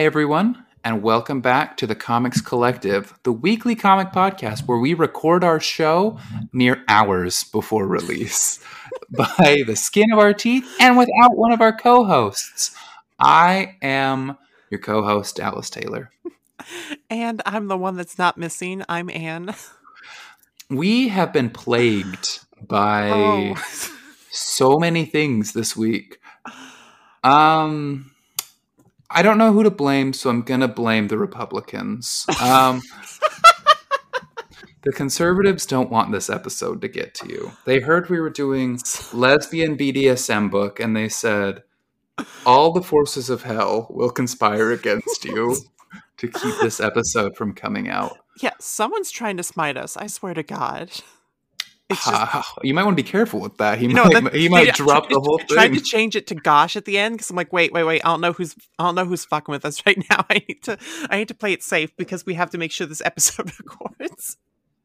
Hey 0.00 0.06
everyone, 0.06 0.64
and 0.82 1.02
welcome 1.02 1.42
back 1.42 1.76
to 1.76 1.86
the 1.86 1.94
Comics 1.94 2.40
Collective, 2.40 3.12
the 3.22 3.32
weekly 3.34 3.74
comic 3.74 4.12
podcast 4.12 4.60
where 4.66 4.78
we 4.78 4.94
record 4.94 5.44
our 5.44 5.60
show 5.60 6.18
mere 6.54 6.82
hours 6.88 7.44
before 7.44 7.86
release 7.86 8.64
by 9.10 9.60
the 9.66 9.76
skin 9.76 10.10
of 10.10 10.18
our 10.18 10.32
teeth 10.32 10.66
and 10.80 10.96
without 10.96 11.36
one 11.36 11.52
of 11.52 11.60
our 11.60 11.74
co 11.76 12.04
hosts. 12.04 12.74
I 13.18 13.76
am 13.82 14.38
your 14.70 14.80
co 14.80 15.02
host, 15.02 15.36
Dallas 15.36 15.68
Taylor. 15.68 16.10
And 17.10 17.42
I'm 17.44 17.68
the 17.68 17.76
one 17.76 17.98
that's 17.98 18.16
not 18.16 18.38
missing. 18.38 18.82
I'm 18.88 19.10
Anne. 19.10 19.54
We 20.70 21.08
have 21.08 21.30
been 21.30 21.50
plagued 21.50 22.38
by 22.66 23.10
Oh. 23.10 23.54
so 24.30 24.78
many 24.78 25.04
things 25.04 25.52
this 25.52 25.76
week. 25.76 26.20
Um, 27.22 28.09
I 29.10 29.22
don't 29.22 29.38
know 29.38 29.52
who 29.52 29.64
to 29.64 29.70
blame, 29.70 30.12
so 30.12 30.30
I'm 30.30 30.42
gonna 30.42 30.68
blame 30.68 31.08
the 31.08 31.18
Republicans. 31.18 32.24
Um, 32.40 32.80
the 34.82 34.92
conservatives 34.92 35.66
don't 35.66 35.90
want 35.90 36.12
this 36.12 36.30
episode 36.30 36.80
to 36.82 36.88
get 36.88 37.14
to 37.14 37.28
you. 37.28 37.52
They 37.64 37.80
heard 37.80 38.08
we 38.08 38.20
were 38.20 38.30
doing 38.30 38.78
lesbian 39.12 39.76
BDSM 39.76 40.50
book, 40.50 40.78
and 40.78 40.96
they 40.96 41.08
said 41.08 41.64
all 42.46 42.72
the 42.72 42.82
forces 42.82 43.30
of 43.30 43.42
hell 43.42 43.88
will 43.90 44.10
conspire 44.10 44.70
against 44.70 45.24
you 45.24 45.56
to 46.18 46.28
keep 46.28 46.54
this 46.60 46.80
episode 46.80 47.36
from 47.36 47.52
coming 47.52 47.88
out. 47.88 48.18
Yeah, 48.40 48.52
someone's 48.60 49.10
trying 49.10 49.36
to 49.38 49.42
smite 49.42 49.76
us. 49.76 49.96
I 49.96 50.06
swear 50.06 50.34
to 50.34 50.42
God. 50.42 50.90
You 52.62 52.74
might 52.74 52.84
want 52.84 52.96
to 52.96 53.02
be 53.02 53.08
careful 53.08 53.40
with 53.40 53.56
that. 53.58 53.78
He 53.78 53.86
know, 53.88 54.04
might, 54.04 54.24
that- 54.24 54.34
he 54.34 54.48
might 54.48 54.66
they- 54.66 54.70
drop 54.72 55.08
the 55.08 55.20
whole 55.20 55.38
tried 55.38 55.68
thing. 55.70 55.74
to 55.74 55.80
change 55.80 56.16
it 56.16 56.26
to 56.28 56.34
"gosh" 56.34 56.76
at 56.76 56.84
the 56.84 56.98
end 56.98 57.14
because 57.14 57.30
I'm 57.30 57.36
like, 57.36 57.52
wait, 57.52 57.72
wait, 57.72 57.84
wait. 57.84 58.02
I 58.04 58.08
don't 58.08 58.20
know 58.20 58.32
who's, 58.32 58.54
I 58.78 58.84
don't 58.84 58.94
know 58.94 59.04
who's 59.04 59.24
fucking 59.24 59.52
with 59.52 59.64
us 59.64 59.82
right 59.86 59.98
now. 60.10 60.24
I 60.30 60.42
need 60.48 60.62
to, 60.64 60.78
I 61.10 61.18
need 61.18 61.28
to 61.28 61.34
play 61.34 61.52
it 61.52 61.62
safe 61.62 61.96
because 61.96 62.24
we 62.26 62.34
have 62.34 62.50
to 62.50 62.58
make 62.58 62.72
sure 62.72 62.86
this 62.86 63.02
episode 63.04 63.50
records. 63.58 64.36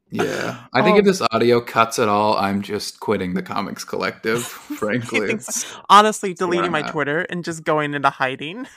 Yeah, 0.08 0.64
I 0.72 0.82
think 0.82 0.98
if 0.98 1.04
Oh. 1.04 1.06
this 1.08 1.20
audio 1.32 1.60
cuts 1.60 1.98
at 1.98 2.08
all, 2.08 2.36
I'm 2.36 2.62
just 2.62 3.00
quitting 3.00 3.34
the 3.34 3.42
Comics 3.42 3.82
Collective. 3.82 4.44
Frankly, 4.44 5.36
so. 5.40 5.66
Honestly, 5.90 6.32
deleting 6.32 6.70
my. 6.70 6.82
Twitter 6.82 7.22
and 7.22 7.44
just 7.44 7.64
going 7.64 7.92
into 7.92 8.08
hiding, 8.10 8.68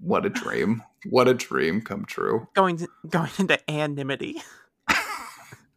what 0.00 0.26
a 0.26 0.28
dream! 0.30 0.82
What 1.08 1.28
a 1.28 1.34
dream 1.34 1.80
come 1.80 2.04
true. 2.04 2.48
going 2.54 2.78
to, 2.78 2.88
going 3.08 3.30
into 3.38 3.70
anonymity. 3.70 4.42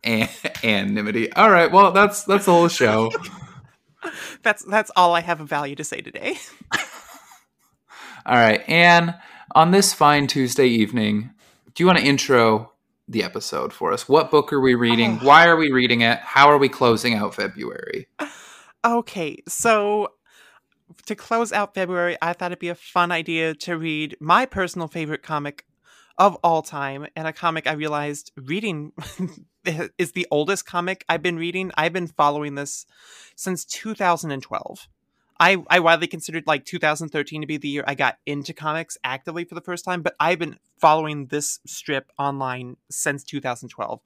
And 0.03 0.29
anonymity. 0.63 1.31
All 1.33 1.49
right, 1.49 1.71
well, 1.71 1.91
that's 1.91 2.23
that's 2.23 2.45
the 2.45 2.51
whole 2.51 2.67
show. 2.67 3.11
That's 4.43 4.65
that's 4.65 4.91
all 4.97 5.15
I 5.15 5.21
have 5.21 5.39
of 5.39 5.47
value 5.47 5.75
to 5.75 5.83
say 5.85 6.01
today. 6.01 6.37
All 8.25 8.35
right, 8.35 8.61
Anne, 8.67 9.15
on 9.55 9.71
this 9.71 9.93
fine 9.93 10.27
Tuesday 10.27 10.67
evening, 10.67 11.31
do 11.73 11.83
you 11.83 11.87
want 11.87 11.99
to 11.99 12.05
intro 12.05 12.73
the 13.07 13.23
episode 13.23 13.71
for 13.71 13.93
us? 13.93 14.07
What 14.09 14.31
book 14.31 14.51
are 14.51 14.59
we 14.59 14.75
reading? 14.75 15.19
Oh. 15.21 15.25
Why 15.25 15.47
are 15.47 15.55
we 15.55 15.71
reading 15.71 16.01
it? 16.01 16.19
How 16.19 16.49
are 16.49 16.57
we 16.57 16.69
closing 16.69 17.13
out 17.13 17.35
February? 17.35 18.07
Okay, 18.85 19.37
so 19.47 20.09
to 21.05 21.15
close 21.15 21.51
out 21.51 21.73
February, 21.73 22.17
I 22.21 22.33
thought 22.33 22.51
it'd 22.51 22.59
be 22.59 22.69
a 22.69 22.75
fun 22.75 23.11
idea 23.11 23.53
to 23.55 23.77
read 23.77 24.17
my 24.19 24.45
personal 24.45 24.87
favorite 24.87 25.23
comic 25.23 25.65
of 26.17 26.37
all 26.43 26.61
time, 26.61 27.07
and 27.15 27.27
a 27.27 27.33
comic 27.33 27.67
I 27.67 27.73
realized 27.73 28.31
reading 28.35 28.91
is 29.97 30.11
the 30.11 30.27
oldest 30.31 30.65
comic 30.65 31.05
I've 31.07 31.21
been 31.21 31.37
reading. 31.37 31.71
I've 31.75 31.93
been 31.93 32.07
following 32.07 32.55
this 32.55 32.85
since 33.35 33.65
2012. 33.65 34.87
I, 35.39 35.57
I 35.69 35.79
widely 35.79 36.07
considered 36.07 36.45
like 36.45 36.63
2013 36.65 37.41
to 37.41 37.47
be 37.47 37.57
the 37.57 37.67
year 37.67 37.83
I 37.87 37.95
got 37.95 38.17
into 38.25 38.53
comics 38.53 38.97
actively 39.03 39.43
for 39.43 39.55
the 39.55 39.61
first 39.61 39.83
time, 39.83 40.01
but 40.01 40.15
I've 40.19 40.39
been 40.39 40.57
following 40.77 41.27
this 41.27 41.59
strip 41.65 42.11
online 42.17 42.77
since 42.89 43.23
2012. 43.23 43.99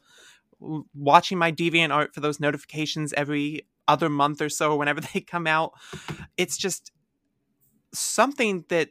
Watching 0.95 1.37
my 1.37 1.51
deviant 1.51 1.93
art 1.93 2.13
for 2.13 2.21
those 2.21 2.39
notifications 2.39 3.13
every 3.13 3.67
other 3.87 4.09
month 4.09 4.41
or 4.41 4.49
so, 4.49 4.75
whenever 4.75 5.01
they 5.13 5.21
come 5.21 5.47
out, 5.47 5.73
it's 6.37 6.57
just 6.57 6.91
something 7.93 8.65
that 8.69 8.89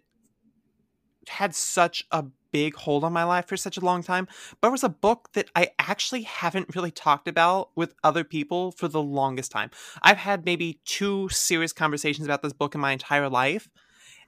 had 1.29 1.55
such 1.55 2.05
a 2.11 2.25
big 2.53 2.75
hold 2.75 3.05
on 3.05 3.13
my 3.13 3.25
life 3.25 3.47
for 3.47 3.57
such 3.57 3.77
a 3.77 3.85
long 3.85 4.03
time. 4.03 4.29
But 4.61 4.69
it 4.69 4.73
was 4.73 4.85
a 4.85 4.89
book 4.89 5.31
that 5.35 5.51
I 5.55 5.71
actually 5.79 6.23
haven't 6.23 6.75
really 6.75 6.91
talked 6.91 7.29
about 7.29 7.71
with 7.75 7.95
other 8.05 8.25
people 8.25 8.73
for 8.73 8.89
the 8.89 9.03
longest 9.03 9.53
time. 9.53 9.71
I've 10.03 10.19
had 10.19 10.45
maybe 10.45 10.81
two 10.85 11.29
serious 11.31 11.73
conversations 11.73 12.27
about 12.27 12.43
this 12.43 12.53
book 12.53 12.75
in 12.75 12.81
my 12.81 12.93
entire 12.93 13.29
life, 13.29 13.69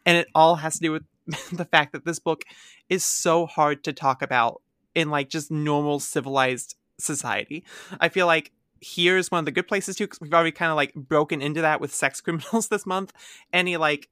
and 0.05 0.17
it 0.17 0.29
all 0.35 0.57
has 0.57 0.75
to 0.75 0.81
do 0.81 0.93
with 0.93 1.05
the 1.53 1.65
fact 1.65 1.93
that 1.93 2.05
this 2.05 2.19
book 2.19 2.45
is 2.89 3.05
so 3.05 3.47
hard 3.47 3.85
to 3.85 3.93
talk 3.93 4.23
about 4.23 4.63
in 4.95 5.11
like 5.11 5.29
just 5.29 5.51
normal 5.51 6.01
civilized 6.01 6.75
society. 6.99 7.65
I 8.01 8.09
feel 8.09 8.27
like 8.27 8.53
here 8.81 9.17
is 9.17 9.31
one 9.31 9.41
of 9.41 9.45
the 9.45 9.53
good 9.53 9.69
places 9.69 9.97
too 9.97 10.05
because 10.05 10.21
we've 10.21 10.33
already 10.33 10.53
kind 10.53 10.71
of 10.71 10.77
like 10.77 10.95
broken 10.95 11.43
into 11.43 11.61
that 11.61 11.81
with 11.81 11.95
sex 11.95 12.21
criminals 12.21 12.69
this 12.71 12.87
month. 12.87 13.13
Any 13.53 13.77
like 13.77 14.09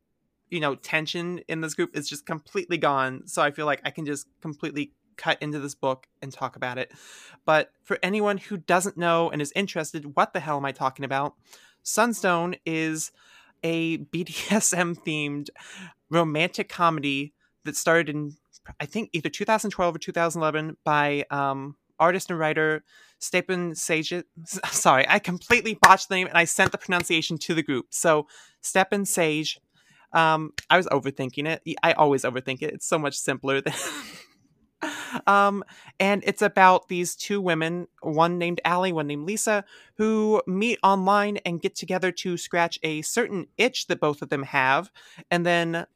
you 0.50 0.60
know 0.60 0.74
tension 0.74 1.40
in 1.48 1.60
this 1.60 1.74
group 1.74 1.96
is 1.96 2.08
just 2.08 2.26
completely 2.26 2.78
gone. 2.78 3.26
So 3.26 3.42
I 3.42 3.50
feel 3.50 3.66
like 3.66 3.80
I 3.84 3.90
can 3.90 4.06
just 4.06 4.26
completely 4.40 4.92
cut 5.16 5.40
into 5.40 5.58
this 5.58 5.74
book 5.74 6.06
and 6.20 6.32
talk 6.32 6.56
about 6.56 6.78
it. 6.78 6.92
But 7.44 7.72
for 7.82 7.98
anyone 8.02 8.38
who 8.38 8.58
doesn't 8.58 8.96
know 8.96 9.30
and 9.30 9.40
is 9.40 9.52
interested, 9.56 10.16
what 10.16 10.32
the 10.32 10.40
hell 10.40 10.58
am 10.58 10.64
I 10.64 10.72
talking 10.72 11.04
about? 11.04 11.34
Sunstone 11.82 12.56
is 12.64 13.12
a 13.62 13.98
BDSM 14.12 15.02
themed 15.04 15.48
romantic 16.10 16.68
comedy 16.68 17.32
that 17.64 17.76
started 17.76 18.08
in 18.08 18.36
I 18.80 18.86
think 18.86 19.10
either 19.12 19.28
2012 19.28 19.94
or 19.94 19.98
2011 19.98 20.76
by 20.84 21.24
um, 21.30 21.76
artist 21.98 22.30
and 22.30 22.38
writer 22.38 22.84
Stepan 23.18 23.74
Sage. 23.74 24.12
Sorry, 24.70 25.06
I 25.08 25.18
completely 25.18 25.78
botched 25.80 26.08
the 26.08 26.16
name 26.16 26.26
and 26.26 26.36
I 26.36 26.44
sent 26.44 26.72
the 26.72 26.78
pronunciation 26.78 27.38
to 27.38 27.54
the 27.54 27.62
group. 27.62 27.86
So 27.90 28.26
Stjepan 28.62 29.02
Šejić. 29.02 29.58
Um, 30.12 30.52
I 30.70 30.76
was 30.76 30.86
overthinking 30.86 31.46
it. 31.46 31.76
I 31.82 31.92
always 31.92 32.22
overthink 32.22 32.62
it. 32.62 32.74
It's 32.74 32.86
so 32.86 32.98
much 32.98 33.16
simpler 33.16 33.60
than. 33.60 33.74
um, 35.26 35.64
and 35.98 36.22
it's 36.26 36.42
about 36.42 36.88
these 36.88 37.14
two 37.14 37.40
women, 37.40 37.88
one 38.02 38.38
named 38.38 38.60
Allie, 38.64 38.92
one 38.92 39.06
named 39.06 39.26
Lisa, 39.26 39.64
who 39.96 40.42
meet 40.46 40.78
online 40.82 41.38
and 41.38 41.60
get 41.60 41.74
together 41.74 42.12
to 42.12 42.36
scratch 42.36 42.78
a 42.82 43.02
certain 43.02 43.46
itch 43.56 43.86
that 43.88 44.00
both 44.00 44.22
of 44.22 44.28
them 44.28 44.44
have, 44.44 44.90
and 45.30 45.44
then 45.44 45.86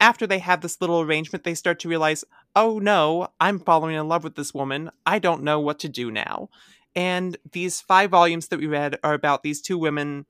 after 0.00 0.26
they 0.26 0.38
have 0.38 0.60
this 0.60 0.80
little 0.80 1.00
arrangement, 1.00 1.44
they 1.44 1.54
start 1.54 1.80
to 1.80 1.88
realize, 1.88 2.24
oh 2.54 2.78
no, 2.78 3.28
I'm 3.40 3.58
falling 3.58 3.94
in 3.94 4.08
love 4.08 4.24
with 4.24 4.36
this 4.36 4.54
woman. 4.54 4.90
I 5.04 5.18
don't 5.18 5.42
know 5.42 5.58
what 5.60 5.80
to 5.80 5.88
do 5.88 6.10
now. 6.10 6.50
And 6.94 7.36
these 7.52 7.80
five 7.80 8.10
volumes 8.10 8.48
that 8.48 8.60
we 8.60 8.66
read 8.66 8.98
are 9.02 9.14
about 9.14 9.42
these 9.42 9.60
two 9.60 9.78
women 9.78 10.26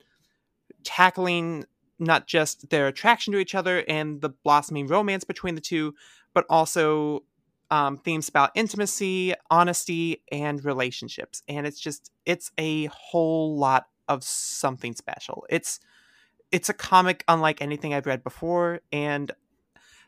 tackling 0.83 1.65
not 1.99 2.27
just 2.27 2.69
their 2.69 2.87
attraction 2.87 3.33
to 3.33 3.39
each 3.39 3.55
other 3.55 3.83
and 3.87 4.21
the 4.21 4.29
blossoming 4.29 4.87
romance 4.87 5.23
between 5.23 5.55
the 5.55 5.61
two, 5.61 5.93
but 6.33 6.45
also 6.49 7.23
um, 7.71 7.97
themes 7.97 8.29
about 8.29 8.51
intimacy, 8.55 9.33
honesty, 9.51 10.23
and 10.31 10.63
relationships. 10.63 11.43
And 11.47 11.67
it's 11.67 11.79
just, 11.79 12.11
it's 12.25 12.51
a 12.57 12.85
whole 12.85 13.57
lot 13.57 13.87
of 14.07 14.23
something 14.23 14.93
special. 14.93 15.45
It's, 15.49 15.79
it's 16.51 16.69
a 16.69 16.73
comic 16.73 17.23
unlike 17.27 17.61
anything 17.61 17.93
I've 17.93 18.07
read 18.07 18.23
before, 18.23 18.81
and 18.91 19.31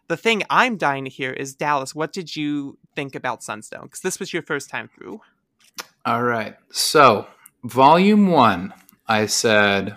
the 0.07 0.17
thing 0.17 0.43
I'm 0.49 0.75
dying 0.75 1.05
to 1.05 1.09
hear 1.09 1.31
is 1.31 1.55
Dallas. 1.55 1.95
What 1.95 2.11
did 2.11 2.35
you 2.35 2.77
think 2.95 3.15
about 3.15 3.43
Sunstone? 3.43 3.83
Because 3.83 4.01
this 4.01 4.19
was 4.19 4.33
your 4.33 4.41
first 4.41 4.69
time 4.69 4.89
through. 4.93 5.21
All 6.05 6.23
right. 6.23 6.57
So, 6.71 7.27
volume 7.63 8.27
one, 8.27 8.73
I 9.07 9.27
said, 9.27 9.95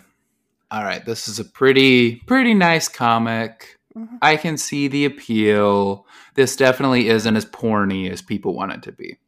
all 0.74 0.82
right, 0.82 1.04
this 1.04 1.28
is 1.28 1.38
a 1.38 1.44
pretty, 1.44 2.16
pretty 2.26 2.52
nice 2.52 2.88
comic. 2.88 3.78
Mhm. 3.96 4.18
I 4.20 4.36
can 4.36 4.56
see 4.56 4.88
the 4.88 5.04
appeal. 5.04 6.04
This 6.34 6.56
definitely 6.56 7.08
isn't 7.08 7.36
as 7.36 7.44
porny 7.46 8.10
as 8.10 8.22
people 8.22 8.56
want 8.56 8.72
it 8.72 8.82
to 8.82 8.92
be. 8.92 9.18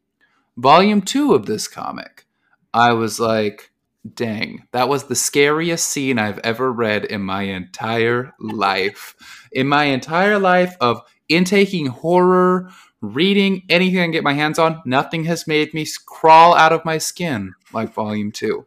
Volume 0.57 1.03
two 1.03 1.35
of 1.35 1.47
this 1.47 1.69
comic, 1.69 2.27
I 2.75 2.95
was 2.95 3.21
like, 3.21 3.71
dang, 4.15 4.65
that 4.73 4.89
was 4.89 5.05
the 5.05 5.15
scariest 5.15 5.87
scene 5.87 6.19
I've 6.19 6.41
ever 6.41 6.73
read 6.73 7.05
in 7.05 7.23
my 7.23 7.43
entire 7.43 8.33
life. 8.41 9.15
In 9.53 9.69
my 9.69 9.85
entire 9.85 10.41
life 10.41 10.77
of 10.81 11.01
intaking 11.29 11.87
horror, 11.87 12.71
reading 13.01 13.63
anything 13.69 14.01
I 14.01 14.05
can 14.05 14.11
get 14.11 14.25
my 14.25 14.33
hands 14.33 14.59
on, 14.59 14.83
nothing 14.85 15.25
has 15.25 15.47
made 15.47 15.75
me 15.75 15.87
crawl 16.07 16.55
out 16.57 16.73
of 16.73 16.85
my 16.85 16.99
skin 16.99 17.55
like 17.73 17.95
volume 17.95 18.33
two. 18.33 18.67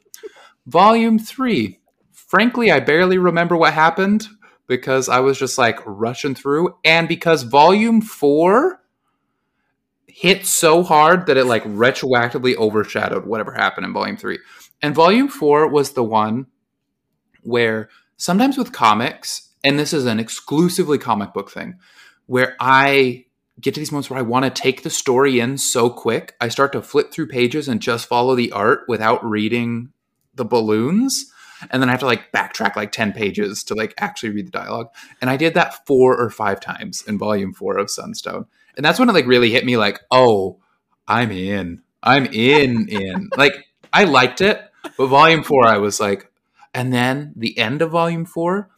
volume 0.66 1.18
three, 1.18 1.79
frankly, 2.30 2.72
I 2.72 2.80
barely 2.80 3.18
remember 3.18 3.58
what 3.58 3.74
happened 3.74 4.28
because 4.68 5.10
I 5.10 5.20
was 5.20 5.40
just 5.40 5.58
like 5.58 5.80
rushing 5.86 6.36
through, 6.36 6.76
and 6.86 7.08
because 7.08 7.42
volume 7.42 8.02
four 8.02 8.82
hit 10.06 10.46
so 10.46 10.84
hard 10.84 11.26
that 11.26 11.38
it 11.38 11.46
like 11.46 11.64
retroactively 11.64 12.56
overshadowed 12.56 13.26
whatever 13.26 13.52
happened 13.54 13.86
in 13.86 13.94
volume 13.94 14.16
three. 14.16 14.38
And 14.82 14.94
volume 14.94 15.28
four 15.28 15.68
was 15.68 15.94
the 15.94 16.04
one 16.04 16.46
where 17.42 17.90
sometimes 18.18 18.58
with 18.58 18.72
comics, 18.74 19.50
and 19.64 19.80
this 19.80 19.92
is 19.92 20.06
an 20.06 20.20
exclusively 20.20 21.00
comic 21.00 21.34
book 21.34 21.50
thing, 21.50 21.80
where 22.28 22.56
I 22.60 23.26
get 23.60 23.74
to 23.74 23.80
these 23.80 23.92
moments 23.92 24.10
where 24.10 24.20
I 24.20 24.24
want 24.24 24.46
to 24.46 24.62
take 24.62 24.84
the 24.84 24.90
story 24.92 25.40
in 25.40 25.58
so 25.58 25.90
quick. 25.90 26.36
I 26.40 26.50
start 26.50 26.74
to 26.74 26.82
flip 26.84 27.12
through 27.12 27.28
pages 27.28 27.68
and 27.68 27.82
just 27.82 28.08
follow 28.08 28.36
the 28.36 28.52
art 28.52 28.82
without 28.88 29.26
reading 29.26 29.94
the 30.36 30.46
balloons. 30.46 31.34
And 31.72 31.82
then 31.82 31.90
I 31.90 31.92
have 31.92 32.00
to 32.02 32.06
like 32.06 32.32
backtrack 32.32 32.76
like 32.76 32.92
10 32.92 33.14
pages 33.14 33.64
to 33.66 33.76
like 33.76 33.94
actually 33.98 34.30
read 34.30 34.48
the 34.48 34.52
dialogue. 34.52 34.90
And 35.22 35.30
I 35.30 35.38
did 35.38 35.54
that 35.54 35.86
four 35.86 36.18
or 36.18 36.30
five 36.30 36.60
times 36.60 37.04
in 37.08 37.18
volume 37.18 37.54
four 37.54 37.78
of 37.78 37.90
Sunstone. 37.90 38.46
And 38.76 38.86
that's 38.86 39.00
when 39.00 39.10
it 39.10 39.14
like 39.14 39.28
really 39.28 39.52
hit 39.52 39.66
me 39.66 39.78
like, 39.78 40.00
oh, 40.12 40.60
I'm 41.08 41.32
in. 41.32 41.82
I'm 42.02 42.26
in, 42.28 42.88
in. 42.88 43.30
like, 43.38 43.54
I 43.92 44.06
liked 44.06 44.42
it, 44.42 44.62
but 44.98 45.08
volume 45.08 45.44
four, 45.44 45.66
I 45.66 45.78
was 45.78 46.00
like, 46.00 46.32
and 46.74 46.94
then 46.94 47.34
the 47.36 47.58
end 47.58 47.82
of 47.82 47.92
volume 47.92 48.26
four, 48.26 48.70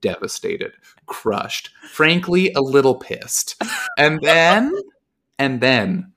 devastated, 0.00 0.72
crushed, 1.06 1.70
frankly, 1.90 2.52
a 2.52 2.60
little 2.60 2.94
pissed. 2.94 3.60
And 3.98 4.20
then, 4.22 4.72
and 5.38 5.60
then, 5.60 6.12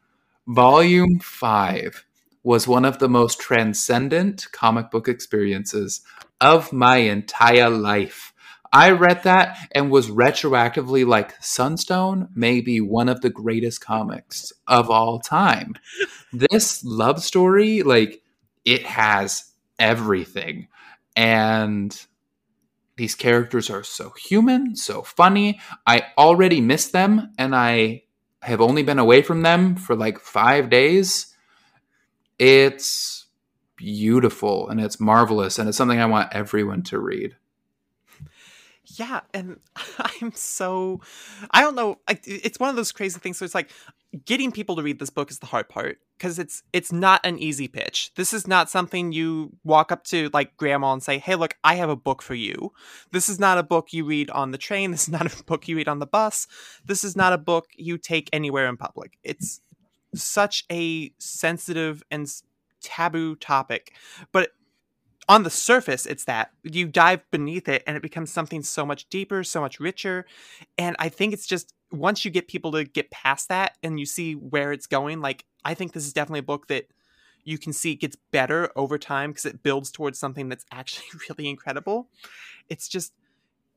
volume 0.48 1.20
five 1.20 2.06
was 2.48 2.66
one 2.66 2.86
of 2.86 3.00
the 3.00 3.10
most 3.10 3.42
transcendent 3.42 4.48
comic 4.54 4.90
book 4.90 5.10
experiences 5.10 6.00
of 6.40 6.72
my 6.72 6.96
entire 6.96 7.70
life. 7.70 8.34
I 8.72 8.92
read 8.92 9.24
that 9.24 9.58
and 9.74 9.92
was 9.92 10.10
retroactively 10.10 11.06
like 11.06 11.36
Sunstone 11.44 12.30
may 12.34 12.62
be 12.62 12.80
one 12.80 13.10
of 13.10 13.20
the 13.20 13.30
greatest 13.30 13.82
comics 13.82 14.54
of 14.66 14.90
all 14.90 15.20
time. 15.20 15.74
This 16.32 16.86
love 16.86 17.22
story, 17.22 17.84
like, 17.84 18.24
it 18.64 18.84
has 18.84 19.52
everything. 19.78 20.70
And 21.18 22.02
these 22.96 23.14
characters 23.14 23.70
are 23.70 23.84
so 23.84 24.12
human, 24.12 24.78
so 24.78 25.02
funny. 25.02 25.60
I 25.86 26.04
already 26.18 26.62
miss 26.62 26.88
them, 26.88 27.34
and 27.38 27.54
I 27.54 28.04
have 28.42 28.62
only 28.62 28.84
been 28.84 29.00
away 29.00 29.22
from 29.22 29.42
them 29.42 29.76
for 29.76 29.98
like 29.98 30.18
five 30.18 30.70
days. 30.70 31.34
It's 32.40 33.26
beautiful 33.76 34.70
and 34.70 34.80
it's 34.80 35.00
marvelous, 35.00 35.60
and 35.60 35.68
it's 35.68 35.78
something 35.78 36.00
I 36.00 36.06
want 36.06 36.34
everyone 36.34 36.84
to 36.84 37.00
read. 37.00 37.36
Yeah, 38.96 39.22
and 39.34 39.60
I'm 40.22 40.32
so 40.34 41.02
I 41.52 41.62
don't 41.62 41.76
know. 41.76 42.00
It's 42.08 42.60
one 42.60 42.70
of 42.70 42.76
those 42.76 42.92
crazy 42.92 43.20
things. 43.20 43.38
So 43.38 43.46
it's 43.46 43.56
like 43.56 43.70
getting 44.26 44.52
people 44.52 44.76
to 44.76 44.82
read 44.82 45.00
this 45.00 45.10
book 45.10 45.30
is 45.30 45.40
the 45.40 45.46
hard 45.46 45.68
part 45.68 46.00
because 46.18 46.40
it's 46.40 46.64
it's 46.74 46.92
not 46.92 47.26
an 47.26 47.38
easy 47.40 47.68
pitch. 47.68 48.12
This 48.16 48.34
is 48.34 48.48
not 48.48 48.70
something 48.70 49.12
you 49.12 49.52
walk 49.64 49.92
up 49.92 50.04
to 50.06 50.30
like 50.34 50.56
grandma 50.58 50.94
and 50.94 51.04
say, 51.04 51.20
"Hey, 51.20 51.36
look, 51.36 51.56
I 51.64 51.76
have 51.76 51.90
a 51.90 51.96
book 51.96 52.22
for 52.22 52.34
you." 52.36 52.72
This 53.12 53.30
is 53.30 53.40
not 53.40 53.58
a 53.58 53.64
book 53.64 53.92
you 53.92 54.06
read 54.06 54.30
on 54.30 54.52
the 54.52 54.58
train. 54.58 54.92
This 54.92 55.04
is 55.04 55.10
not 55.10 55.32
a 55.40 55.44
book 55.46 55.68
you 55.68 55.76
read 55.76 55.88
on 55.88 56.00
the 56.00 56.08
bus. 56.08 56.48
This 56.86 57.04
is 57.04 57.16
not 57.16 57.34
a 57.34 57.38
book 57.38 57.68
you 57.76 57.98
take 57.98 58.30
anywhere 58.32 58.68
in 58.68 58.78
public. 58.78 59.18
It's 59.24 59.62
such 60.16 60.66
a 60.72 61.12
sensitive 61.18 62.04
and 62.12 62.28
taboo 62.82 63.36
topic, 63.36 63.96
but 64.32 64.52
on 65.30 65.44
the 65.44 65.50
surface 65.50 66.06
it's 66.06 66.24
that. 66.26 66.52
You 66.64 66.88
dive 66.88 67.30
beneath 67.32 67.68
it 67.68 67.84
and 67.86 67.98
it 67.98 68.02
becomes 68.02 68.32
something 68.32 68.64
so 68.64 68.86
much 68.86 69.10
deeper 69.10 69.44
so 69.44 69.60
much 69.60 69.78
richer 69.78 70.26
and 70.78 70.96
i 71.00 71.10
think 71.10 71.34
it's 71.34 71.46
just 71.46 71.74
once 71.92 72.24
you 72.24 72.32
get 72.32 72.48
people 72.48 72.72
to 72.72 72.86
get 72.86 73.12
past 73.12 73.50
that 73.50 73.78
and 73.84 74.00
you 74.00 74.06
see 74.06 74.36
where 74.36 74.72
it's 74.72 74.88
going 74.88 75.20
like 75.20 75.44
i 75.66 75.74
think 75.74 75.92
this 75.92 76.06
is 76.06 76.14
definitely 76.14 76.40
a 76.40 76.44
book 76.44 76.68
that 76.68 76.88
you 77.48 77.58
can 77.58 77.72
see 77.72 77.96
gets 77.96 78.18
better 78.32 78.70
over 78.76 78.98
time 78.98 79.32
because 79.32 79.46
it 79.46 79.64
builds 79.64 79.90
towards 79.90 80.20
something 80.20 80.50
that's 80.50 80.66
actually 80.70 81.08
really 81.30 81.50
incredible. 81.50 82.10
It's 82.70 82.88
just 82.88 83.14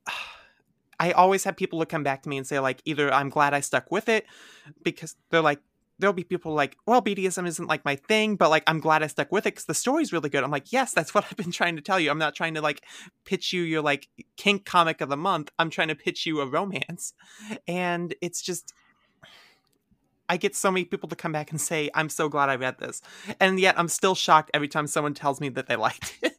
i 0.99 1.13
always 1.13 1.45
have 1.45 1.57
people 1.57 1.81
to 1.81 1.87
come 1.87 2.03
back 2.03 2.23
to 2.23 2.29
me 2.29 2.37
and 2.37 2.47
say 2.47 2.59
like 2.59 2.83
either 2.85 3.11
i'm 3.11 3.31
glad 3.31 3.55
i 3.55 3.61
stuck 3.61 3.91
with 3.91 4.07
it 4.07 4.27
because 4.83 5.17
they're 5.31 5.41
like 5.41 5.61
there'll 6.01 6.15
be 6.15 6.25
people 6.25 6.55
like, 6.55 6.77
well, 6.87 7.03
BDSM 7.03 7.47
isn't 7.47 7.67
like 7.67 7.85
my 7.85 7.97
thing, 7.97 8.37
but 8.37 8.51
like 8.51 8.65
I'm 8.67 8.81
glad 8.81 9.03
I 9.03 9.07
stuck 9.07 9.31
with 9.31 9.47
it 9.47 9.55
because 9.55 9.67
the 9.67 9.75
story's 9.75 10.13
really 10.13 10.31
good. 10.31 10.43
I'm 10.43 10.51
like, 10.51 10.73
yes, 10.73 10.93
that's 10.93 11.15
what 11.15 11.25
I've 11.25 11.37
been 11.37 11.53
trying 11.53 11.77
to 11.77 11.83
tell 11.83 12.01
you. 12.01 12.11
I'm 12.11 12.19
not 12.19 12.35
trying 12.35 12.55
to 12.55 12.61
like 12.61 12.83
pitch 13.25 13.53
you 13.53 13.63
your 13.63 13.83
like 13.83 14.09
kink 14.37 14.65
comic 14.65 15.01
of 15.01 15.09
the 15.09 15.17
month. 15.17 15.51
I'm 15.59 15.71
trying 15.71 15.89
to 15.89 15.95
pitch 15.95 16.27
you 16.27 16.41
a 16.41 16.47
romance, 16.47 17.13
and 17.69 18.15
it's 18.21 18.43
just. 18.43 18.73
I 20.29 20.37
get 20.37 20.55
so 20.55 20.71
many 20.71 20.85
people 20.85 21.09
to 21.09 21.17
come 21.17 21.33
back 21.33 21.51
and 21.51 21.61
say, 21.61 21.91
I'm 21.93 22.09
so 22.09 22.29
glad 22.29 22.51
I 22.51 22.55
read 22.55 22.79
this. 22.79 23.03
And 23.41 23.59
yet 23.59 23.77
I'm 23.77 23.89
still 23.89 24.15
shocked 24.15 24.49
every 24.55 24.69
time 24.69 24.87
someone 24.87 25.13
tells 25.13 25.41
me 25.41 25.49
that 25.49 25.67
they 25.67 25.75
liked 25.89 26.17
it. 26.23 26.37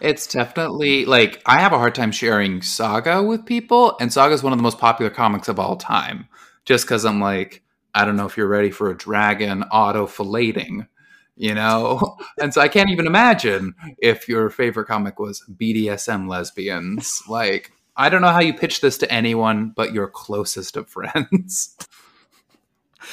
It's 0.00 0.26
definitely 0.26 1.06
like 1.06 1.42
I 1.46 1.58
have 1.58 1.72
a 1.72 1.78
hard 1.78 1.94
time 1.94 2.12
sharing 2.12 2.62
Saga 2.62 3.22
with 3.22 3.46
people, 3.46 3.96
and 4.00 4.12
Saga 4.12 4.34
is 4.34 4.44
one 4.44 4.52
of 4.52 4.58
the 4.58 4.62
most 4.62 4.78
popular 4.78 5.10
comics 5.10 5.48
of 5.48 5.58
all 5.58 5.76
time. 5.76 6.28
Just 6.64 6.84
because 6.84 7.04
I'm 7.04 7.20
like, 7.20 7.62
I 7.96 8.04
don't 8.04 8.16
know 8.16 8.26
if 8.26 8.36
you're 8.36 8.46
ready 8.46 8.70
for 8.70 8.90
a 8.90 8.96
dragon 8.96 9.62
auto 9.64 10.06
filleting, 10.06 10.86
you 11.34 11.54
know? 11.54 12.18
and 12.40 12.52
so 12.52 12.60
I 12.60 12.68
can't 12.68 12.90
even 12.90 13.06
imagine 13.06 13.74
if 13.98 14.28
your 14.28 14.50
favorite 14.50 14.86
comic 14.86 15.18
was 15.18 15.42
BDSM 15.58 16.28
lesbians. 16.28 17.22
Like, 17.26 17.72
I 17.96 18.10
don't 18.10 18.20
know 18.20 18.28
how 18.28 18.40
you 18.40 18.52
pitch 18.52 18.82
this 18.82 18.98
to 18.98 19.10
anyone 19.10 19.72
but 19.74 19.94
your 19.94 20.08
closest 20.08 20.76
of 20.76 20.90
friends. 20.90 21.74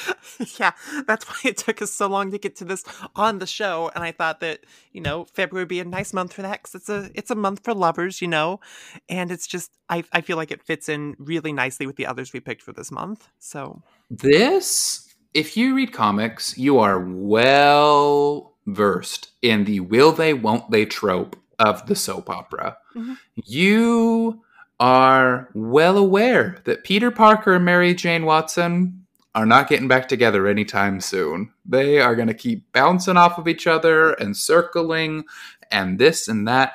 yeah, 0.58 0.72
that's 1.06 1.26
why 1.26 1.36
it 1.44 1.56
took 1.56 1.82
us 1.82 1.92
so 1.92 2.08
long 2.08 2.30
to 2.30 2.38
get 2.38 2.56
to 2.56 2.64
this 2.64 2.84
on 3.14 3.38
the 3.38 3.46
show. 3.46 3.90
And 3.94 4.04
I 4.04 4.12
thought 4.12 4.40
that 4.40 4.60
you 4.92 5.00
know 5.00 5.24
February 5.26 5.62
would 5.62 5.68
be 5.68 5.80
a 5.80 5.84
nice 5.84 6.12
month 6.12 6.32
for 6.32 6.42
that 6.42 6.62
because 6.62 6.74
it's 6.74 6.88
a 6.88 7.10
it's 7.14 7.30
a 7.30 7.34
month 7.34 7.60
for 7.64 7.74
lovers, 7.74 8.20
you 8.22 8.28
know, 8.28 8.60
and 9.08 9.30
it's 9.30 9.46
just 9.46 9.70
I 9.88 10.04
I 10.12 10.20
feel 10.20 10.36
like 10.36 10.50
it 10.50 10.62
fits 10.62 10.88
in 10.88 11.16
really 11.18 11.52
nicely 11.52 11.86
with 11.86 11.96
the 11.96 12.06
others 12.06 12.32
we 12.32 12.40
picked 12.40 12.62
for 12.62 12.72
this 12.72 12.90
month. 12.90 13.28
So 13.38 13.82
this, 14.10 15.14
if 15.32 15.56
you 15.56 15.74
read 15.74 15.92
comics, 15.92 16.56
you 16.58 16.78
are 16.78 17.00
well 17.00 18.54
versed 18.66 19.30
in 19.42 19.64
the 19.64 19.80
will 19.80 20.12
they 20.12 20.32
won't 20.32 20.70
they 20.70 20.86
trope 20.86 21.36
of 21.58 21.86
the 21.86 21.96
soap 21.96 22.30
opera. 22.30 22.76
Mm-hmm. 22.94 23.14
You 23.44 24.42
are 24.80 25.48
well 25.54 25.96
aware 25.96 26.60
that 26.64 26.84
Peter 26.84 27.10
Parker 27.10 27.54
and 27.54 27.64
Mary 27.64 27.94
Jane 27.94 28.24
Watson 28.24 29.03
are 29.34 29.46
not 29.46 29.68
getting 29.68 29.88
back 29.88 30.08
together 30.08 30.46
anytime 30.46 31.00
soon. 31.00 31.52
They 31.64 32.00
are 32.00 32.14
going 32.14 32.28
to 32.28 32.34
keep 32.34 32.72
bouncing 32.72 33.16
off 33.16 33.38
of 33.38 33.48
each 33.48 33.66
other 33.66 34.12
and 34.12 34.36
circling 34.36 35.24
and 35.70 35.98
this 35.98 36.28
and 36.28 36.46
that 36.46 36.74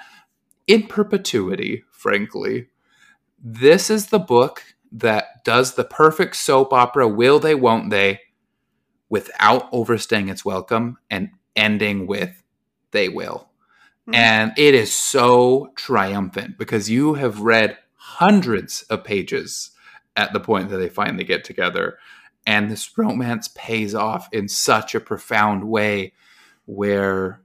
in 0.67 0.87
perpetuity, 0.87 1.83
frankly. 1.91 2.67
This 3.41 3.89
is 3.89 4.07
the 4.07 4.19
book 4.19 4.63
that 4.91 5.43
does 5.45 5.75
the 5.75 5.85
perfect 5.85 6.35
soap 6.35 6.73
opera, 6.73 7.07
will 7.07 7.39
they, 7.39 7.55
won't 7.55 7.89
they, 7.89 8.19
without 9.07 9.69
overstaying 9.71 10.29
its 10.29 10.43
welcome 10.43 10.97
and 11.09 11.29
ending 11.55 12.07
with 12.07 12.43
they 12.91 13.09
will. 13.09 13.49
Mm-hmm. 14.07 14.15
And 14.15 14.53
it 14.57 14.73
is 14.73 14.93
so 14.93 15.71
triumphant 15.75 16.57
because 16.57 16.89
you 16.89 17.15
have 17.15 17.41
read 17.41 17.77
hundreds 17.95 18.81
of 18.83 19.03
pages 19.03 19.71
at 20.15 20.33
the 20.33 20.39
point 20.39 20.69
that 20.69 20.77
they 20.77 20.89
finally 20.89 21.23
get 21.23 21.43
together 21.43 21.97
and 22.49 22.71
this 22.71 22.97
romance 22.97 23.47
pays 23.49 23.93
off 23.93 24.27
in 24.31 24.47
such 24.47 24.95
a 24.95 24.99
profound 24.99 25.69
way 25.69 26.13
where 26.65 27.43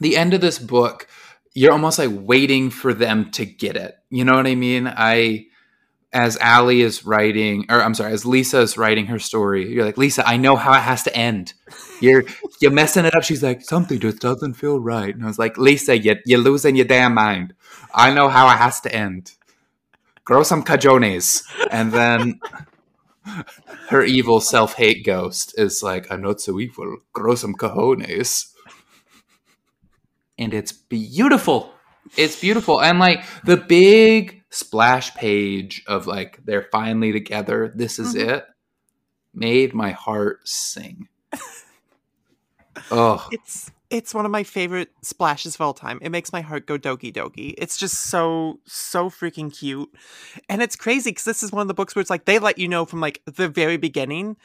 the 0.00 0.16
end 0.16 0.32
of 0.34 0.40
this 0.40 0.60
book 0.60 1.08
you're 1.52 1.72
almost 1.72 1.98
like 1.98 2.10
waiting 2.12 2.70
for 2.70 2.94
them 2.94 3.30
to 3.32 3.44
get 3.44 3.76
it. 3.76 3.96
You 4.08 4.24
know 4.24 4.34
what 4.34 4.46
i 4.46 4.54
mean? 4.54 4.86
I 4.86 5.46
as 6.12 6.38
Allie 6.38 6.82
is 6.82 7.04
writing 7.04 7.66
or 7.70 7.82
i'm 7.82 7.94
sorry 7.94 8.12
as 8.12 8.24
lisa 8.24 8.60
is 8.60 8.76
writing 8.76 9.06
her 9.06 9.18
story 9.18 9.72
you're 9.72 9.86
like 9.86 9.96
lisa 9.96 10.22
i 10.28 10.36
know 10.36 10.56
how 10.56 10.72
it 10.74 10.82
has 10.82 11.02
to 11.02 11.16
end. 11.16 11.54
You're 12.00 12.22
you're 12.60 12.70
messing 12.70 13.04
it 13.04 13.16
up. 13.16 13.24
She's 13.24 13.42
like 13.42 13.62
something 13.62 13.98
just 13.98 14.20
doesn't 14.20 14.54
feel 14.54 14.78
right. 14.78 15.12
And 15.12 15.24
i 15.24 15.26
was 15.26 15.40
like 15.40 15.58
lisa 15.58 15.98
you, 15.98 16.16
you're 16.24 16.38
losing 16.38 16.76
your 16.76 16.86
damn 16.86 17.14
mind. 17.14 17.52
I 17.92 18.14
know 18.14 18.28
how 18.28 18.46
it 18.48 18.58
has 18.58 18.80
to 18.82 18.94
end. 18.94 19.32
Grow 20.24 20.44
some 20.44 20.62
cajones. 20.62 21.42
And 21.72 21.90
then 21.90 22.38
her 23.88 24.02
evil 24.02 24.40
self 24.40 24.74
hate 24.74 25.04
ghost 25.04 25.54
is 25.58 25.82
like, 25.82 26.10
I'm 26.10 26.22
not 26.22 26.40
so 26.40 26.58
evil. 26.58 26.98
Grow 27.12 27.34
some 27.34 27.54
cojones. 27.54 28.52
And 30.38 30.54
it's 30.54 30.72
beautiful. 30.72 31.72
It's 32.16 32.40
beautiful. 32.40 32.80
And 32.80 32.98
like 32.98 33.24
the 33.44 33.56
big 33.56 34.42
splash 34.50 35.14
page 35.14 35.82
of 35.86 36.06
like, 36.06 36.40
they're 36.44 36.68
finally 36.72 37.12
together. 37.12 37.72
This 37.74 37.98
is 37.98 38.14
mm-hmm. 38.14 38.30
it. 38.30 38.44
Made 39.34 39.72
my 39.72 39.92
heart 39.92 40.46
sing. 40.46 41.08
oh. 42.90 43.26
It's 43.30 43.70
it's 43.92 44.14
one 44.14 44.24
of 44.24 44.30
my 44.32 44.42
favorite 44.42 44.90
splashes 45.02 45.54
of 45.54 45.60
all 45.60 45.74
time. 45.74 45.98
It 46.02 46.08
makes 46.08 46.32
my 46.32 46.40
heart 46.40 46.66
go 46.66 46.78
doki 46.78 47.12
doki. 47.12 47.54
It's 47.58 47.76
just 47.76 48.06
so 48.10 48.58
so 48.66 49.10
freaking 49.10 49.56
cute, 49.56 49.90
and 50.48 50.62
it's 50.62 50.74
crazy 50.76 51.10
because 51.10 51.24
this 51.24 51.42
is 51.42 51.52
one 51.52 51.62
of 51.62 51.68
the 51.68 51.74
books 51.74 51.94
where 51.94 52.00
it's 52.00 52.10
like 52.10 52.24
they 52.24 52.38
let 52.38 52.58
you 52.58 52.66
know 52.68 52.84
from 52.86 53.00
like 53.00 53.20
the 53.26 53.48
very 53.48 53.76
beginning 53.76 54.36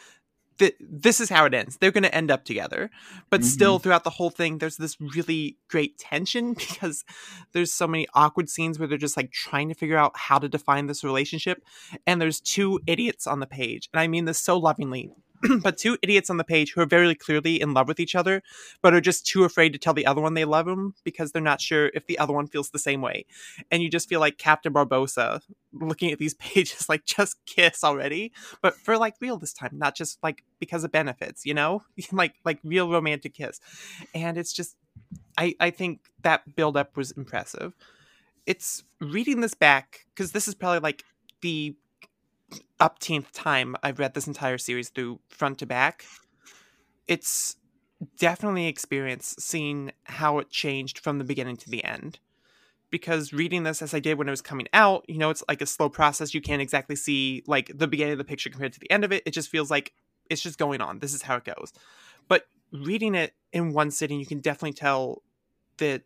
that 0.59 0.73
this 0.81 1.21
is 1.21 1.29
how 1.29 1.45
it 1.45 1.53
ends. 1.53 1.77
They're 1.77 1.91
going 1.91 2.03
to 2.03 2.15
end 2.15 2.31
up 2.31 2.43
together. 2.43 2.89
But 3.29 3.41
Mhm. 3.41 3.45
still, 3.45 3.77
throughout 3.79 4.03
the 4.03 4.09
whole 4.09 4.31
thing, 4.31 4.57
there's 4.57 4.77
this 4.77 4.97
really 4.99 5.55
great 5.67 5.99
tension 5.99 6.53
because 6.57 7.05
there's 7.51 7.71
so 7.71 7.87
many 7.87 8.07
awkward 8.15 8.49
scenes 8.49 8.79
where 8.79 8.87
they're 8.87 8.97
just 8.97 9.15
like 9.17 9.31
trying 9.31 9.69
to 9.69 9.75
figure 9.75 9.97
out 9.97 10.17
how 10.17 10.39
to 10.39 10.49
define 10.49 10.87
this 10.87 11.03
relationship. 11.03 11.63
And 12.07 12.19
there's 12.19 12.39
two 12.39 12.79
idiots 12.87 13.27
on 13.27 13.39
the 13.39 13.45
page. 13.45 13.87
And 13.93 13.99
I 13.99 14.07
mean 14.07 14.25
this 14.25 14.39
so 14.39 14.57
lovingly. 14.57 15.11
but 15.61 15.77
two 15.77 15.97
idiots 16.01 16.29
on 16.29 16.37
the 16.37 16.43
page 16.43 16.73
who 16.73 16.81
are 16.81 16.85
very 16.85 17.13
clearly 17.15 17.59
in 17.61 17.73
love 17.73 17.87
with 17.87 17.99
each 17.99 18.15
other, 18.15 18.41
but 18.81 18.93
are 18.93 19.01
just 19.01 19.25
too 19.25 19.43
afraid 19.43 19.73
to 19.73 19.79
tell 19.79 19.93
the 19.93 20.05
other 20.05 20.21
one 20.21 20.33
they 20.33 20.45
love 20.45 20.67
him 20.67 20.93
because 21.03 21.31
they're 21.31 21.41
not 21.41 21.61
sure 21.61 21.91
if 21.93 22.05
the 22.07 22.17
other 22.19 22.33
one 22.33 22.47
feels 22.47 22.69
the 22.69 22.79
same 22.79 23.01
way. 23.01 23.25
And 23.71 23.83
you 23.83 23.89
just 23.89 24.09
feel 24.09 24.19
like 24.19 24.37
Captain 24.37 24.73
Barbossa 24.73 25.41
looking 25.73 26.11
at 26.11 26.19
these 26.19 26.33
pages, 26.35 26.89
like 26.89 27.05
just 27.05 27.37
kiss 27.45 27.83
already, 27.83 28.31
but 28.61 28.75
for 28.75 28.97
like 28.97 29.15
real 29.21 29.37
this 29.37 29.53
time, 29.53 29.71
not 29.73 29.95
just 29.95 30.21
like 30.23 30.43
because 30.59 30.83
of 30.83 30.91
benefits, 30.91 31.45
you 31.45 31.53
know, 31.53 31.83
like 32.11 32.35
like 32.43 32.59
real 32.63 32.89
romantic 32.89 33.33
kiss. 33.33 33.59
And 34.13 34.37
it's 34.37 34.53
just, 34.53 34.75
I 35.37 35.55
I 35.59 35.69
think 35.69 36.01
that 36.23 36.55
build 36.55 36.77
up 36.77 36.97
was 36.97 37.11
impressive. 37.11 37.73
It's 38.45 38.83
reading 39.01 39.41
this 39.41 39.53
back 39.53 40.05
because 40.15 40.31
this 40.31 40.47
is 40.47 40.55
probably 40.55 40.79
like 40.79 41.03
the 41.41 41.75
upteenth 42.79 43.31
time 43.31 43.75
I've 43.83 43.99
read 43.99 44.13
this 44.13 44.27
entire 44.27 44.57
series 44.57 44.89
through 44.89 45.19
front 45.29 45.59
to 45.59 45.65
back. 45.65 46.05
It's 47.07 47.55
definitely 48.17 48.67
experience 48.67 49.35
seeing 49.39 49.91
how 50.03 50.39
it 50.39 50.49
changed 50.49 50.99
from 50.99 51.17
the 51.17 51.23
beginning 51.23 51.57
to 51.57 51.69
the 51.69 51.83
end. 51.83 52.19
Because 52.89 53.33
reading 53.33 53.63
this 53.63 53.81
as 53.81 53.93
I 53.93 53.99
did 53.99 54.17
when 54.17 54.27
it 54.27 54.31
was 54.31 54.41
coming 54.41 54.67
out, 54.71 55.03
you 55.09 55.17
know, 55.17 55.29
it's 55.29 55.43
like 55.49 55.61
a 55.61 55.65
slow 55.65 55.89
process. 55.89 56.33
You 56.33 56.41
can't 56.41 56.61
exactly 56.61 56.95
see 56.95 57.43
like 57.45 57.71
the 57.75 57.87
beginning 57.87 58.13
of 58.13 58.17
the 58.17 58.23
picture 58.23 58.49
compared 58.49 58.73
to 58.73 58.79
the 58.79 58.89
end 58.89 59.03
of 59.03 59.11
it. 59.11 59.23
It 59.25 59.31
just 59.31 59.49
feels 59.49 59.69
like 59.69 59.93
it's 60.29 60.41
just 60.41 60.57
going 60.57 60.79
on. 60.79 60.99
This 60.99 61.13
is 61.13 61.21
how 61.21 61.35
it 61.35 61.43
goes. 61.43 61.73
But 62.29 62.47
reading 62.71 63.13
it 63.15 63.33
in 63.51 63.73
one 63.73 63.91
sitting, 63.91 64.19
you 64.19 64.25
can 64.25 64.39
definitely 64.39 64.73
tell 64.73 65.21
that 65.77 66.03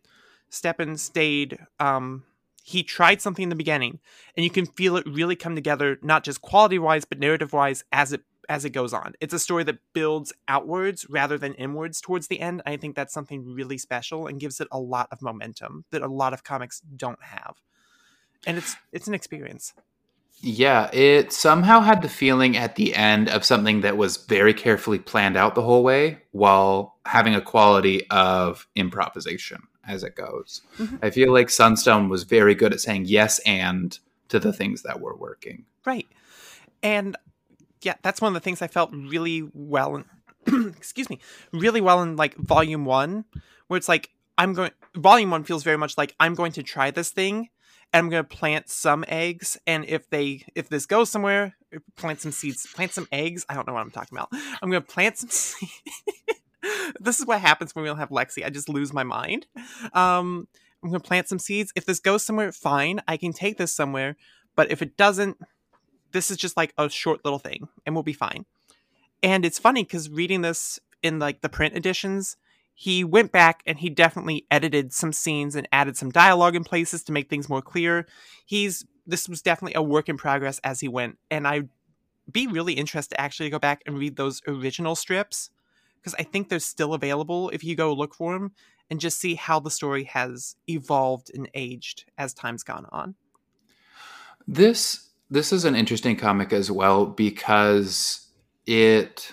Stjepan 0.50 0.94
Šejić 0.94 1.66
um 1.78 2.24
he 2.62 2.82
tried 2.82 3.20
something 3.20 3.42
in 3.42 3.48
the 3.48 3.56
beginning 3.56 3.98
and 4.36 4.44
you 4.44 4.50
can 4.50 4.66
feel 4.66 4.96
it 4.96 5.06
really 5.06 5.36
come 5.36 5.54
together 5.54 5.98
not 6.02 6.24
just 6.24 6.40
quality 6.40 6.78
wise 6.78 7.04
but 7.04 7.18
narrative 7.18 7.52
wise 7.52 7.84
as 7.92 8.12
it 8.12 8.22
as 8.48 8.64
it 8.64 8.70
goes 8.70 8.92
on. 8.92 9.14
It's 9.20 9.32
a 9.32 9.38
story 9.38 9.62
that 9.64 9.78
builds 9.92 10.32
outwards 10.48 11.08
rather 11.08 11.38
than 11.38 11.54
inwards 11.54 12.00
towards 12.00 12.26
the 12.26 12.40
end 12.40 12.60
i 12.66 12.76
think 12.76 12.96
that's 12.96 13.14
something 13.14 13.54
really 13.54 13.78
special 13.78 14.26
and 14.26 14.40
gives 14.40 14.60
it 14.60 14.68
a 14.72 14.78
lot 14.78 15.08
of 15.12 15.22
momentum 15.22 15.84
that 15.90 16.02
a 16.02 16.08
lot 16.08 16.32
of 16.32 16.44
comics 16.44 16.80
don't 16.96 17.22
have. 17.22 17.56
And 18.46 18.58
it's 18.58 18.76
it's 18.92 19.08
an 19.08 19.14
experience. 19.14 19.74
Yeah, 20.44 20.90
it 20.92 21.32
somehow 21.32 21.80
had 21.80 22.02
the 22.02 22.08
feeling 22.08 22.56
at 22.56 22.74
the 22.74 22.96
end 22.96 23.28
of 23.28 23.44
something 23.44 23.82
that 23.82 23.96
was 23.96 24.16
very 24.16 24.52
carefully 24.52 24.98
planned 24.98 25.36
out 25.36 25.54
the 25.54 25.62
whole 25.62 25.84
way 25.84 26.22
while 26.32 26.96
having 27.06 27.36
a 27.36 27.40
quality 27.40 28.08
of 28.10 28.66
improvisation 28.74 29.62
as 29.86 30.02
it 30.04 30.14
goes. 30.16 30.62
Mhm. 30.78 30.98
I 31.02 31.10
feel 31.10 31.32
like 31.32 31.50
Sunstone 31.50 32.08
was 32.08 32.22
very 32.24 32.54
good 32.54 32.72
at 32.72 32.80
saying 32.80 33.06
yes 33.06 33.38
and 33.40 33.98
to 34.28 34.38
the 34.38 34.52
things 34.52 34.82
that 34.82 35.00
were 35.00 35.14
working. 35.16 35.64
right 35.84 36.06
and 36.82 37.16
yeah 37.82 37.94
that's 38.02 38.20
one 38.20 38.28
of 38.30 38.34
the 38.34 38.40
things 38.40 38.62
i 38.62 38.66
felt 38.68 38.90
really 38.92 39.48
well 39.52 39.96
in 39.96 40.04
excuse 40.76 41.10
me 41.10 41.18
really 41.52 41.80
well 41.80 42.00
in 42.02 42.16
like 42.16 42.34
volume 42.36 42.84
one 42.84 43.24
where 43.66 43.76
it's 43.76 43.88
like 43.88 44.10
i'm 44.38 44.52
going 44.52 44.70
volume 44.94 45.30
one 45.30 45.42
feels 45.44 45.62
very 45.64 45.76
much 45.76 45.98
like 45.98 46.14
i'm 46.20 46.34
going 46.34 46.52
to 46.52 46.62
try 46.62 46.90
this 46.90 47.10
thing 47.10 47.48
and 47.92 48.04
i'm 48.04 48.08
going 48.10 48.22
to 48.24 48.36
plant 48.36 48.68
some 48.70 49.04
eggs 49.08 49.58
and 49.66 49.84
if 49.86 50.08
they 50.10 50.44
if 50.54 50.68
this 50.68 50.86
goes 50.86 51.10
somewhere 51.10 51.56
plant 51.96 52.20
some 52.20 52.32
seeds 52.32 52.66
plant 52.74 52.92
some 52.92 53.06
eggs 53.12 53.44
i 53.48 53.54
don't 53.54 53.66
know 53.66 53.74
what 53.74 53.80
i'm 53.80 53.90
talking 53.90 54.16
about 54.16 54.28
i'm 54.62 54.70
going 54.70 54.82
to 54.82 54.88
plant 54.92 55.18
some 55.18 55.28
seeds 55.30 55.72
this 57.00 57.20
is 57.20 57.26
what 57.26 57.40
happens 57.40 57.74
when 57.74 57.82
we 57.82 57.88
don't 57.88 57.98
have 57.98 58.10
lexi 58.10 58.44
i 58.44 58.50
just 58.50 58.68
lose 58.68 58.92
my 58.92 59.02
mind. 59.02 59.46
Um 59.92 60.48
i'm 60.82 60.90
going 60.90 61.00
to 61.00 61.06
plant 61.06 61.28
some 61.28 61.38
seeds. 61.38 61.72
If 61.76 61.86
this 61.86 62.00
goes 62.00 62.24
somewhere 62.24 62.52
fine 62.52 63.00
i 63.08 63.16
can 63.16 63.32
take 63.32 63.58
this 63.58 63.72
somewhere 63.72 64.16
but 64.56 64.70
if 64.70 64.82
it 64.82 64.96
doesn't 64.96 65.38
this 66.12 66.30
is 66.30 66.36
just 66.36 66.56
like 66.56 66.74
a 66.76 66.90
short 66.90 67.24
little 67.24 67.38
thing 67.38 67.68
and 67.86 67.94
we'll 67.94 68.02
be 68.02 68.12
fine. 68.12 68.44
And 69.22 69.44
it's 69.44 69.58
funny 69.58 69.82
because 69.82 70.10
reading 70.10 70.42
this 70.42 70.78
in 71.02 71.18
like 71.18 71.40
the 71.40 71.48
print 71.48 71.76
editions 71.76 72.36
he 72.74 73.04
went 73.04 73.30
back 73.30 73.62
and 73.66 73.78
he 73.78 73.90
definitely 73.90 74.46
edited 74.50 74.92
some 74.92 75.12
scenes 75.12 75.54
and 75.54 75.68
added 75.72 75.96
some 75.96 76.10
dialogue 76.10 76.56
in 76.56 76.64
places 76.64 77.02
to 77.04 77.12
make 77.12 77.28
things 77.28 77.48
more 77.48 77.60
clear. 77.60 78.06
He's 78.46 78.84
this 79.06 79.28
was 79.28 79.42
definitely 79.42 79.74
a 79.74 79.82
work 79.82 80.08
in 80.08 80.16
progress 80.16 80.60
as 80.62 80.80
he 80.80 80.88
went 80.88 81.18
and 81.30 81.46
i'd 81.46 81.68
be 82.30 82.46
really 82.46 82.74
interested 82.74 83.14
to 83.14 83.20
actually 83.20 83.50
go 83.50 83.58
back 83.58 83.82
and 83.86 83.98
read 83.98 84.16
those 84.16 84.40
original 84.46 84.94
strips 84.94 85.50
because 86.02 86.14
i 86.18 86.22
think 86.22 86.48
they're 86.48 86.58
still 86.58 86.94
available 86.94 87.48
if 87.50 87.62
you 87.62 87.76
go 87.76 87.92
look 87.92 88.14
for 88.14 88.32
them 88.32 88.52
and 88.92 89.00
just 89.00 89.18
see 89.18 89.36
how 89.36 89.58
the 89.58 89.70
story 89.70 90.04
has 90.04 90.54
evolved 90.68 91.30
and 91.32 91.48
aged 91.54 92.04
as 92.18 92.34
time's 92.34 92.62
gone 92.62 92.84
on. 92.92 93.14
This 94.46 95.08
this 95.30 95.50
is 95.50 95.64
an 95.64 95.74
interesting 95.74 96.14
comic 96.14 96.52
as 96.52 96.70
well 96.70 97.06
because 97.06 98.28
it 98.66 99.32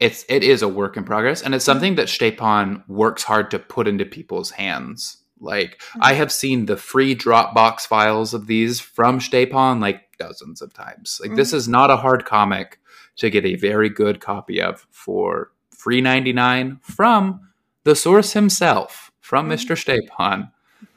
it's 0.00 0.24
it 0.30 0.42
is 0.42 0.62
a 0.62 0.68
work 0.68 0.96
in 0.96 1.04
progress 1.04 1.42
and 1.42 1.54
it's 1.54 1.64
mm-hmm. 1.64 1.72
something 1.72 1.94
that 1.96 2.08
Stjepan 2.08 2.88
works 2.88 3.24
hard 3.24 3.50
to 3.50 3.58
put 3.58 3.86
into 3.86 4.06
people's 4.06 4.52
hands. 4.52 5.18
Like 5.38 5.82
I 6.00 6.12
mm-hmm. 6.12 6.18
have 6.18 6.32
seen 6.32 6.64
the 6.64 6.78
free 6.78 7.14
Dropbox 7.14 7.80
files 7.80 8.32
of 8.32 8.46
these 8.46 8.80
from 8.80 9.18
Stjepan 9.18 9.82
like 9.82 10.16
dozens 10.16 10.62
of 10.62 10.72
times. 10.72 11.20
Like 11.20 11.36
this 11.36 11.48
mm-hmm. 11.48 11.58
is 11.58 11.68
not 11.68 11.90
a 11.90 11.96
hard 11.98 12.24
comic 12.24 12.78
to 13.16 13.30
get 13.30 13.44
a 13.44 13.56
very 13.56 13.88
good 13.88 14.20
copy 14.20 14.60
of 14.60 14.86
for 14.90 15.50
free 15.70 16.00
99 16.00 16.78
from 16.82 17.40
the 17.84 17.94
source 17.94 18.32
himself, 18.32 19.10
from 19.20 19.48
Mhm. 19.48 19.52
Mr. 19.54 19.76
Stjepan. 19.76 20.50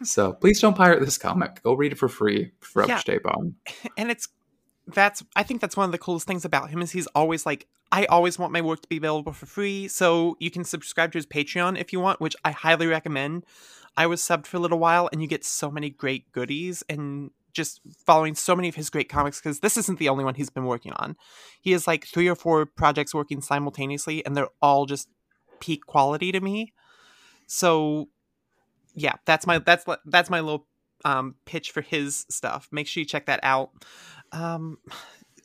So 0.04 0.34
please 0.34 0.60
don't 0.62 0.76
pirate 0.76 1.00
this 1.02 1.18
comic. 1.18 1.62
Go 1.64 1.74
read 1.74 1.92
it 1.94 1.98
for 1.98 2.08
free 2.10 2.52
from 2.60 2.90
Yeah. 2.90 3.00
Stjepan. 3.00 3.54
and 3.98 4.12
it's 4.12 4.28
that's 4.88 5.24
I 5.36 5.44
think 5.44 5.62
that's 5.62 5.78
one 5.78 5.86
of 5.86 5.92
the 5.92 5.98
coolest 6.00 6.26
things 6.26 6.46
about 6.46 6.72
him 6.72 6.82
is 6.82 6.92
he's 6.92 7.08
always 7.08 7.46
like 7.46 7.68
I 7.92 8.06
always 8.06 8.38
want 8.38 8.52
my 8.54 8.62
work 8.62 8.82
to 8.84 8.88
be 8.88 8.98
available 8.98 9.34
for 9.34 9.46
free, 9.48 9.88
so 9.88 10.36
you 10.40 10.52
can 10.52 10.64
subscribe 10.64 11.12
to 11.14 11.18
his 11.18 11.26
Patreon 11.26 11.80
if 11.80 11.92
you 11.92 12.00
want, 12.00 12.22
which 12.22 12.36
I 12.46 12.52
highly 12.52 12.86
recommend. 12.88 13.46
I 13.98 14.06
was 14.06 14.22
subbed 14.22 14.46
for 14.46 14.58
a 14.58 14.60
little 14.60 14.78
while 14.80 15.10
and 15.12 15.22
you 15.24 15.28
get 15.28 15.44
so 15.44 15.72
many 15.72 15.90
great 15.90 16.32
goodies 16.32 16.84
and 16.88 17.32
just 17.60 17.82
following 18.06 18.36
so 18.36 18.56
many 18.56 18.70
of 18.70 18.76
his 18.76 18.90
great 18.90 19.10
comics 19.10 19.42
because 19.42 19.60
this 19.60 19.76
isn't 19.76 20.00
the 20.00 20.08
only 20.08 20.24
one 20.24 20.34
he's 20.34 20.50
been 20.50 20.66
working 20.66 20.94
on. 20.94 21.18
He 21.60 21.74
has 21.74 21.88
like 21.88 22.08
three 22.08 22.30
or 22.30 22.36
four 22.36 22.66
projects 22.66 23.14
working 23.14 23.42
simultaneously 23.42 24.26
and 24.26 24.36
they're 24.36 24.48
all 24.62 24.86
just 24.86 25.10
peak 25.60 25.86
quality 25.86 26.32
to 26.32 26.40
me. 26.40 26.72
So 27.48 28.08
yeah, 28.96 29.16
that's 29.26 29.46
my 29.46 29.60
that's 29.60 29.86
that's 30.06 30.30
my 30.30 30.40
little 30.40 30.68
um 31.04 31.36
pitch 31.46 31.72
for 31.72 31.82
his 31.82 32.26
stuff. 32.30 32.70
Make 32.72 32.88
sure 32.88 33.02
you 33.02 33.06
check 33.06 33.26
that 33.26 33.42
out. 33.44 33.72
Um 34.32 34.78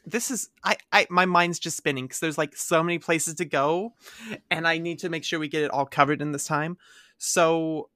this 0.06 0.30
is 0.30 0.50
I 0.62 0.76
I 0.92 1.08
my 1.10 1.26
mind's 1.26 1.58
just 1.58 1.76
spinning 1.76 2.06
cuz 2.06 2.20
there's 2.20 2.38
like 2.38 2.56
so 2.56 2.80
many 2.80 3.00
places 3.00 3.34
to 3.34 3.44
go 3.44 3.94
and 4.52 4.68
I 4.68 4.78
need 4.78 5.00
to 5.00 5.08
make 5.08 5.24
sure 5.24 5.40
we 5.40 5.48
get 5.48 5.64
it 5.64 5.72
all 5.72 5.86
covered 5.86 6.22
in 6.22 6.30
this 6.30 6.46
time. 6.46 6.78
So 7.18 7.90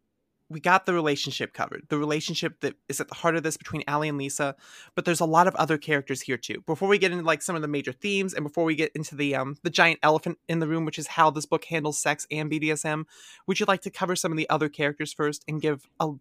we 0.51 0.61
got 0.61 0.87
the 0.87 0.95
relationship 0.95 1.53
covered. 1.53 1.85
The 1.89 1.99
relationship 1.99 2.61
that 2.61 2.75
is 2.89 3.01
at 3.01 3.09
the 3.09 3.15
heart 3.15 3.37
of 3.37 3.43
this 3.43 3.57
between 3.57 3.83
Allie 3.87 4.09
and 4.09 4.17
Lisa, 4.17 4.57
but 4.95 5.05
there's 5.05 5.21
a 5.21 5.27
lot 5.27 5.47
of 5.47 5.55
other 5.57 5.77
characters 5.77 6.23
here 6.23 6.39
too. 6.39 6.63
Before 6.67 6.89
we 6.89 6.99
get 6.99 7.13
into 7.13 7.25
like 7.25 7.43
some 7.43 7.55
of 7.55 7.63
the 7.63 7.69
major 7.69 7.93
themes 7.93 8.33
and 8.33 8.45
before 8.45 8.65
we 8.65 8.75
get 8.75 8.93
into 8.95 9.15
the 9.15 9.35
um 9.35 9.57
the 9.63 9.71
giant 9.71 10.01
elephant 10.03 10.39
in 10.49 10.59
the 10.59 10.69
room, 10.69 10.85
which 10.85 10.99
is 10.99 11.07
how 11.07 11.31
this 11.31 11.47
book 11.47 11.65
handles 11.67 11.99
sex 11.99 12.27
and 12.31 12.51
BDSM, 12.51 13.05
would 13.47 13.61
you 13.61 13.67
like 13.69 13.83
to 13.83 13.91
cover 13.91 14.17
some 14.17 14.33
of 14.33 14.39
the 14.39 14.49
other 14.49 14.69
characters 14.69 15.13
first 15.13 15.45
and 15.47 15.61
give 15.61 15.87
a, 16.01 16.13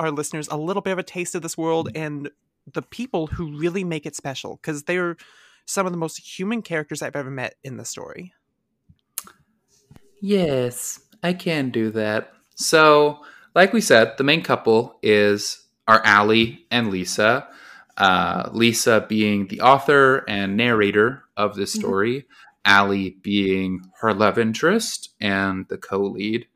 our 0.00 0.10
listeners 0.10 0.48
a 0.48 0.56
little 0.56 0.82
bit 0.82 0.92
of 0.92 0.98
a 0.98 1.02
taste 1.02 1.34
of 1.34 1.42
this 1.42 1.58
world 1.58 1.90
and 1.94 2.30
the 2.72 2.82
people 2.82 3.26
who 3.26 3.56
really 3.56 3.84
make 3.84 4.06
it 4.06 4.16
special 4.16 4.56
because 4.56 4.84
they're 4.84 5.16
some 5.66 5.84
of 5.84 5.92
the 5.92 5.98
most 5.98 6.38
human 6.38 6.62
characters 6.62 7.02
I've 7.02 7.16
ever 7.16 7.30
met 7.30 7.54
in 7.62 7.76
the 7.76 7.84
story. 7.84 8.32
Yes, 10.20 11.00
I 11.22 11.34
can 11.34 11.70
do 11.70 11.90
that. 11.90 12.32
So, 12.54 13.20
like 13.54 13.72
we 13.72 13.80
said, 13.80 14.16
the 14.18 14.24
main 14.24 14.42
couple 14.42 14.98
is 15.02 15.66
are 15.86 16.02
Allie 16.04 16.66
and 16.70 16.90
Lisa. 16.90 17.48
Uh, 17.96 18.48
Lisa 18.52 19.04
being 19.08 19.48
the 19.48 19.60
author 19.60 20.24
and 20.28 20.56
narrator 20.56 21.24
of 21.36 21.56
this 21.56 21.74
Mhm. 21.74 21.78
story, 21.78 22.26
Allie 22.64 23.16
being 23.22 23.80
her 24.00 24.14
love 24.14 24.38
interest 24.38 25.10
and 25.20 25.66
the 25.68 25.78
co-lead. 25.78 26.46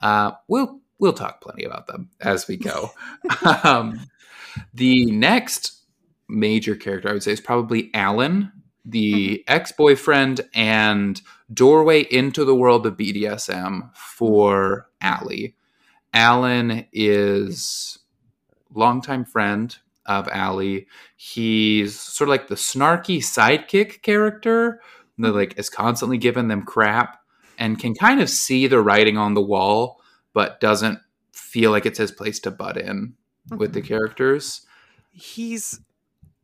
Uh, 0.00 0.32
we'll 0.48 0.80
we'll 0.98 1.12
talk 1.12 1.42
plenty 1.42 1.64
about 1.64 1.86
them 1.86 2.08
as 2.20 2.48
we 2.48 2.56
go. 2.56 2.90
um, 3.64 4.00
the 4.72 5.04
next 5.06 5.82
major 6.28 6.74
character 6.74 7.10
I 7.10 7.12
would 7.12 7.22
say 7.22 7.32
is 7.32 7.40
probably 7.40 7.90
Alan, 7.92 8.52
the 8.84 9.44
ex-boyfriend 9.46 10.40
and 10.54 11.20
doorway 11.52 12.02
into 12.02 12.44
the 12.44 12.54
world 12.54 12.86
of 12.86 12.96
BDSM 12.96 13.90
for 13.94 14.88
Allie. 15.00 15.54
Alan 16.16 16.86
is 16.94 17.98
longtime 18.72 19.26
friend 19.26 19.76
of 20.06 20.26
Allie. 20.28 20.86
He's 21.14 21.98
sort 22.00 22.28
of 22.28 22.30
like 22.30 22.48
the 22.48 22.54
snarky 22.54 23.18
sidekick 23.18 24.00
character 24.00 24.80
that 25.18 25.34
like 25.34 25.58
is 25.58 25.68
constantly 25.68 26.16
giving 26.16 26.48
them 26.48 26.62
crap 26.62 27.20
and 27.58 27.78
can 27.78 27.94
kind 27.94 28.22
of 28.22 28.30
see 28.30 28.66
the 28.66 28.80
writing 28.80 29.18
on 29.18 29.34
the 29.34 29.42
wall, 29.42 30.00
but 30.32 30.58
doesn't 30.58 31.00
feel 31.32 31.70
like 31.70 31.84
it's 31.84 31.98
his 31.98 32.12
place 32.12 32.40
to 32.40 32.50
butt 32.50 32.78
in 32.78 33.14
with 33.50 33.74
the 33.74 33.82
Mhm. 33.82 33.86
characters. 33.86 34.62
he's 35.10 35.80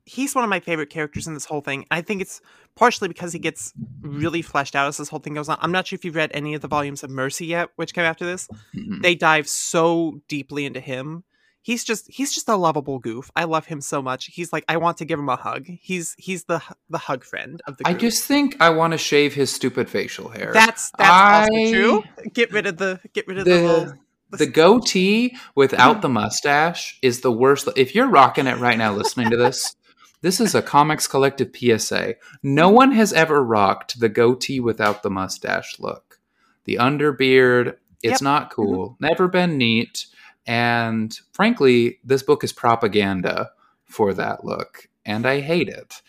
he's 0.04 0.34
one 0.34 0.44
of 0.44 0.50
my 0.50 0.60
favorite 0.60 0.90
characters 0.90 1.26
in 1.26 1.34
this 1.34 1.44
whole 1.44 1.60
thing. 1.60 1.86
I 1.90 2.00
think 2.00 2.20
it's 2.22 2.40
partially 2.74 3.08
because 3.08 3.32
he 3.32 3.38
gets 3.38 3.72
really 4.00 4.42
fleshed 4.42 4.74
out 4.74 4.88
as 4.88 4.96
this 4.96 5.08
whole 5.08 5.20
thing 5.20 5.34
goes 5.34 5.48
on. 5.48 5.58
I'm 5.60 5.72
not 5.72 5.86
sure 5.86 5.96
if 5.96 6.04
you've 6.04 6.14
read 6.16 6.30
any 6.34 6.54
of 6.54 6.60
the 6.60 6.68
volumes 6.68 7.02
of 7.02 7.10
Mercy 7.10 7.46
yet, 7.46 7.68
which 7.76 7.94
came 7.94 8.04
after 8.04 8.24
this. 8.24 8.48
Mhm. 8.74 9.02
They 9.02 9.14
dive 9.14 9.48
so 9.48 10.20
deeply 10.28 10.64
into 10.66 10.80
him. 10.80 11.24
He's 11.64 11.84
just 11.84 12.10
he's 12.10 12.32
just 12.32 12.48
a 12.48 12.56
lovable 12.56 12.98
goof. 12.98 13.30
I 13.36 13.44
love 13.44 13.66
him 13.66 13.80
so 13.80 14.02
much. 14.02 14.26
He's 14.26 14.52
like 14.52 14.64
I 14.68 14.78
want 14.78 14.96
to 14.96 15.04
give 15.04 15.20
him 15.20 15.28
a 15.28 15.36
hug. 15.36 15.66
He's 15.80 16.16
he's 16.18 16.44
the 16.44 16.60
the 16.90 16.98
hug 16.98 17.22
friend 17.22 17.60
of 17.68 17.76
the 17.76 17.86
I 17.86 17.94
just 17.94 18.24
think 18.24 18.56
I 18.60 18.70
want 18.70 18.92
to 18.94 18.98
shave 18.98 19.34
his 19.34 19.52
stupid 19.52 19.88
facial 19.88 20.28
hair. 20.30 20.50
that's 20.52 20.90
that's 20.98 21.10
I- 21.10 21.42
also 21.42 21.72
true. 21.72 22.02
Get 22.32 22.50
rid 22.52 22.66
of 22.66 22.78
the 22.78 22.98
get 23.12 23.28
rid 23.28 23.38
of 23.38 23.44
the, 23.44 23.50
the 23.52 23.62
little 23.62 23.94
the 24.32 24.46
goatee 24.46 25.36
without 25.54 26.02
the 26.02 26.08
mustache 26.20 26.98
is 27.02 27.20
the 27.20 27.30
worst. 27.30 27.68
If 27.76 27.94
you're 27.94 28.08
rocking 28.08 28.48
it 28.48 28.56
right 28.58 28.78
now, 28.78 28.92
listening 28.94 29.30
to 29.30 29.36
this, 29.36 29.76
this 30.22 30.40
is 30.40 30.54
a 30.54 30.62
Comics 30.62 31.06
Collective 31.06 31.50
PSA. 31.54 32.14
No 32.42 32.70
one 32.70 32.92
has 32.92 33.12
ever 33.12 33.42
rocked 33.44 34.00
the 34.00 34.08
goatee 34.08 34.60
without 34.60 35.02
the 35.02 35.10
mustache 35.10 35.78
look. 35.78 36.18
The 36.64 36.76
underbeard, 36.76 37.76
it's 38.02 38.14
Yep. 38.14 38.22
not 38.22 38.42
mm-hmm. 38.50 38.54
cool. 38.54 38.96
Never 39.00 39.28
been 39.28 39.58
neat. 39.58 40.06
And 40.46 41.16
frankly, 41.32 41.98
this 42.04 42.22
book 42.22 42.42
is 42.42 42.52
propaganda 42.52 43.50
for 43.84 44.14
that 44.14 44.44
look, 44.44 44.88
and 45.04 45.26
I 45.26 45.40
hate 45.40 45.68
it. 45.68 46.02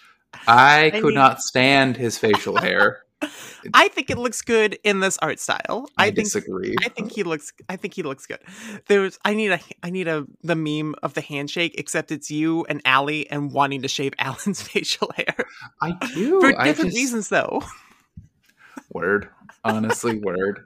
I 0.48 0.86
I 0.86 0.90
could 0.92 1.04
mean- 1.06 1.16
not 1.16 1.42
stand 1.42 1.98
his 1.98 2.18
facial 2.18 2.58
hair. 2.58 3.03
I 3.74 3.88
think 3.90 4.10
it 4.10 4.18
looks 4.18 4.42
good 4.42 4.78
in 4.84 5.00
this 5.00 5.18
art 5.20 5.40
style. 5.40 5.88
I, 5.98 6.06
I 6.08 6.12
think 6.12 6.26
disagree. 6.28 6.76
I 6.84 6.90
think 6.90 7.12
he 7.12 7.24
looks. 7.24 7.54
I 7.70 7.76
think 7.76 7.94
he 7.94 8.04
looks 8.04 8.26
good. 8.26 8.40
There's. 8.88 9.18
I 9.26 9.34
need 9.34 9.52
a. 9.52 9.60
I 9.82 9.90
need 9.90 10.08
a 10.08 10.26
the 10.44 10.56
meme 10.56 10.96
of 11.04 11.14
the 11.14 11.22
handshake, 11.22 11.76
except 11.78 12.12
it's 12.12 12.30
you 12.32 12.66
and 12.70 12.82
Allie 12.86 13.30
and 13.30 13.52
wanting 13.52 13.82
to 13.84 13.88
shave 13.88 14.14
Alan's 14.20 14.62
facial 14.62 15.12
hair 15.16 15.36
I 15.82 15.92
do. 16.14 16.42
for 16.42 16.52
different 16.52 16.92
just- 16.92 16.96
reasons, 16.98 17.30
though. 17.30 17.64
Word. 18.92 19.30
Honestly, 19.64 20.20
word. 20.20 20.66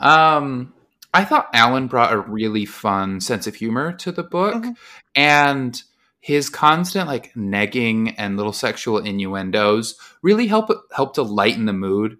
Um, 0.00 0.74
I 1.14 1.24
thought 1.24 1.48
Alan 1.54 1.86
brought 1.86 2.12
a 2.12 2.18
really 2.18 2.64
fun 2.66 3.20
sense 3.20 3.46
of 3.46 3.54
humor 3.54 3.92
to 3.94 4.12
the 4.12 4.22
book, 4.22 4.62
Mhm. 4.64 4.76
and 5.14 5.82
his 6.28 6.50
constant 6.50 7.06
like 7.08 7.32
negging 7.32 8.14
and 8.18 8.36
little 8.36 8.52
sexual 8.52 8.98
innuendos 8.98 9.94
really 10.20 10.46
help 10.46 10.68
help 10.94 11.14
to 11.14 11.22
lighten 11.22 11.64
the 11.64 11.72
mood 11.72 12.18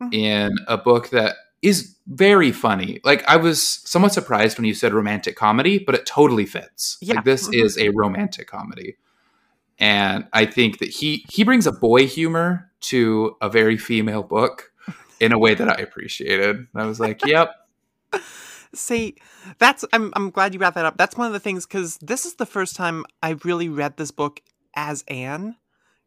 Mhm. 0.00 0.14
in 0.14 0.52
a 0.68 0.78
book 0.78 1.10
that 1.10 1.36
is 1.60 1.96
very 2.06 2.50
funny. 2.50 2.98
Like 3.04 3.22
I 3.28 3.36
was 3.36 3.62
somewhat 3.62 4.14
surprised 4.14 4.56
when 4.58 4.64
you 4.64 4.72
said 4.74 4.94
romantic 4.94 5.36
comedy, 5.36 5.78
but 5.78 5.94
it 5.94 6.06
totally 6.06 6.46
fits. 6.46 6.96
Yeah. 7.02 7.16
Like 7.16 7.24
this 7.26 7.46
Mhm. 7.48 7.62
is 7.64 7.76
a 7.76 7.90
romantic 7.90 8.46
comedy. 8.48 8.96
And 9.78 10.24
I 10.32 10.46
think 10.46 10.78
that 10.78 10.88
he 10.88 11.26
he 11.28 11.44
brings 11.44 11.66
a 11.66 11.72
boy 11.72 12.06
humor 12.06 12.70
to 12.92 13.36
a 13.42 13.50
very 13.50 13.76
female 13.76 14.22
book 14.22 14.72
in 15.20 15.32
a 15.32 15.38
way 15.38 15.54
that 15.54 15.68
I 15.68 15.82
appreciated. 15.82 16.66
I 16.74 16.86
was 16.86 16.98
like, 16.98 17.20
"Yep, 17.26 17.48
See, 18.74 19.16
that's. 19.58 19.84
I'm. 19.92 20.12
I'm 20.16 20.30
glad 20.30 20.52
you 20.54 20.58
brought 20.58 20.74
that 20.74 20.86
up. 20.86 20.96
That's 20.96 21.16
one 21.16 21.26
of 21.26 21.32
the 21.32 21.40
things 21.40 21.66
because 21.66 21.98
this 21.98 22.24
is 22.24 22.34
the 22.34 22.46
first 22.46 22.74
time 22.76 23.04
I 23.22 23.36
really 23.44 23.68
read 23.68 23.96
this 23.96 24.10
book 24.10 24.40
as 24.74 25.04
Anne. 25.08 25.56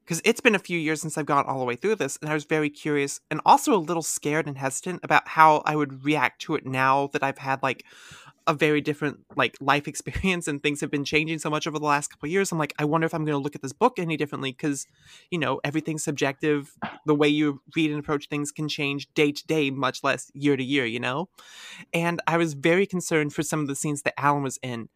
Because 0.04 0.22
it's 0.24 0.42
been 0.42 0.54
a 0.54 0.60
few 0.60 0.78
years 0.78 1.02
since 1.02 1.18
I've 1.18 1.26
gone 1.26 1.46
all 1.46 1.58
the 1.58 1.66
way 1.66 1.76
through 1.76 1.96
this, 1.96 2.20
and 2.22 2.30
I 2.30 2.36
was 2.36 2.44
very 2.44 2.70
curious 2.70 3.22
and 3.32 3.42
also 3.44 3.74
a 3.74 3.78
little 3.78 4.04
scared 4.04 4.46
and 4.46 4.56
hesitant 4.56 5.00
about 5.04 5.28
how 5.30 5.64
I 5.66 5.76
would 5.76 6.06
react 6.06 6.42
to 6.44 6.54
it 6.54 6.64
now 6.64 7.08
that 7.14 7.24
I've 7.24 7.40
had 7.40 7.64
like 7.64 7.84
a 8.48 8.54
very 8.54 8.82
different 8.82 9.20
like 9.36 9.58
life 9.60 9.88
experience 9.88 10.48
and 10.48 10.62
things 10.62 10.82
have 10.82 10.92
been 10.92 11.06
changing 11.06 11.40
so 11.40 11.50
much 11.50 11.68
over 11.68 11.80
the 11.80 11.86
last 11.86 12.10
couple 12.10 12.30
years. 12.30 12.52
I'm 12.52 12.58
like, 12.58 12.74
I 12.78 12.86
wonder 12.86 13.06
if 13.06 13.14
I'm 13.14 13.26
going 13.26 13.38
to 13.38 13.44
look 13.44 13.56
at 13.56 13.62
this 13.62 13.74
book 13.74 13.98
any 13.98 14.18
differently 14.18 14.52
because, 14.52 14.86
you 15.32 15.40
know, 15.40 15.60
everything's 15.64 16.04
subjective. 16.04 16.76
The 17.06 17.16
way 17.16 17.28
you 17.28 17.62
read 17.76 17.92
and 17.92 18.00
approach 18.00 18.28
things 18.28 18.52
can 18.52 18.68
change 18.68 19.14
day 19.14 19.32
to 19.32 19.48
day, 19.48 19.72
much 19.72 20.04
less 20.04 20.32
year 20.34 20.56
to 20.56 20.64
year. 20.64 20.86
You 20.86 21.00
know, 21.00 21.30
and 21.94 22.22
I 22.28 22.38
was 22.38 22.54
very 22.54 22.86
concerned 22.86 23.34
for 23.34 23.44
some 23.44 23.62
of 23.62 23.68
the 23.68 23.76
scenes 23.76 24.04
that 24.04 24.20
Alan 24.20 24.44
was 24.44 24.60
in, 24.62 24.90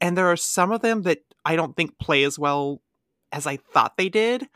and 0.00 0.16
there 0.16 0.30
are 0.30 0.36
some 0.36 0.72
of 0.72 0.82
them 0.82 1.02
that 1.02 1.18
I 1.44 1.56
don't 1.56 1.76
think 1.76 1.98
play 1.98 2.24
as 2.24 2.38
well 2.38 2.82
as 3.32 3.46
I 3.46 3.56
thought 3.56 3.96
they 3.96 4.08
did. 4.08 4.46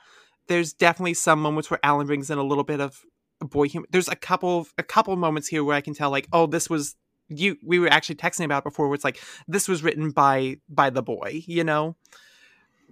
There's 0.49 0.73
definitely 0.73 1.15
some 1.15 1.43
moments 1.43 1.71
where 1.71 1.81
Alan 1.83 2.07
brings 2.07 2.31
in 2.31 2.39
a 2.39 2.45
little 2.45 2.63
bit 2.63 2.81
of 2.81 3.01
boy 3.41 3.69
humor. 3.69 3.87
There's 3.91 4.09
a 4.09 4.17
couple 4.17 4.61
of 4.61 4.73
a 4.79 4.83
couple 4.83 5.17
moments 5.17 5.49
here 5.49 5.65
where 5.65 5.77
I 5.77 5.81
can 5.81 5.95
tell 5.95 6.11
like, 6.11 6.29
oh, 6.33 6.47
this 6.47 6.71
was 6.71 6.97
you 7.29 7.57
we 7.63 7.79
were 7.79 7.89
actually 7.89 8.17
texting 8.17 8.45
about 8.45 8.65
before 8.65 8.89
where 8.89 8.95
it's 8.95 9.05
like 9.05 9.21
this 9.49 9.69
was 9.69 9.83
written 9.83 10.11
by 10.11 10.57
by 10.69 10.91
the 10.91 11.03
boy, 11.03 11.43
you 11.47 11.65
know? 11.65 11.97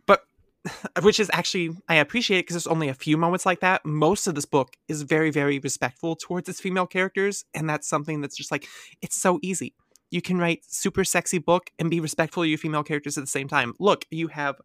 But 0.07 0.23
which 1.03 1.21
is 1.21 1.31
actually 1.33 1.71
I 1.89 1.97
appreciate 1.97 2.39
it 2.39 2.43
because 2.43 2.55
there's 2.55 2.67
only 2.67 2.89
a 2.89 2.95
few 2.95 3.17
moments 3.17 3.47
like 3.47 3.61
that. 3.61 3.85
Most 3.85 4.27
of 4.27 4.35
this 4.35 4.45
book 4.45 4.77
is 4.89 5.03
very 5.03 5.31
very 5.31 5.59
respectful 5.59 6.17
towards 6.17 6.49
its 6.49 6.61
female 6.61 6.87
characters 6.87 7.45
and 7.55 7.69
that's 7.69 7.89
something 7.89 8.21
that's 8.21 8.37
just 8.37 8.51
like 8.51 8.67
it's 9.03 9.21
so 9.21 9.39
easy. 9.43 9.75
You 10.11 10.23
can 10.23 10.39
write 10.39 10.65
super 10.65 11.05
sexy 11.05 11.39
book 11.39 11.71
and 11.79 11.91
be 11.91 12.01
respectful 12.01 12.45
of 12.45 12.49
your 12.49 12.59
female 12.59 12.85
characters 12.85 13.19
at 13.19 13.23
the 13.23 13.29
same 13.29 13.49
time. 13.49 13.75
Look, 13.81 14.05
you 14.11 14.29
have 14.29 14.57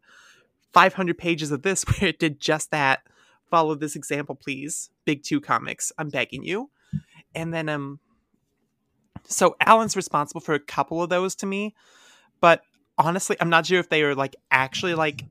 500 0.72 1.18
pages 1.18 1.50
of 1.50 1.62
this 1.62 1.82
where 1.86 2.10
it 2.10 2.18
did 2.18 2.40
just 2.40 2.70
that. 2.70 3.00
Follow 3.50 3.74
this 3.74 3.96
example, 3.96 4.36
please. 4.36 4.90
Big 5.04 5.24
two 5.24 5.40
comics. 5.40 5.90
I'm 5.98 6.08
begging 6.08 6.44
you. 6.44 6.70
And 7.34 7.52
then, 7.52 7.68
um, 7.68 7.98
so 9.24 9.56
Alan's 9.60 9.96
responsible 9.96 10.40
for 10.40 10.54
a 10.54 10.60
couple 10.60 11.02
of 11.02 11.10
those 11.10 11.34
to 11.36 11.46
me, 11.46 11.74
but 12.40 12.62
honestly, 12.98 13.36
I'm 13.40 13.50
not 13.50 13.66
sure 13.66 13.80
if 13.80 13.88
they 13.88 14.02
are 14.02 14.14
like 14.14 14.36
actually 14.50 14.94
like 14.94 15.24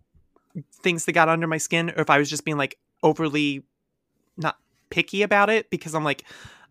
things 0.81 1.05
that 1.05 1.13
got 1.13 1.29
under 1.29 1.47
my 1.47 1.57
skin 1.57 1.89
or 1.91 2.01
if 2.01 2.09
I 2.09 2.17
was 2.17 2.29
just 2.29 2.45
being 2.45 2.57
like 2.57 2.77
overly 3.03 3.63
not 4.37 4.57
picky 4.89 5.21
about 5.21 5.49
it 5.49 5.69
because 5.69 5.93
I'm 5.93 6.03
like, 6.03 6.23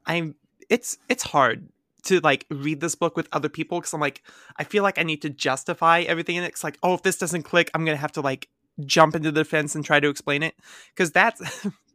I'm, 0.07 0.35
it's, 0.68 0.98
it's 1.09 1.22
hard 1.22 1.68
to 2.04 2.20
like 2.20 2.46
read 2.50 2.81
this 2.81 2.94
book 2.94 3.16
with 3.16 3.28
other 3.33 3.48
people 3.48 3.81
because 3.81 3.92
I'm 3.92 4.00
like, 4.00 4.22
I 4.57 4.64
feel 4.64 4.83
like 4.83 4.98
I 4.98 5.02
need 5.02 5.22
to 5.22 5.31
justify 5.31 6.00
everything 6.00 6.37
in 6.37 6.44
it. 6.44 6.48
It's 6.48 6.64
like, 6.64 6.78
oh, 6.83 6.94
if 6.94 7.02
this 7.02 7.18
doesn't 7.18 7.42
click, 7.42 7.70
I'm 7.74 7.85
gonna 7.85 7.96
have 7.96 8.12
to 8.12 8.20
like 8.20 8.48
jump 8.85 9.14
into 9.14 9.31
the 9.33 9.42
defense 9.42 9.74
and 9.74 9.85
try 9.85 10.00
to 10.00 10.09
explain 10.09 10.42
it 10.42 10.54
because 10.94 11.11
that's 11.11 11.66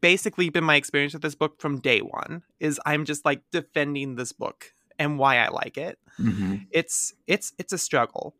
basically 0.00 0.48
been 0.50 0.64
my 0.64 0.76
experience 0.76 1.12
with 1.12 1.22
this 1.22 1.34
book 1.34 1.60
from 1.60 1.80
day 1.80 2.00
one. 2.00 2.42
Is 2.60 2.80
I'm 2.86 3.04
just 3.04 3.24
like 3.24 3.42
defending 3.52 4.16
this 4.16 4.32
book 4.32 4.72
and 4.98 5.18
why 5.18 5.38
I 5.38 5.48
like 5.48 5.76
it. 5.76 5.98
Mhm. 6.18 6.66
It's 6.70 7.14
it's 7.26 7.52
it's 7.58 7.72
a 7.72 7.78
struggle. 7.78 8.34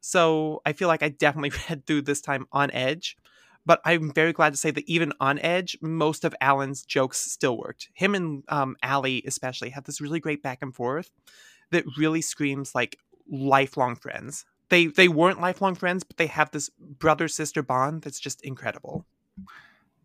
So 0.00 0.60
I 0.66 0.72
feel 0.72 0.88
like 0.88 1.02
I 1.02 1.08
definitely 1.08 1.52
read 1.68 1.86
through 1.86 2.02
this 2.02 2.20
time 2.20 2.46
on 2.52 2.70
edge. 2.72 3.16
But 3.64 3.80
I'm 3.84 4.12
very 4.12 4.32
glad 4.32 4.50
to 4.50 4.56
say 4.56 4.72
that 4.72 4.88
even 4.88 5.12
on 5.20 5.38
Edge, 5.38 5.78
most 5.80 6.24
of 6.24 6.34
Alan's 6.40 6.82
jokes 6.82 7.18
still 7.20 7.56
worked. 7.56 7.90
Him 7.94 8.16
and 8.16 8.42
um, 8.48 8.74
Allie, 8.82 9.22
especially, 9.24 9.70
have 9.70 9.84
this 9.84 10.00
really 10.00 10.18
great 10.18 10.42
back 10.42 10.58
and 10.62 10.74
forth 10.74 11.12
that 11.70 11.84
really 11.96 12.20
screams 12.22 12.74
like 12.74 12.98
lifelong 13.30 13.94
friends. 13.94 14.44
They 14.68 14.86
they 14.86 15.06
weren't 15.06 15.40
lifelong 15.40 15.76
friends, 15.76 16.02
but 16.02 16.16
they 16.16 16.26
have 16.26 16.50
this 16.50 16.70
brother 16.78 17.28
sister 17.28 17.62
bond 17.62 18.02
that's 18.02 18.18
just 18.18 18.42
incredible. 18.42 19.06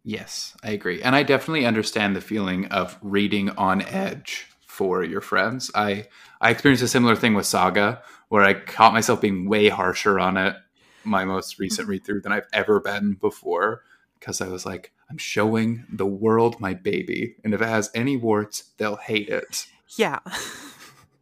Yes, 0.07 0.55
I 0.63 0.69
agree. 0.69 1.01
And 1.01 1.17
I 1.17 1.23
definitely 1.23 1.65
understand 1.65 2.15
the 2.15 2.21
feeling 2.21 2.67
of 2.67 2.97
reading 3.01 3.49
on 3.49 3.81
edge 3.81 4.47
for 4.65 5.03
your 5.03 5.19
friends. 5.19 5.69
I 5.75 6.07
I 6.39 6.51
experienced 6.51 6.81
a 6.81 6.87
similar 6.87 7.17
thing 7.17 7.33
with 7.33 7.45
Saga 7.45 8.01
where 8.29 8.41
I 8.41 8.53
caught 8.53 8.93
myself 8.93 9.19
being 9.19 9.49
way 9.49 9.67
harsher 9.67 10.17
on 10.17 10.37
it 10.37 10.55
my 11.03 11.25
most 11.25 11.59
recent 11.59 11.83
mm-hmm. 11.83 11.91
read 11.91 12.05
through 12.05 12.21
than 12.21 12.31
I've 12.31 12.47
ever 12.53 12.79
been 12.79 13.15
before 13.15 13.83
because 14.17 14.39
I 14.39 14.47
was 14.47 14.65
like 14.65 14.93
I'm 15.09 15.17
showing 15.17 15.85
the 15.91 16.05
world 16.05 16.61
my 16.61 16.73
baby 16.73 17.35
and 17.43 17.53
if 17.53 17.61
it 17.61 17.67
has 17.67 17.91
any 17.93 18.15
warts 18.15 18.71
they'll 18.77 18.95
hate 18.95 19.27
it. 19.27 19.65
Yeah. 19.97 20.19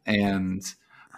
and 0.05 0.61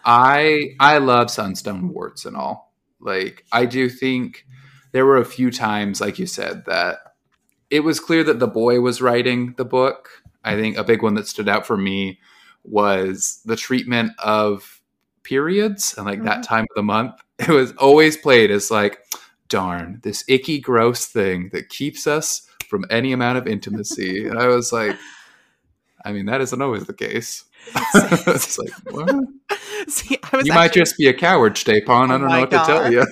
I 0.06 0.70
I 0.80 1.00
love 1.00 1.30
Sunstone 1.30 1.90
warts 1.90 2.24
and 2.24 2.38
all. 2.38 2.74
Like 3.02 3.44
I 3.52 3.66
do 3.66 3.90
think 3.90 4.46
there 4.94 5.06
were 5.06 5.18
a 5.18 5.26
few 5.26 5.52
times, 5.52 6.00
like 6.00 6.18
you 6.18 6.28
said, 6.28 6.64
that 6.68 7.00
it 7.70 7.82
was 7.82 8.00
clear 8.00 8.24
that 8.24 8.40
the 8.40 8.48
boy 8.48 8.80
was 8.82 9.02
writing 9.02 9.54
the 9.58 9.66
book. 9.66 10.10
I 10.44 10.56
think 10.56 10.78
a 10.78 10.84
big 10.84 11.02
one 11.04 11.16
that 11.16 11.28
stood 11.28 11.50
out 11.50 11.66
for 11.66 11.78
me 11.78 12.20
was 12.64 13.42
the 13.46 13.56
treatment 13.56 14.12
of 14.20 14.82
periods 15.24 15.94
and 15.98 16.06
like 16.06 16.24
that 16.24 16.40
Mhm. 16.40 16.44
time 16.48 16.64
of 16.64 16.76
the 16.76 16.84
month. 16.84 17.14
It 17.40 17.50
was 17.50 17.72
always 17.74 18.18
played 18.18 18.50
as 18.50 18.72
like, 18.72 19.00
darn, 19.48 20.00
this 20.04 20.24
icky, 20.28 20.60
gross 20.60 21.06
thing 21.06 21.50
that 21.54 21.70
keeps 21.70 22.08
us 22.08 22.48
from 22.68 22.84
any 22.90 23.12
amount 23.14 23.38
of 23.38 23.48
intimacy. 23.48 24.26
and 24.28 24.40
I 24.40 24.48
was 24.48 24.74
like, 24.74 24.98
I 26.04 26.12
mean, 26.14 26.26
that 26.26 26.42
isn't 26.42 26.62
always 26.62 26.86
the 26.86 26.94
case. 26.94 27.44
it's 27.96 28.58
like, 28.58 28.72
what? 28.92 29.26
See, 29.88 30.18
I 30.32 30.38
was 30.38 30.48
You 30.48 30.54
might 30.54 30.74
just 30.74 30.98
be 30.98 31.08
a 31.08 31.14
coward, 31.14 31.56
Stjepan. 31.56 31.90
I 31.90 32.16
Oh 32.16 32.18
don't 32.18 32.22
know 32.30 32.40
what 32.40 32.52
to 32.52 32.58
tell 32.66 32.92
you. 32.92 33.06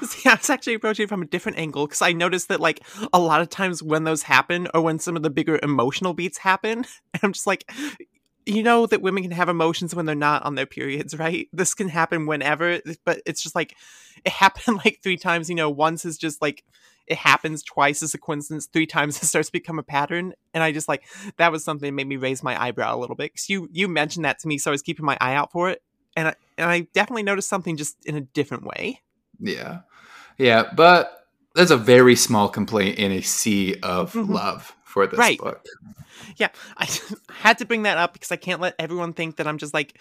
See, 0.06 0.28
I 0.28 0.34
was 0.34 0.50
actually 0.50 0.74
approaching 0.74 1.06
from 1.06 1.22
a 1.22 1.26
different 1.26 1.58
angle 1.58 1.86
because 1.86 2.02
I 2.02 2.12
noticed 2.12 2.48
that 2.48 2.60
like 2.60 2.80
a 3.12 3.18
lot 3.18 3.40
of 3.40 3.48
times 3.48 3.82
when 3.82 4.04
those 4.04 4.22
happen 4.22 4.68
or 4.74 4.80
when 4.80 4.98
some 4.98 5.16
of 5.16 5.22
the 5.22 5.30
bigger 5.30 5.58
emotional 5.62 6.14
beats 6.14 6.38
happen, 6.38 6.84
I'm 7.22 7.32
just 7.32 7.46
like, 7.46 7.70
you 8.46 8.62
know 8.62 8.86
that 8.86 9.02
women 9.02 9.22
can 9.22 9.32
have 9.32 9.48
emotions 9.48 9.94
when 9.94 10.06
they're 10.06 10.14
not 10.14 10.44
on 10.44 10.54
their 10.54 10.66
periods, 10.66 11.18
right? 11.18 11.48
This 11.52 11.74
can 11.74 11.88
happen 11.88 12.26
whenever, 12.26 12.80
but 13.04 13.20
it's 13.26 13.42
just 13.42 13.54
like 13.54 13.76
it 14.24 14.32
happened 14.32 14.78
like 14.84 15.00
three 15.02 15.16
times. 15.16 15.48
You 15.48 15.54
know, 15.54 15.70
once 15.70 16.04
is 16.04 16.18
just 16.18 16.40
like 16.40 16.64
it 17.06 17.18
happens 17.18 17.62
twice 17.62 18.02
as 18.02 18.14
a 18.14 18.18
coincidence, 18.18 18.66
three 18.66 18.86
times 18.86 19.22
it 19.22 19.26
starts 19.26 19.48
to 19.48 19.52
become 19.52 19.78
a 19.78 19.82
pattern, 19.82 20.32
and 20.54 20.62
I 20.62 20.72
just 20.72 20.88
like 20.88 21.04
that 21.36 21.52
was 21.52 21.64
something 21.64 21.88
that 21.88 21.94
made 21.94 22.06
me 22.06 22.16
raise 22.16 22.42
my 22.42 22.60
eyebrow 22.60 22.96
a 22.96 22.98
little 22.98 23.16
bit 23.16 23.32
because 23.32 23.48
you 23.48 23.68
you 23.72 23.88
mentioned 23.88 24.24
that 24.24 24.38
to 24.40 24.48
me, 24.48 24.58
so 24.58 24.70
I 24.70 24.72
was 24.72 24.82
keeping 24.82 25.06
my 25.06 25.18
eye 25.20 25.34
out 25.34 25.52
for 25.52 25.70
it, 25.70 25.82
and 26.16 26.28
I, 26.28 26.34
and 26.58 26.70
I 26.70 26.80
definitely 26.94 27.24
noticed 27.24 27.48
something 27.48 27.76
just 27.76 27.96
in 28.06 28.16
a 28.16 28.20
different 28.20 28.64
way. 28.64 29.02
Yeah, 29.38 29.80
yeah, 30.40 30.70
but 30.74 31.26
there's 31.54 31.70
a 31.70 31.76
very 31.76 32.16
small 32.16 32.48
complaint 32.48 32.98
in 32.98 33.12
a 33.12 33.20
sea 33.20 33.76
of 33.82 34.12
mm-hmm. 34.12 34.32
love 34.32 34.74
for 34.84 35.06
this 35.06 35.18
right. 35.18 35.38
book. 35.38 35.64
Yeah, 36.36 36.48
I 36.76 36.88
had 37.30 37.58
to 37.58 37.64
bring 37.64 37.82
that 37.82 37.98
up 37.98 38.12
because 38.12 38.32
I 38.32 38.36
can't 38.36 38.60
let 38.60 38.74
everyone 38.78 39.12
think 39.12 39.36
that 39.36 39.46
I'm 39.46 39.58
just 39.58 39.74
like 39.74 40.00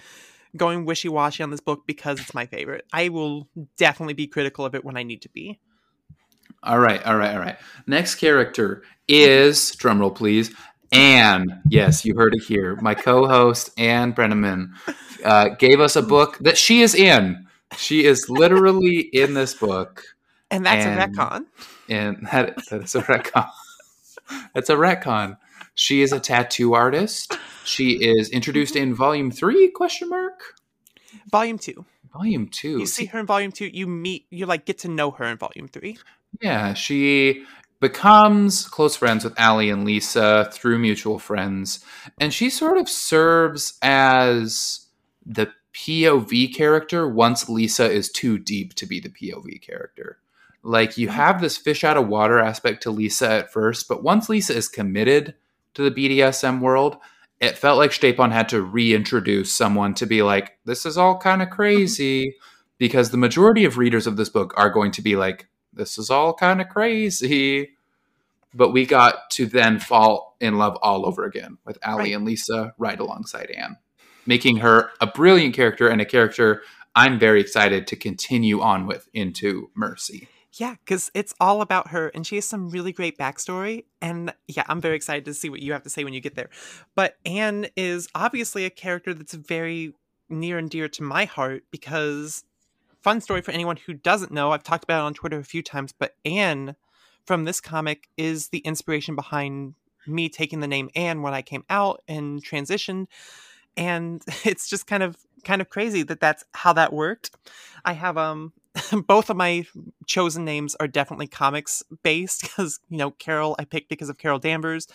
going 0.56 0.86
wishy 0.86 1.10
washy 1.10 1.43
on 1.43 1.52
this 1.52 1.60
book 1.60 1.84
because 1.86 2.19
it's 2.19 2.34
my 2.34 2.45
favorite. 2.45 2.86
I 2.91 3.10
will 3.10 3.47
definitely 3.78 4.13
be 4.13 4.28
critical 4.28 4.65
of 4.65 4.75
it 4.75 4.84
when 4.84 4.97
I 4.97 5.04
need 5.04 5.21
to 5.23 5.30
be. 5.30 5.60
All 6.63 6.80
right, 6.80 7.06
all 7.06 7.15
right, 7.15 7.34
all 7.34 7.41
right. 7.41 7.58
Next 7.88 8.15
character 8.15 8.84
is 9.08 9.75
drumroll, 9.75 10.13
please. 10.13 10.54
Anne. 10.91 11.62
Yes, 11.69 12.04
you 12.04 12.15
heard 12.15 12.34
it 12.34 12.43
here. 12.43 12.75
My 12.78 12.95
co-host 12.95 13.71
Anne 13.78 14.13
Brenneman 14.13 14.71
uh, 15.23 15.49
gave 15.49 15.80
us 15.80 15.95
a 15.95 16.02
book 16.15 16.38
that 16.39 16.58
she 16.58 16.82
is 16.82 16.95
in. 16.95 17.45
She 17.78 18.06
is 18.06 18.30
literally 18.30 18.99
in 18.99 19.36
this 19.36 19.54
book, 19.54 20.04
and 20.51 20.65
that's 20.65 20.85
and, 20.85 20.99
a 20.99 21.07
retcon. 21.07 21.45
And 21.88 22.27
that, 22.31 22.57
that 22.69 22.83
is 22.83 22.95
a 22.95 23.01
retcon. 23.03 23.49
That's 24.53 24.69
a 24.69 24.75
retcon. 24.75 25.38
She 25.73 26.01
is 26.01 26.12
a 26.12 26.19
tattoo 26.19 26.73
artist. 26.75 27.35
She 27.63 27.93
is 27.93 28.29
introduced 28.29 28.75
mm-hmm. 28.75 28.89
in 28.89 28.93
volume 28.93 29.31
three? 29.31 29.69
Question 29.69 30.09
mark. 30.09 30.39
Volume 31.31 31.57
two. 31.57 31.85
Volume 32.13 32.47
two. 32.47 32.79
You 32.79 32.85
see 32.85 33.05
her 33.05 33.19
in 33.19 33.25
volume 33.25 33.51
two. 33.51 33.65
You 33.65 33.88
meet. 33.88 34.27
You 34.29 34.45
like 34.45 34.65
get 34.65 34.79
to 34.79 34.88
know 34.88 35.12
her 35.12 35.25
in 35.25 35.38
volume 35.38 35.67
three. 35.67 35.97
Yeah, 36.41 36.73
she 36.73 37.45
becomes 37.79 38.67
close 38.67 38.95
friends 38.95 39.23
with 39.23 39.39
Allie 39.39 39.69
and 39.69 39.85
Lisa 39.85 40.49
through 40.51 40.79
mutual 40.79 41.17
friends, 41.17 41.83
and 42.19 42.33
she 42.33 42.49
sort 42.49 42.77
of 42.77 42.89
serves 42.89 43.77
as 43.81 44.88
the 45.25 45.51
POV 45.73 46.53
character 46.53 47.07
once 47.07 47.47
Lisa 47.47 47.89
is 47.89 48.12
too 48.12 48.38
deep 48.38 48.73
to 48.75 48.85
be 48.85 48.99
the 48.99 49.09
POV 49.09 49.62
character. 49.62 50.17
Like 50.63 50.98
you 50.98 51.08
mm-hmm. 51.08 51.15
have 51.15 51.41
this 51.41 51.58
fish 51.58 51.84
out 51.84 51.98
of 51.98 52.08
water 52.08 52.39
aspect 52.39 52.84
to 52.84 52.91
Lisa 52.91 53.30
at 53.30 53.54
first, 53.54 53.88
but 53.88 54.04
once 54.04 54.30
Lisa 54.30 54.56
is 54.56 54.67
committed 54.67 55.36
to 55.74 55.89
the 55.89 55.91
BDSM 55.91 56.60
world, 56.60 56.98
it 57.39 57.58
felt 57.58 57.78
like 57.78 57.91
Stjepan 57.91 58.32
had 58.32 58.50
to 58.50 58.62
reintroduce 58.62 59.54
someone 59.54 59.93
to 59.95 60.06
be 60.06 60.22
like, 60.22 60.58
this 60.65 60.86
is 60.86 60.98
all 60.98 61.17
kind 61.17 61.41
of 61.41 61.48
mm-hmm. 61.48 61.56
crazy. 61.56 62.36
Because 62.78 63.12
the 63.12 63.17
majority 63.17 63.65
of 63.65 63.78
readers 63.78 64.08
of 64.08 64.15
this 64.15 64.30
book 64.30 64.54
are 64.56 64.69
going 64.69 64.91
to 64.91 65.02
be 65.02 65.17
like, 65.17 65.50
this 65.74 65.98
is 65.98 66.10
all 66.10 66.34
kind 66.34 66.62
of 66.62 66.69
crazy. 66.69 67.72
But 68.54 68.72
we 68.72 68.86
got 68.86 69.30
to 69.32 69.45
then 69.45 69.80
fall 69.80 70.38
in 70.39 70.58
love 70.58 70.78
all 70.82 71.06
over 71.06 71.26
again 71.26 71.58
with 71.65 71.78
Allie 71.84 72.04
right. 72.04 72.15
and 72.15 72.26
Lisa 72.26 72.74
right 72.78 73.00
alongside 73.00 73.52
Anne, 73.52 73.78
making 74.26 74.58
her 74.58 74.91
a 75.02 75.08
brilliant 75.08 75.54
character 75.54 75.89
and 75.89 76.00
a 76.00 76.06
character 76.06 76.62
I'm 76.95 77.19
very 77.19 77.39
excited 77.39 77.88
to 77.88 77.95
continue 77.95 78.62
on 78.62 78.88
with 78.88 79.08
into 79.13 79.69
Mercy. 79.76 80.28
Yeah, 80.53 80.75
because 80.83 81.12
it's 81.13 81.33
all 81.39 81.62
about 81.62 81.89
her, 81.89 82.07
and 82.09 82.25
she 82.25 82.35
has 82.35 82.45
some 82.45 82.69
really 82.69 82.91
great 82.91 83.17
backstory. 83.17 83.85
And 84.01 84.33
yeah, 84.47 84.63
I'm 84.67 84.81
very 84.81 84.95
excited 84.95 85.25
to 85.25 85.33
see 85.33 85.49
what 85.49 85.62
you 85.62 85.73
have 85.73 85.83
to 85.83 85.89
say 85.89 86.03
when 86.03 86.13
you 86.13 86.21
get 86.21 86.35
there. 86.35 86.49
But 86.95 87.17
Anne 87.25 87.67
is 87.75 88.07
obviously 88.15 88.65
a 88.65 88.69
character 88.71 89.13
that's 89.13 89.33
very 89.33 89.93
near 90.27 90.57
and 90.57 90.69
dear 90.69 90.88
to 90.89 91.03
my 91.03 91.25
heart 91.25 91.63
because, 91.71 92.43
fun 93.01 93.21
story 93.21 93.41
for 93.41 93.51
anyone 93.51 93.77
who 93.77 93.93
doesn't 93.93 94.31
know, 94.31 94.51
I've 94.51 94.63
talked 94.63 94.83
about 94.83 95.03
it 95.03 95.05
on 95.05 95.13
Twitter 95.13 95.38
a 95.38 95.43
few 95.43 95.62
times, 95.62 95.91
but 95.91 96.15
Anne 96.25 96.75
from 97.25 97.45
this 97.45 97.62
comic 97.62 98.09
is 98.17 98.47
the 98.49 98.59
inspiration 98.59 99.15
behind 99.15 99.75
me 100.07 100.29
taking 100.29 100.62
the 100.62 100.67
name 100.67 100.89
Anne 100.95 101.21
when 101.21 101.33
I 101.33 101.43
came 101.43 101.63
out 101.69 102.01
and 102.07 102.43
transitioned. 102.43 103.05
And 103.77 104.23
it's 104.43 104.67
just 104.67 104.88
kind 104.88 105.03
of 105.03 105.15
kind 105.43 105.62
of 105.62 105.69
crazy 105.69 106.01
that 106.03 106.19
that's 106.19 106.43
how 106.53 106.73
that 106.73 106.91
worked. 106.91 107.31
I 107.85 107.93
have 107.93 108.17
um 108.17 108.51
both 109.08 109.30
of 109.30 109.38
my 109.38 109.65
chosen 110.06 110.46
names 110.46 110.76
are 110.76 110.88
definitely 110.88 111.28
comics 111.28 111.84
based 112.04 112.42
because 112.42 112.80
you 112.89 112.98
know 112.98 113.12
Carol 113.12 113.56
I 113.60 113.65
picked 113.65 113.89
because 113.89 114.10
of 114.10 114.18
Carol 114.18 114.39
Danvers. 114.39 114.88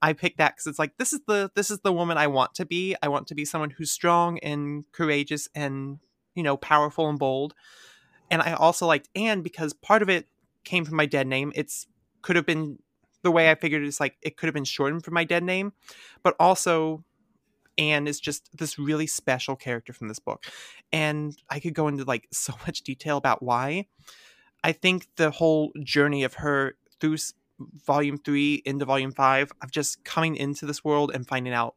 I 0.00 0.12
picked 0.12 0.38
that 0.38 0.54
because 0.54 0.66
it's 0.66 0.78
like 0.78 0.96
this 0.98 1.12
is 1.12 1.20
the 1.26 1.50
this 1.54 1.70
is 1.70 1.80
the 1.80 1.92
woman 1.92 2.18
I 2.18 2.26
want 2.26 2.54
to 2.54 2.66
be. 2.66 2.96
I 3.02 3.08
want 3.08 3.26
to 3.28 3.34
be 3.34 3.44
someone 3.44 3.70
who's 3.70 3.90
strong 3.90 4.38
and 4.38 4.84
courageous 4.92 5.48
and 5.54 5.98
you 6.34 6.42
know 6.42 6.56
powerful 6.56 7.08
and 7.08 7.18
bold. 7.18 7.54
And 8.30 8.40
I 8.40 8.54
also 8.54 8.86
liked 8.86 9.08
Anne 9.14 9.42
because 9.42 9.72
part 9.72 10.02
of 10.02 10.08
it 10.08 10.26
came 10.64 10.84
from 10.84 10.96
my 10.96 11.06
dead 11.06 11.26
name. 11.26 11.52
It's 11.54 11.86
could 12.22 12.36
have 12.36 12.46
been 12.46 12.78
the 13.22 13.30
way 13.30 13.50
I 13.50 13.54
figured 13.54 13.84
it's 13.84 14.00
like 14.00 14.16
it 14.22 14.36
could 14.36 14.46
have 14.46 14.54
been 14.54 14.64
shortened 14.64 15.04
from 15.04 15.14
my 15.14 15.24
dead 15.24 15.44
name, 15.44 15.72
but 16.22 16.34
also 16.40 17.04
Anne 17.78 18.06
is 18.06 18.20
just 18.20 18.48
this 18.56 18.78
really 18.78 19.06
special 19.06 19.56
character 19.56 19.92
from 19.92 20.08
this 20.08 20.18
book. 20.18 20.46
And 20.92 21.36
I 21.50 21.60
could 21.60 21.74
go 21.74 21.88
into 21.88 22.04
like 22.04 22.28
so 22.32 22.54
much 22.66 22.82
detail 22.82 23.16
about 23.16 23.42
why. 23.42 23.86
I 24.64 24.72
think 24.72 25.08
the 25.16 25.30
whole 25.30 25.72
journey 25.82 26.22
of 26.22 26.34
her 26.34 26.76
through 27.00 27.16
volume 27.86 28.16
three 28.16 28.62
into 28.64 28.84
volume 28.84 29.12
five 29.12 29.52
of 29.62 29.70
just 29.70 30.04
coming 30.04 30.36
into 30.36 30.66
this 30.66 30.84
world 30.84 31.10
and 31.14 31.26
finding 31.26 31.52
out 31.52 31.74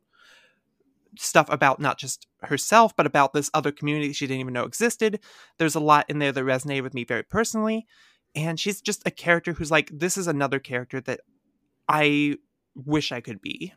stuff 1.18 1.48
about 1.50 1.80
not 1.80 1.98
just 1.98 2.28
herself, 2.44 2.96
but 2.96 3.06
about 3.06 3.34
this 3.34 3.50
other 3.54 3.72
community 3.72 4.14
she 4.14 4.28
didn't 4.28 4.42
even 4.42 4.54
know 4.54 4.66
existed. 4.66 5.20
There's 5.58 5.76
a 5.76 5.80
lot 5.80 6.10
in 6.10 6.20
there 6.20 6.32
that 6.32 6.44
resonated 6.44 6.84
with 6.84 6.94
me 6.94 7.06
very 7.06 7.24
personally. 7.24 7.88
And 8.36 8.60
she's 8.60 8.82
just 8.82 9.02
a 9.08 9.12
character 9.12 9.54
who's 9.54 9.72
like, 9.72 9.90
this 9.94 10.18
is 10.18 10.28
another 10.28 10.60
character 10.60 11.00
that 11.02 11.22
I 11.88 12.36
wish 12.76 13.12
I 13.12 13.22
could 13.22 13.42
be 13.42 13.74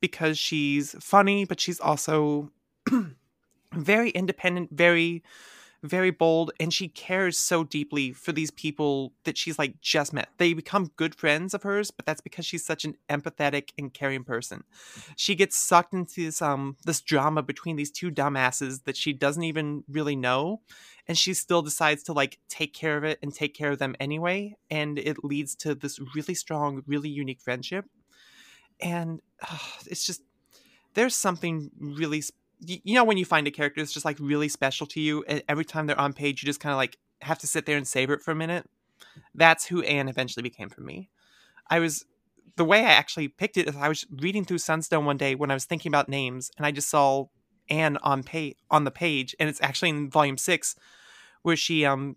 because 0.00 0.38
she's 0.38 0.94
funny, 1.00 1.44
but 1.44 1.60
she's 1.60 1.80
also 1.80 2.50
very 3.72 4.10
independent, 4.10 4.70
very 4.72 5.22
very 5.82 6.10
bold 6.10 6.50
and 6.58 6.72
she 6.72 6.88
cares 6.88 7.38
so 7.38 7.62
deeply 7.62 8.12
for 8.12 8.32
these 8.32 8.50
people 8.50 9.12
that 9.24 9.38
she's 9.38 9.58
like 9.58 9.80
just 9.80 10.12
met. 10.12 10.28
They 10.38 10.52
become 10.52 10.90
good 10.96 11.14
friends 11.14 11.54
of 11.54 11.62
hers, 11.62 11.90
but 11.90 12.04
that's 12.04 12.20
because 12.20 12.44
she's 12.44 12.64
such 12.64 12.84
an 12.84 12.96
empathetic 13.08 13.70
and 13.78 13.92
caring 13.94 14.24
person. 14.24 14.64
She 15.16 15.34
gets 15.34 15.56
sucked 15.56 15.94
into 15.94 16.24
this 16.24 16.42
um 16.42 16.76
this 16.84 17.00
drama 17.00 17.42
between 17.42 17.76
these 17.76 17.90
two 17.90 18.10
dumbasses 18.10 18.84
that 18.84 18.96
she 18.96 19.12
doesn't 19.12 19.44
even 19.44 19.84
really 19.88 20.16
know 20.16 20.62
and 21.06 21.16
she 21.16 21.32
still 21.32 21.62
decides 21.62 22.02
to 22.04 22.12
like 22.12 22.38
take 22.48 22.74
care 22.74 22.96
of 22.96 23.04
it 23.04 23.18
and 23.22 23.32
take 23.32 23.54
care 23.54 23.70
of 23.70 23.78
them 23.78 23.94
anyway 24.00 24.56
and 24.70 24.98
it 24.98 25.24
leads 25.24 25.54
to 25.56 25.74
this 25.74 26.00
really 26.14 26.34
strong, 26.34 26.82
really 26.86 27.08
unique 27.08 27.40
friendship 27.40 27.84
and 28.80 29.20
uh, 29.42 29.58
it's 29.86 30.06
just 30.06 30.22
there's 30.94 31.14
something 31.14 31.70
really 31.80 32.22
you 32.60 32.94
know 32.94 33.04
when 33.04 33.16
you 33.16 33.24
find 33.24 33.46
a 33.46 33.50
character 33.50 33.80
that's 33.80 33.92
just 33.92 34.04
like 34.04 34.18
really 34.18 34.48
special 34.48 34.86
to 34.86 35.00
you 35.00 35.24
and 35.28 35.42
every 35.48 35.64
time 35.64 35.86
they're 35.86 36.00
on 36.00 36.12
page 36.12 36.42
you 36.42 36.46
just 36.46 36.60
kind 36.60 36.72
of 36.72 36.76
like 36.76 36.98
have 37.20 37.38
to 37.38 37.46
sit 37.46 37.66
there 37.66 37.76
and 37.76 37.86
savor 37.86 38.14
it 38.14 38.22
for 38.22 38.30
a 38.30 38.34
minute? 38.34 38.68
That's 39.34 39.66
who 39.66 39.82
anne 39.82 40.08
eventually 40.08 40.42
became 40.42 40.68
for 40.68 40.80
me. 40.80 41.10
I 41.70 41.78
was 41.78 42.04
the 42.58 42.64
way 42.64 42.80
i 42.80 42.90
actually 42.90 43.28
picked 43.28 43.56
it 43.56 43.68
is 43.68 43.76
i 43.76 43.88
was 43.88 44.04
reading 44.10 44.44
through 44.44 44.58
sunstone 44.58 45.04
one 45.04 45.16
day 45.16 45.34
when 45.34 45.50
i 45.50 45.54
was 45.54 45.64
thinking 45.64 45.88
about 45.88 46.08
names 46.08 46.50
and 46.56 46.66
i 46.66 46.72
just 46.72 46.90
saw 46.90 47.24
anne 47.70 47.96
on 48.02 48.22
pay 48.22 48.56
on 48.70 48.82
the 48.84 48.90
page 48.90 49.34
and 49.38 49.48
it's 49.48 49.62
actually 49.62 49.88
in 49.88 50.10
volume 50.10 50.36
six 50.36 50.74
where 51.42 51.56
she 51.56 51.86
um 51.86 52.16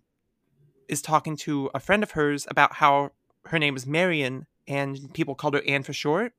is 0.88 1.00
talking 1.00 1.36
to 1.36 1.70
a 1.74 1.80
friend 1.80 2.02
of 2.02 2.10
hers 2.10 2.46
about 2.50 2.74
how 2.74 3.10
her 3.46 3.58
name 3.58 3.76
is 3.76 3.86
marion 3.86 4.46
and 4.66 5.14
people 5.14 5.36
called 5.36 5.54
her 5.54 5.62
anne 5.66 5.84
for 5.84 5.92
short 5.92 6.32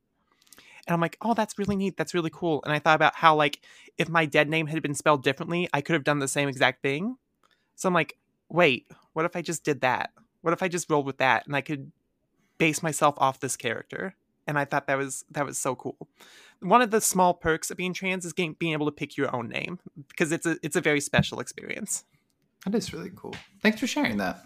and 0.86 0.94
I'm 0.94 1.00
like, 1.00 1.16
oh, 1.22 1.34
that's 1.34 1.58
really 1.58 1.76
neat. 1.76 1.96
That's 1.96 2.14
really 2.14 2.30
cool. 2.32 2.60
And 2.64 2.72
I 2.72 2.78
thought 2.78 2.96
about 2.96 3.14
how, 3.14 3.34
like, 3.34 3.60
if 3.96 4.08
my 4.08 4.26
dead 4.26 4.48
name 4.48 4.66
had 4.66 4.82
been 4.82 4.94
spelled 4.94 5.22
differently, 5.22 5.68
I 5.72 5.80
could 5.80 5.94
have 5.94 6.04
done 6.04 6.18
the 6.18 6.28
same 6.28 6.48
exact 6.48 6.82
thing. 6.82 7.16
So 7.74 7.88
I'm 7.88 7.94
like, 7.94 8.16
wait, 8.48 8.86
what 9.12 9.24
if 9.24 9.36
I 9.36 9.42
just 9.42 9.64
did 9.64 9.80
that? 9.80 10.10
What 10.42 10.52
if 10.52 10.62
I 10.62 10.68
just 10.68 10.90
rolled 10.90 11.06
with 11.06 11.18
that 11.18 11.46
and 11.46 11.56
I 11.56 11.60
could 11.60 11.90
base 12.58 12.82
myself 12.82 13.14
off 13.18 13.40
this 13.40 13.56
character? 13.56 14.14
And 14.46 14.58
I 14.58 14.66
thought 14.66 14.86
that 14.88 14.98
was 14.98 15.24
that 15.30 15.46
was 15.46 15.56
so 15.56 15.74
cool. 15.74 15.96
One 16.60 16.82
of 16.82 16.90
the 16.90 17.00
small 17.00 17.32
perks 17.32 17.70
of 17.70 17.78
being 17.78 17.94
trans 17.94 18.26
is 18.26 18.34
being 18.34 18.56
able 18.60 18.86
to 18.86 18.92
pick 18.92 19.16
your 19.16 19.34
own 19.34 19.48
name 19.48 19.78
because 20.08 20.32
it's 20.32 20.44
a 20.44 20.58
it's 20.62 20.76
a 20.76 20.82
very 20.82 21.00
special 21.00 21.40
experience. 21.40 22.04
That 22.66 22.74
is 22.74 22.92
really 22.92 23.10
cool. 23.16 23.34
Thanks 23.62 23.80
for 23.80 23.86
sharing 23.86 24.18
that. 24.18 24.44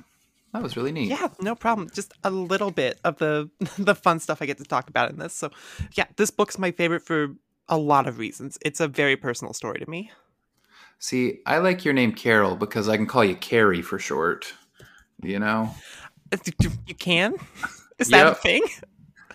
That 0.53 0.63
was 0.63 0.77
really 0.77 0.93
neat. 0.93 1.09
Yeah, 1.09 1.29
no 1.41 1.55
problem. 1.55 1.91
Just 1.93 2.15
a 2.25 2.31
little 2.31 2.71
bit 2.71 2.99
of 3.05 3.19
the 3.19 3.51
the 3.79 3.95
fun 3.95 4.19
stuff 4.21 4.41
I 4.41 4.47
get 4.47 4.59
to 4.59 4.65
talk 4.65 4.89
about 4.89 5.11
in 5.11 5.19
this. 5.19 5.35
So, 5.35 5.51
yeah, 5.93 6.07
this 6.17 6.31
book's 6.31 6.59
my 6.59 6.71
favorite 6.71 7.03
for 7.03 7.35
a 7.69 7.77
lot 7.77 8.07
of 8.07 8.19
reasons. 8.19 8.59
It's 8.63 8.81
a 8.81 8.89
very 8.89 9.17
personal 9.17 9.53
story 9.53 9.79
to 9.79 9.89
me. 9.91 10.11
See, 10.99 11.41
I 11.47 11.59
like 11.59 11.85
your 11.85 11.95
name 11.95 12.13
Carol 12.13 12.57
because 12.57 12.89
I 12.89 12.97
can 12.97 13.07
call 13.07 13.25
you 13.25 13.37
Carrie 13.37 13.83
for 13.83 13.99
short. 13.99 14.53
You 15.23 15.39
know, 15.39 15.75
you 16.87 16.95
can. 16.95 17.35
Is 17.99 18.09
that 18.09 18.25
Yep. 18.27 18.33
a 18.33 18.35
thing? 18.37 18.63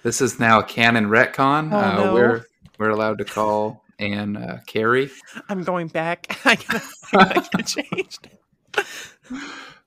this 0.04 0.22
is 0.22 0.40
now 0.40 0.60
a 0.60 0.64
canon 0.64 1.08
retcon. 1.08 1.72
Oh, 1.74 1.78
uh, 1.78 2.04
no. 2.06 2.14
We're 2.14 2.46
we're 2.80 2.90
allowed 2.90 3.18
to 3.18 3.26
call 3.26 3.84
Anne 4.00 4.38
uh, 4.38 4.62
Carrie. 4.68 5.10
I'm 5.50 5.64
going 5.64 5.88
back. 5.88 6.40
I 6.46 6.56
gotta, 6.56 6.82
I 7.14 7.34
gotta 7.34 7.50
get 7.58 7.68
changed. 7.68 8.30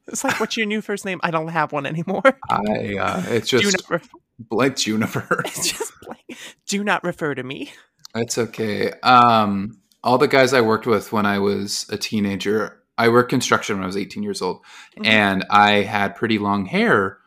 It's 0.09 0.23
like, 0.25 0.39
what's 0.41 0.57
your 0.57 0.67
new 0.67 0.81
first 0.81 1.05
name? 1.05 1.21
I 1.23 1.31
don't 1.31 1.49
have 1.49 1.73
one 1.73 1.87
anymore. 1.87 2.23
I. 2.49 2.97
Uh, 2.97 3.23
it's 3.29 3.49
just 3.49 3.89
ref- 3.91 4.09
like 4.51 4.77
Juniper. 4.77 5.43
it's 5.45 5.73
just 5.73 5.93
blank. 6.03 6.39
Do 6.67 6.85
not 6.85 7.03
refer 7.05 7.35
to 7.35 7.43
me. 7.43 7.73
It's 8.15 8.39
okay. 8.39 8.93
Um, 9.03 9.79
all 10.05 10.19
the 10.19 10.29
guys 10.29 10.53
I 10.55 10.61
worked 10.61 10.87
with 10.87 11.13
when 11.13 11.27
I 11.27 11.39
was 11.39 11.87
a 11.91 11.97
teenager, 11.99 12.83
I 12.97 13.09
worked 13.09 13.31
construction 13.31 13.77
when 13.77 13.83
I 13.83 13.87
was 13.87 13.97
18 13.97 14.23
years 14.23 14.41
old, 14.41 14.61
Mhm. 14.99 15.07
and 15.07 15.45
I 15.51 15.83
had 15.83 16.15
pretty 16.17 16.39
long 16.39 16.67
hair. 16.67 17.19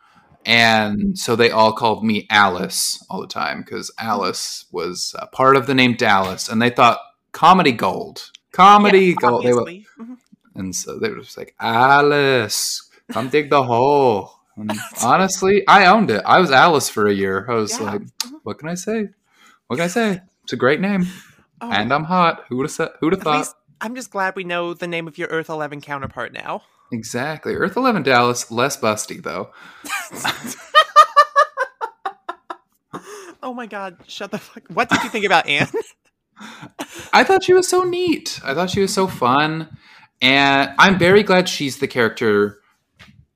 And 0.45 1.17
so 1.19 1.35
they 1.35 1.51
all 1.51 1.73
called 1.73 2.03
me 2.03 2.25
Alice 2.31 3.05
all 3.09 3.19
the 3.21 3.27
time 3.27 3.61
because 3.61 3.91
Alice 3.99 4.65
was 4.71 5.13
part 5.33 5.57
of 5.57 5.67
the 5.67 5.75
name 5.75 5.95
Dallas, 5.95 6.47
and 6.47 6.61
they 6.61 6.69
thought 6.69 6.99
comedy 7.33 7.73
gold, 7.73 8.31
comedy 8.53 9.07
Yeah, 9.07 9.15
gold. 9.19 9.43
They 9.43 9.53
were, 9.53 9.61
obviously. 9.61 9.85
And 10.59 10.75
so 10.75 10.99
they 10.99 11.09
were 11.09 11.21
just 11.21 11.37
like, 11.37 11.55
Alice, 11.59 12.89
come 13.13 13.29
dig 13.29 13.49
the 13.49 13.63
hole. 13.63 14.33
And 14.57 14.71
honestly, 15.03 15.63
I 15.67 15.85
owned 15.85 16.11
it. 16.11 16.21
I 16.25 16.39
was 16.39 16.51
Alice 16.51 16.89
for 16.89 17.07
a 17.07 17.13
year. 17.13 17.45
I 17.49 17.53
was 17.53 17.79
Yeah. 17.79 17.85
like, 17.93 18.01
Mhm. 18.01 18.39
what 18.43 18.59
can 18.59 18.67
I 18.67 18.73
say? 18.75 19.07
What 19.67 19.77
can 19.77 19.85
I 19.85 19.87
say? 19.87 20.21
It's 20.43 20.51
a 20.53 20.57
great 20.57 20.81
name. 20.81 21.07
Oh, 21.61 21.71
And 21.71 21.93
I'm 21.93 22.03
hot. 22.03 22.43
Who 22.49 22.57
would 22.57 22.65
have 22.65 22.71
said? 22.71 22.89
Who'd 22.99 23.13
have 23.13 23.21
thought? 23.21 23.37
least 23.37 23.55
I'm 23.81 23.95
just 23.95 24.11
glad 24.11 24.35
we 24.35 24.43
know 24.43 24.73
the 24.73 24.87
name 24.87 25.07
of 25.07 25.17
your 25.17 25.29
Earth 25.29 25.47
11 25.49 25.79
counterpart 25.79 26.33
now. 26.33 26.63
Exactly. 26.91 27.53
Earth 27.55 27.77
Eleven 27.77 28.03
Dallas, 28.03 28.51
less 28.51 28.75
busty 28.75 29.21
though. 29.23 29.51
oh 33.43 33.53
my 33.53 33.67
god, 33.67 33.97
shut 34.07 34.31
the 34.31 34.37
fuck. 34.39 34.63
What 34.73 34.89
did 34.89 35.03
you 35.03 35.09
think 35.09 35.25
about 35.25 35.47
Anne? 35.47 35.69
I 37.13 37.23
thought 37.23 37.43
she 37.43 37.53
was 37.53 37.67
so 37.69 37.83
neat. 37.83 38.39
I 38.43 38.53
thought 38.53 38.69
she 38.69 38.81
was 38.81 38.93
so 38.93 39.07
fun, 39.07 39.77
and 40.21 40.71
I'm 40.77 40.97
very 40.99 41.23
glad 41.23 41.47
she's 41.49 41.77
the 41.79 41.87
character 41.87 42.59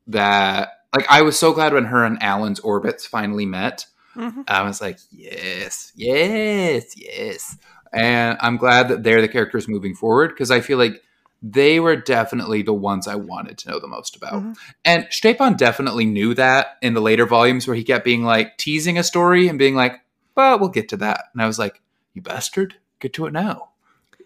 that. 0.08 0.69
Like, 0.96 1.10
I 1.10 1.24
was 1.24 1.39
so 1.39 1.54
glad 1.54 1.74
when 1.74 1.86
her 1.86 2.06
and 2.06 2.22
Alan's 2.22 2.60
orbits 2.60 3.04
finally 3.04 3.48
met. 3.48 3.88
Mhm. 4.15 4.43
I 4.48 4.62
was 4.62 4.80
like, 4.80 5.00
yes, 5.12 5.91
yes, 5.96 6.96
yes. 6.96 7.58
And 7.91 8.38
I'm 8.39 8.58
glad 8.58 8.89
that 8.89 9.02
they're 9.02 9.22
the 9.22 9.28
characters 9.28 9.67
moving 9.67 9.96
forward 9.96 10.30
because 10.30 10.52
I 10.52 10.62
feel 10.62 10.78
like 10.78 11.02
they 11.41 11.80
were 11.80 11.96
definitely 11.96 12.62
the 12.62 12.76
ones 12.76 13.08
I 13.08 13.15
wanted 13.15 13.58
to 13.58 13.72
know 13.72 13.80
the 13.80 13.88
most 13.88 14.15
about. 14.15 14.36
Mhm. 14.36 14.56
And 14.86 15.06
Stjepan 15.06 15.58
definitely 15.58 16.06
knew 16.06 16.36
that 16.36 16.78
in 16.84 16.93
the 16.93 17.02
later 17.02 17.26
volumes 17.26 17.67
where 17.67 17.76
he 17.76 17.84
kept 17.84 18.06
being 18.06 18.24
like 18.24 18.58
teasing 18.60 19.00
a 19.00 19.04
story 19.04 19.48
and 19.48 19.58
being 19.58 19.74
like, 19.76 20.00
but 20.36 20.60
we'll 20.60 20.69
get 20.69 20.89
to 20.89 20.98
that. 20.98 21.26
And 21.34 21.41
I 21.41 21.48
was 21.48 21.58
like, 21.58 21.82
you 22.13 22.22
bastard, 22.22 22.76
get 23.00 23.13
to 23.13 23.26
it 23.26 23.34
now. 23.34 23.69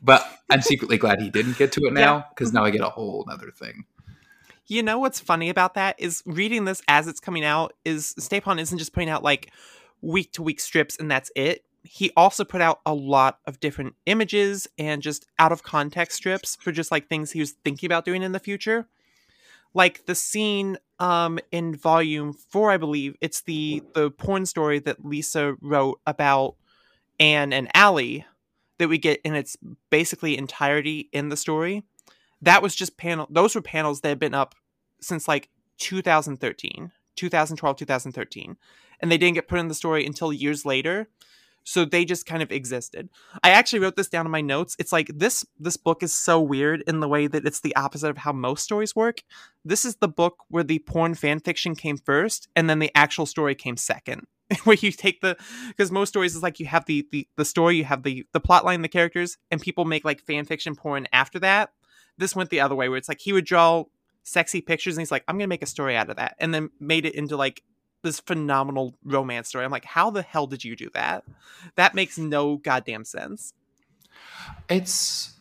But 0.01 0.25
I'm 0.49 0.61
secretly 0.61 0.97
glad 0.97 1.21
he 1.21 1.29
didn't 1.29 1.57
get 1.57 1.71
to 1.73 1.81
it 1.85 1.93
now 1.93 2.25
because 2.29 2.53
now 2.53 2.63
I 2.63 2.69
get 2.69 2.81
a 2.81 2.89
whole 2.89 3.25
other 3.29 3.51
thing. 3.51 3.85
You 4.67 4.83
know 4.83 4.99
what's 4.99 5.19
funny 5.19 5.49
about 5.49 5.75
that 5.75 5.95
is 5.97 6.21
reading 6.25 6.65
this 6.65 6.81
as 6.89 7.07
it's 7.07 7.21
coming 7.21 7.45
out 7.45 7.73
is 7.85 8.13
Stjepan 8.19 8.59
isn't 8.59 8.77
just 8.77 8.93
putting 8.93 9.09
out 9.09 9.23
like 9.23 9.51
week 10.01 10.33
to 10.33 10.43
week 10.43 10.59
strips 10.59 10.97
and 10.97 11.09
that's 11.09 11.31
it. 11.35 11.63
He 11.83 12.11
also 12.17 12.43
put 12.43 12.59
out 12.59 12.81
a 12.85 12.93
lot 12.93 13.39
of 13.45 13.61
different 13.61 13.95
images 14.05 14.67
and 14.77 15.01
just 15.01 15.25
out 15.39 15.53
of 15.53 15.63
context 15.63 16.17
strips 16.17 16.57
for 16.57 16.73
just 16.73 16.91
like 16.91 17.07
things 17.07 17.31
he 17.31 17.39
was 17.39 17.51
thinking 17.63 17.87
about 17.87 18.03
doing 18.03 18.23
in 18.23 18.33
the 18.33 18.39
future. 18.39 18.87
Like 19.73 20.05
the 20.05 20.15
scene 20.15 20.77
um 20.99 21.39
in 21.51 21.75
volume 21.75 22.33
4 22.33 22.71
I 22.71 22.77
believe 22.77 23.15
it's 23.21 23.41
the 23.41 23.83
the 23.93 24.11
porn 24.11 24.45
story 24.45 24.79
that 24.79 25.05
Lisa 25.05 25.55
wrote 25.61 26.01
about 26.05 26.55
Anne 27.19 27.53
and 27.53 27.69
Allie 27.73 28.25
that 28.79 28.89
we 28.89 28.97
get 28.97 29.21
in 29.23 29.35
its 29.35 29.57
basically 29.89 30.37
entirety 30.37 31.09
in 31.11 31.29
the 31.29 31.37
story 31.37 31.83
that 32.41 32.61
was 32.61 32.75
just 32.75 32.97
panel 32.97 33.27
those 33.29 33.55
were 33.55 33.61
panels 33.61 34.01
that 34.01 34.09
had 34.09 34.19
been 34.19 34.33
up 34.33 34.55
since 35.01 35.27
like 35.27 35.49
2013 35.77 36.91
2012 37.15 37.75
2013 37.75 38.57
and 38.99 39.11
they 39.11 39.17
didn't 39.17 39.35
get 39.35 39.47
put 39.47 39.59
in 39.59 39.67
the 39.67 39.75
story 39.75 40.05
until 40.05 40.33
years 40.33 40.65
later. 40.65 41.07
So 41.63 41.83
they 41.83 42.05
just 42.05 42.25
kind 42.25 42.41
of 42.41 42.49
existed. 42.49 43.09
I 43.43 43.49
actually 43.49 43.79
wrote 43.79 43.97
this 43.97 44.07
down 44.07 44.25
in 44.25 44.31
my 44.31 44.39
notes. 44.39 44.77
It's 44.79 44.93
like 44.93 45.11
this 45.13 45.45
this 45.59 45.75
book 45.75 46.01
is 46.01 46.15
so 46.15 46.39
weird 46.39 46.81
in 46.87 47.01
the 47.01 47.09
way 47.09 47.27
that 47.27 47.45
it's 47.45 47.59
the 47.59 47.75
opposite 47.75 48.09
of 48.09 48.19
how 48.19 48.31
most 48.31 48.63
stories 48.63 48.95
work. 48.95 49.21
This 49.65 49.83
is 49.83 49.97
the 49.97 50.07
book 50.07 50.45
where 50.47 50.63
the 50.63 50.79
porn 50.79 51.13
fan 51.13 51.41
fiction 51.41 51.75
came 51.75 51.97
first 51.97 52.47
and 52.55 52.69
then 52.69 52.79
the 52.79 52.91
actual 52.95 53.25
story 53.25 53.53
came 53.53 53.75
second 53.75 54.27
where 54.63 54.77
you 54.79 54.91
take 54.91 55.21
the 55.21 55.37
because 55.67 55.91
most 55.91 56.09
stories 56.09 56.35
is 56.35 56.43
like 56.43 56.59
you 56.59 56.65
have 56.65 56.85
the, 56.85 57.05
the 57.11 57.27
the 57.35 57.45
story 57.45 57.77
you 57.77 57.83
have 57.83 58.03
the 58.03 58.25
the 58.31 58.39
plot 58.39 58.63
line 58.63 58.81
the 58.81 58.87
characters 58.87 59.37
and 59.51 59.61
people 59.61 59.83
make 59.85 60.05
like 60.05 60.21
fan 60.21 60.45
fiction 60.45 60.75
porn 60.75 61.07
after 61.11 61.39
that. 61.39 61.71
This 62.17 62.35
went 62.35 62.49
the 62.49 62.61
other 62.61 62.75
way 62.75 62.89
where 62.89 62.97
it's 62.97 63.09
like 63.09 63.19
he 63.19 63.33
would 63.33 63.45
draw 63.45 63.83
sexy 64.23 64.59
pictures 64.59 64.97
and 64.97 65.01
he's 65.01 65.11
like 65.11 65.23
i'm 65.29 65.37
gonna 65.37 65.47
make 65.47 65.61
a 65.61 65.67
story 65.67 65.95
out 65.95 66.09
of 66.09 66.17
that 66.17 66.35
and 66.37 66.53
then 66.53 66.69
made 66.81 67.05
it 67.05 67.15
into 67.15 67.37
like 67.37 67.63
this 68.03 68.19
phenomenal 68.19 68.95
romance 69.03 69.49
story. 69.49 69.65
I'm 69.65 69.71
like 69.71 69.85
how 69.85 70.09
the 70.09 70.21
hell 70.21 70.47
did 70.47 70.63
you 70.63 70.75
do 70.75 70.89
that? 70.93 71.23
That 71.75 71.95
makes 71.95 72.17
no 72.17 72.57
goddamn 72.57 73.05
sense. 73.05 73.53
It's 74.69 75.37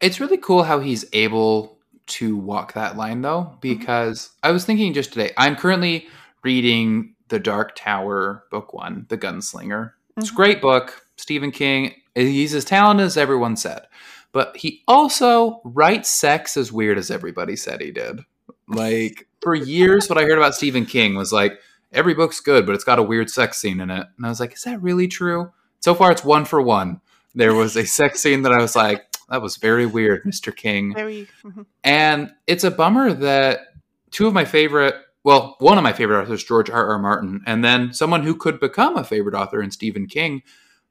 it's 0.00 0.20
really 0.20 0.38
cool 0.38 0.62
how 0.62 0.80
he's 0.80 1.04
able 1.12 1.78
to 2.06 2.36
walk 2.36 2.72
that 2.72 2.96
line 2.96 3.22
though 3.22 3.42
mm-hmm. 3.42 3.60
because 3.60 4.30
I 4.42 4.50
was 4.50 4.64
thinking 4.64 4.92
just 4.94 5.12
today 5.12 5.32
I'm 5.36 5.56
currently 5.56 6.08
reading 6.42 7.14
The 7.30 7.38
Dark 7.40 7.74
Tower 7.74 8.44
book 8.50 8.74
1 8.74 9.06
The 9.08 9.16
Gunslinger. 9.18 9.92
It's 10.18 10.28
a 10.28 10.32
Mhm. 10.32 10.36
great 10.36 10.60
book 10.60 11.06
Stephen 11.16 11.50
King 11.50 11.94
he's 12.14 12.54
as 12.54 12.64
talented 12.64 13.06
as 13.06 13.16
everyone 13.16 13.56
said 13.56 13.82
but 14.32 14.56
he 14.56 14.82
also 14.88 15.60
writes 15.64 16.08
sex 16.08 16.56
as 16.56 16.70
weird 16.72 16.98
as 16.98 17.10
everybody 17.10 17.54
said 17.56 17.80
he 17.80 17.90
did 17.92 18.20
like 18.68 19.26
for 19.40 19.54
years 19.54 20.08
what 20.08 20.18
I 20.18 20.22
heard 20.22 20.36
about 20.38 20.54
Stephen 20.54 20.84
King 20.86 21.14
was 21.14 21.32
like 21.32 21.58
every 21.92 22.14
book's 22.14 22.40
good 22.40 22.66
but 22.66 22.74
it's 22.74 22.84
got 22.84 22.98
a 22.98 23.02
weird 23.02 23.30
sex 23.30 23.58
scene 23.58 23.80
in 23.80 23.90
it 23.90 24.06
and 24.16 24.26
I 24.26 24.28
was 24.28 24.40
like 24.40 24.54
is 24.54 24.62
that 24.64 24.82
really 24.82 25.06
true 25.08 25.50
so 25.78 25.94
far 25.94 26.10
it's 26.10 26.24
one 26.24 26.44
for 26.44 26.60
one 26.60 27.00
there 27.34 27.54
was 27.54 27.76
a 27.76 27.86
sex 27.86 28.20
scene 28.20 28.42
that 28.42 28.52
I 28.52 28.60
was 28.60 28.74
like, 28.74 29.06
that 29.28 29.40
was 29.40 29.56
very 29.56 29.86
weird, 29.86 30.24
Mr. 30.24 30.54
King. 30.54 30.92
very 30.92 31.28
mhm. 31.44 31.64
And 31.84 32.32
it's 32.48 32.64
a 32.64 32.72
bummer 32.72 33.12
that 33.12 33.68
two 34.10 34.26
of 34.26 34.34
my 34.34 34.44
favorite, 34.44 34.96
well, 35.22 35.56
one 35.58 35.78
of 35.78 35.84
my 35.84 35.92
favorite 35.92 36.22
authors, 36.22 36.44
George 36.44 36.70
R. 36.70 36.86
R. 36.88 36.98
Martin, 36.98 37.42
and 37.46 37.64
then 37.64 37.92
someone 37.92 38.22
who 38.22 38.34
could 38.34 38.58
become 38.58 38.96
a 38.96 39.04
favorite 39.04 39.34
author 39.34 39.62
in 39.62 39.70
Stephen 39.70 40.06
King, 40.06 40.42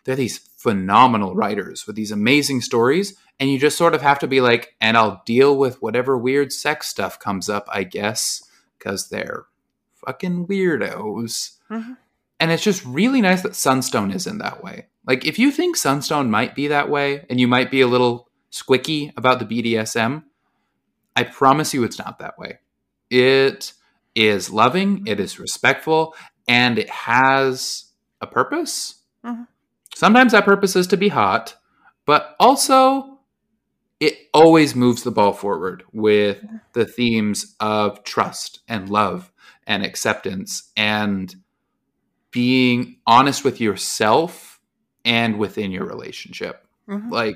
they're 0.06 0.16
these 0.16 0.38
phenomenal 0.38 1.36
writers 1.36 1.88
with 1.88 1.96
these 1.96 2.12
amazing 2.12 2.62
stories. 2.62 3.16
And 3.40 3.50
you 3.50 3.58
just 3.58 3.78
sort 3.78 3.96
of 3.96 4.02
have 4.02 4.20
to 4.20 4.28
be 4.28 4.42
like, 4.42 4.76
and 4.82 4.98
I'll 4.98 5.22
deal 5.26 5.58
with 5.58 5.82
whatever 5.82 6.18
weird 6.18 6.52
sex 6.52 6.88
stuff 6.88 7.20
comes 7.20 7.50
up, 7.50 7.68
I 7.72 7.84
guess, 7.84 8.44
because 8.78 9.10
they're 9.10 9.46
fucking 9.96 10.48
weirdos. 10.48 11.58
Mhm. 11.70 11.98
And 12.40 12.52
it's 12.52 12.64
just 12.64 12.86
really 12.86 13.22
nice 13.22 13.42
that 13.42 13.56
Sunstone 13.56 14.12
isn't 14.12 14.38
that 14.40 14.64
way. 14.64 14.88
Like, 15.06 15.26
if 15.26 15.40
you 15.40 15.52
think 15.52 15.76
Sunstone 15.76 16.30
might 16.30 16.56
be 16.56 16.68
that 16.68 16.90
way 16.90 17.26
and 17.30 17.40
you 17.40 17.48
might 17.48 17.72
be 17.72 17.82
a 17.82 17.88
little 17.88 18.30
squicky 18.52 19.12
about 19.18 19.40
the 19.40 19.46
BDSM, 19.46 20.24
I 21.16 21.24
promise 21.24 21.74
you 21.74 21.84
it's 21.84 22.00
not 22.00 22.20
that 22.20 22.38
way. 22.38 22.60
It 23.10 23.74
is 24.20 24.50
loving, 24.52 25.08
it 25.08 25.18
is 25.20 25.40
respectful, 25.40 26.14
and 26.48 26.78
it 26.78 26.90
has 26.90 27.86
a 28.20 28.28
purpose. 28.28 29.02
Mhm. 29.26 29.48
Sometimes 29.96 30.34
that 30.34 30.44
purpose 30.44 30.76
is 30.76 30.88
to 30.88 30.98
be 30.98 31.08
hot, 31.08 31.56
but 32.06 32.36
also 32.40 33.20
it 34.02 34.30
always 34.34 34.76
moves 34.76 35.04
the 35.04 35.12
ball 35.12 35.34
forward 35.34 35.84
with 35.94 36.44
the 36.74 36.86
themes 36.86 37.56
of 37.60 38.04
trust 38.04 38.60
and 38.68 38.90
love 38.90 39.32
and 39.68 39.84
acceptance 39.84 40.72
and 40.76 41.36
being 42.32 42.98
honest 43.08 43.44
with 43.44 43.60
yourself 43.62 44.60
and 45.06 45.38
within 45.38 45.72
your 45.72 45.86
relationship. 45.86 46.66
Mhm. 46.88 47.10
Like, 47.10 47.36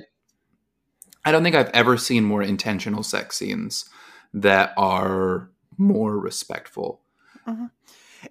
I 1.24 1.32
don't 1.32 1.42
think 1.42 1.56
I've 1.56 1.70
ever 1.70 1.96
seen 1.96 2.24
more 2.24 2.42
intentional 2.42 3.02
sex 3.02 3.36
scenes 3.38 3.86
that 4.34 4.74
are 4.76 5.50
more 5.78 6.18
respectful. 6.18 7.00
Uh-huh. 7.46 7.68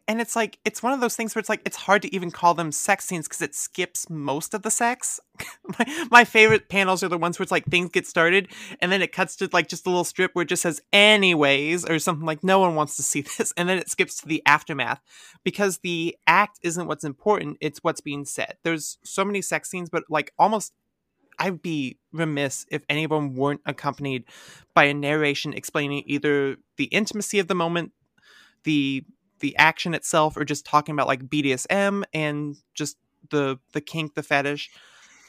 and 0.07 0.19
it's 0.19 0.35
like 0.35 0.57
it's 0.65 0.81
one 0.81 0.91
of 0.91 0.99
those 0.99 1.15
things 1.15 1.35
where 1.35 1.39
it's 1.39 1.49
like 1.49 1.61
it's 1.65 1.77
hard 1.77 2.01
to 2.01 2.15
even 2.15 2.31
call 2.31 2.55
them 2.55 2.71
sex 2.71 3.05
scenes 3.05 3.27
because 3.27 3.43
it 3.43 3.53
skips 3.53 4.09
most 4.09 4.55
of 4.55 4.63
the 4.63 4.71
sex. 4.71 5.19
My, 5.79 6.05
my 6.11 6.23
favorite 6.25 6.69
panels 6.69 7.03
are 7.03 7.07
the 7.07 7.17
ones 7.17 7.39
where 7.39 7.43
it's 7.43 7.51
like 7.51 7.65
things 7.65 7.89
get 7.89 8.05
started 8.05 8.49
and 8.81 8.91
then 8.91 9.01
it 9.01 9.11
cuts 9.11 9.35
to 9.37 9.49
like 9.51 9.67
just 9.67 9.85
a 9.87 9.89
little 9.89 10.03
strip 10.03 10.31
where 10.33 10.43
it 10.43 10.49
just 10.49 10.61
says 10.61 10.81
anyways 10.91 11.85
or 11.85 11.97
something 11.99 12.25
like 12.25 12.43
no 12.43 12.59
one 12.59 12.75
wants 12.75 12.95
to 12.97 13.03
see 13.03 13.21
this 13.37 13.53
and 13.57 13.67
then 13.67 13.77
it 13.77 13.89
skips 13.89 14.17
to 14.17 14.27
the 14.27 14.43
aftermath. 14.45 15.01
Because 15.43 15.79
the 15.79 16.15
act 16.27 16.59
isn't 16.63 16.87
what's 16.87 17.03
important 17.03 17.57
it's 17.61 17.79
what's 17.83 18.01
being 18.01 18.25
said. 18.25 18.57
There's 18.63 18.97
so 19.03 19.23
many 19.25 19.41
sex 19.41 19.69
scenes 19.69 19.89
but 19.89 20.03
like 20.09 20.33
almost 20.37 20.73
I'd 21.39 21.61
be 21.61 21.97
remiss 22.11 22.65
if 22.69 22.83
any 22.89 23.03
of 23.03 23.09
them 23.09 23.35
weren't 23.35 23.61
accompanied 23.65 24.25
by 24.73 24.85
a 24.85 24.93
narration 24.93 25.53
explaining 25.53 26.03
either 26.05 26.57
the 26.77 26.85
intimacy 26.85 27.39
of 27.39 27.47
the 27.47 27.55
moment, 27.55 27.91
the 28.63 29.03
the 29.39 29.55
action 29.57 29.93
itself, 29.93 30.37
or 30.37 30.45
just 30.45 30.65
talking 30.65 30.93
about 30.93 31.07
like 31.07 31.27
BDSM 31.27 32.03
and 32.13 32.55
just 32.73 32.97
the 33.29 33.59
the 33.73 33.81
kink, 33.81 34.15
the 34.15 34.23
fetish, 34.23 34.69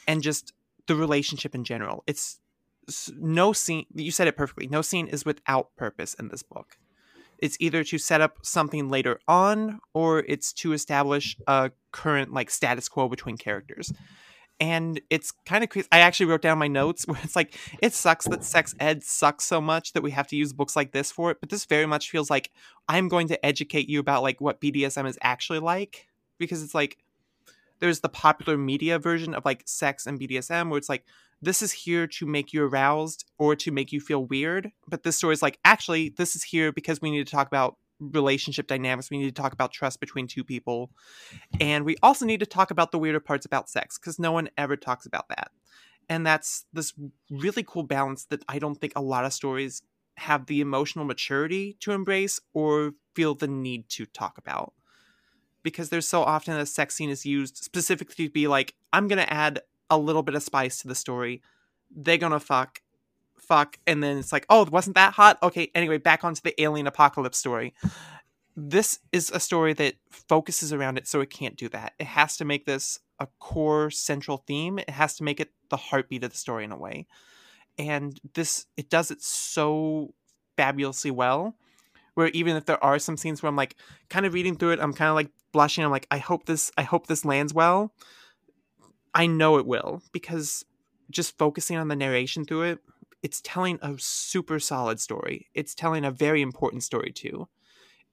and 0.07 0.21
just 0.21 0.53
the 0.87 0.95
relationship 0.95 1.55
in 1.55 1.63
general. 1.63 2.03
It's 2.07 2.39
no 3.17 3.53
scene. 3.53 3.85
You 3.93 4.11
said 4.11 4.27
it 4.27 4.37
perfectly. 4.37 4.67
No 4.67 4.81
scene 4.81 5.07
is 5.07 5.25
without 5.25 5.75
purpose 5.75 6.13
in 6.13 6.29
this 6.29 6.43
book. 6.43 6.77
It's 7.37 7.57
either 7.59 7.83
to 7.83 7.97
set 7.97 8.21
up 8.21 8.37
something 8.43 8.89
later 8.89 9.19
on, 9.27 9.79
or 9.93 10.19
it's 10.19 10.53
to 10.53 10.73
establish 10.73 11.35
a 11.47 11.71
current 11.91 12.33
like 12.33 12.49
status 12.49 12.87
quo 12.87 13.09
between 13.09 13.37
characters 13.37 13.91
and 14.59 15.01
it's 15.09 15.31
kind 15.45 15.63
of 15.63 15.69
crazy. 15.69 15.87
I 15.91 15.99
actually 15.99 16.27
wrote 16.27 16.41
down 16.41 16.57
my 16.57 16.67
notes 16.67 17.05
where 17.07 17.19
it's 17.23 17.35
like 17.35 17.57
it 17.81 17.93
sucks 17.93 18.25
that 18.27 18.43
sex 18.43 18.73
ed 18.79 19.03
sucks 19.03 19.43
so 19.43 19.59
much 19.61 19.93
that 19.93 20.03
we 20.03 20.11
have 20.11 20.27
to 20.27 20.35
use 20.35 20.53
books 20.53 20.75
like 20.75 20.91
this 20.91 21.11
for 21.11 21.31
it, 21.31 21.37
but 21.39 21.49
this 21.49 21.65
very 21.65 21.85
much 21.85 22.09
feels 22.09 22.29
like 22.29 22.51
I'm 22.87 23.07
going 23.07 23.27
to 23.29 23.45
educate 23.45 23.89
you 23.89 23.99
about 23.99 24.23
like 24.23 24.39
what 24.41 24.61
BDSM 24.61 25.07
is 25.07 25.17
actually 25.21 25.59
like 25.59 26.07
because 26.37 26.63
it's 26.63 26.75
like 26.75 26.97
there's 27.79 27.99
the 27.99 28.09
popular 28.09 28.57
media 28.57 28.99
version 28.99 29.33
of 29.33 29.43
like 29.45 29.63
sex 29.65 30.07
and 30.07 30.19
BDSM 30.19 30.69
where 30.69 30.77
it's 30.77 30.89
like 30.89 31.03
this 31.41 31.61
is 31.61 31.71
here 31.71 32.07
to 32.07 32.25
make 32.25 32.53
you 32.53 32.63
aroused 32.63 33.25
or 33.37 33.55
to 33.57 33.71
make 33.71 33.91
you 33.91 33.99
feel 33.99 34.25
weird, 34.25 34.71
but 34.87 35.03
this 35.03 35.17
story 35.17 35.33
is 35.33 35.41
like 35.41 35.59
actually 35.65 36.09
this 36.17 36.35
is 36.35 36.43
here 36.43 36.71
because 36.71 37.01
we 37.01 37.11
need 37.11 37.25
to 37.25 37.31
talk 37.31 37.47
about 37.47 37.77
relationship 37.99 38.67
dynamics. 38.67 39.09
We 39.09 39.17
need 39.17 39.35
to 39.35 39.41
talk 39.41 39.53
about 39.53 39.71
trust 39.71 39.99
between 39.99 40.27
two 40.27 40.43
people. 40.43 40.91
And 41.59 41.85
we 41.85 41.95
also 42.03 42.25
need 42.25 42.39
to 42.41 42.45
talk 42.45 42.71
about 42.71 42.91
the 42.91 42.99
weirder 42.99 43.19
parts 43.19 43.45
about 43.45 43.69
sex 43.69 43.97
because 43.97 44.19
no 44.19 44.31
one 44.31 44.49
ever 44.57 44.75
talks 44.75 45.05
about 45.05 45.29
that. 45.29 45.51
And 46.09 46.25
that's 46.25 46.65
this 46.73 46.93
really 47.29 47.63
cool 47.63 47.83
balance 47.83 48.25
that 48.25 48.43
I 48.47 48.59
don't 48.59 48.75
think 48.75 48.93
a 48.95 49.01
lot 49.01 49.25
of 49.25 49.33
stories 49.33 49.81
have 50.17 50.45
the 50.45 50.61
emotional 50.61 51.05
maturity 51.05 51.77
to 51.81 51.91
embrace 51.91 52.39
or 52.53 52.93
feel 53.13 53.35
the 53.35 53.47
need 53.47 53.89
to 53.89 54.05
talk 54.05 54.37
about. 54.37 54.73
Because 55.63 55.89
there's 55.89 56.07
so 56.07 56.23
often 56.23 56.55
a 56.55 56.65
sex 56.65 56.95
scene 56.95 57.09
is 57.09 57.25
used 57.25 57.57
specifically 57.57 58.27
to 58.27 58.31
be 58.31 58.47
like, 58.47 58.75
I'm 58.93 59.07
going 59.07 59.17
to 59.17 59.33
add 59.33 59.61
a 59.89 59.97
little 59.97 60.21
bit 60.21 60.35
of 60.35 60.43
spice 60.43 60.79
to 60.81 60.87
the 60.87 60.95
story. 60.95 61.41
They're 61.89 62.17
going 62.17 62.31
to 62.33 62.39
fuck 62.39 62.81
fuck, 63.47 63.77
and 63.87 64.03
then 64.03 64.17
it's 64.17 64.31
like, 64.31 64.45
oh, 64.49 64.65
wasn't 64.71 64.95
that 64.95 65.13
hot? 65.13 65.37
Okay, 65.43 65.71
anyway, 65.75 65.97
back 65.97 66.23
onto 66.23 66.41
the 66.41 66.59
alien 66.61 66.87
apocalypse 66.87 67.37
story. 67.37 67.73
This 68.55 68.99
is 69.11 69.29
a 69.31 69.39
story 69.39 69.73
that 69.73 69.95
focuses 70.09 70.71
around 70.71 70.97
it, 70.97 71.07
so 71.07 71.21
it 71.21 71.29
can't 71.29 71.57
do 71.57 71.69
that. 71.69 71.93
It 71.99 72.07
has 72.07 72.37
to 72.37 72.45
make 72.45 72.65
this 72.65 72.99
a 73.19 73.27
core 73.39 73.89
central 73.91 74.37
theme. 74.37 74.79
It 74.79 74.89
has 74.89 75.15
to 75.17 75.23
make 75.23 75.39
it 75.39 75.51
the 75.69 75.77
heartbeat 75.77 76.23
of 76.23 76.31
the 76.31 76.37
story 76.37 76.63
in 76.63 76.71
a 76.71 76.77
way. 76.77 77.07
And 77.77 78.19
this, 78.33 78.65
it 78.77 78.89
does 78.89 79.11
it 79.11 79.21
so 79.21 80.13
fabulously 80.55 81.11
well. 81.11 81.55
Where 82.13 82.29
even 82.29 82.55
if 82.55 82.65
there 82.65 82.81
are 82.81 82.97
some 82.97 83.17
scenes 83.17 83.43
where 83.43 83.49
I'm 83.49 83.57
like 83.57 83.75
kind 84.09 84.25
of 84.25 84.33
reading 84.33 84.55
through 84.55 84.71
it, 84.71 84.79
I'm 84.79 84.93
kind 84.93 85.09
of 85.09 85.15
like 85.15 85.31
blushing. 85.51 85.83
I'm 85.83 85.91
like, 85.91 86.07
I 86.09 86.17
hope 86.17 86.45
this, 86.45 86.71
I 86.77 86.83
hope 86.83 87.07
this 87.07 87.25
lands 87.25 87.53
well. 87.53 87.93
I 89.13 89.27
know 89.27 89.57
it 89.57 89.65
will 89.65 90.01
because 90.13 90.63
just 91.11 91.37
focusing 91.37 91.77
on 91.77 91.89
the 91.89 91.95
narration 91.95 92.45
through 92.45 92.63
it 92.63 92.79
it's 93.25 93.41
telling 93.41 93.79
a 93.81 93.95
super 93.97 94.59
solid 94.59 94.99
story. 94.99 95.47
It's 95.55 95.73
telling 95.73 96.05
a 96.05 96.11
very 96.11 96.43
important 96.43 96.83
story 96.83 97.11
too, 97.11 97.47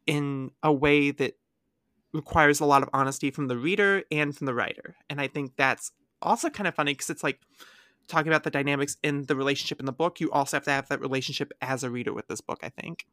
in 0.06 0.52
a 0.62 0.72
way 0.72 1.10
that 1.10 1.34
requires 2.14 2.60
a 2.60 2.64
lot 2.64 2.82
of 2.82 2.88
honesty 2.94 3.30
from 3.30 3.48
the 3.48 3.58
reader 3.58 4.04
and 4.10 4.34
from 4.34 4.46
the 4.46 4.54
writer. 4.54 4.96
And 5.10 5.20
I 5.20 5.28
think 5.28 5.52
that's 5.58 5.92
also 6.22 6.48
kind 6.48 6.66
of 6.66 6.74
funny 6.74 6.94
because 6.94 7.10
it's 7.10 7.22
like 7.22 7.40
talking 8.08 8.32
about 8.32 8.44
the 8.44 8.50
dynamics 8.50 8.96
in 9.02 9.26
the 9.26 9.36
relationship 9.36 9.80
in 9.80 9.84
the 9.84 9.92
book. 9.92 10.18
You 10.18 10.30
also 10.30 10.56
have 10.56 10.64
to 10.64 10.70
have 10.70 10.88
that 10.88 11.02
relationship 11.02 11.52
as 11.60 11.84
a 11.84 11.90
reader 11.90 12.14
with 12.14 12.28
this 12.28 12.40
book, 12.40 12.60
I 12.62 12.70
think. 12.70 13.04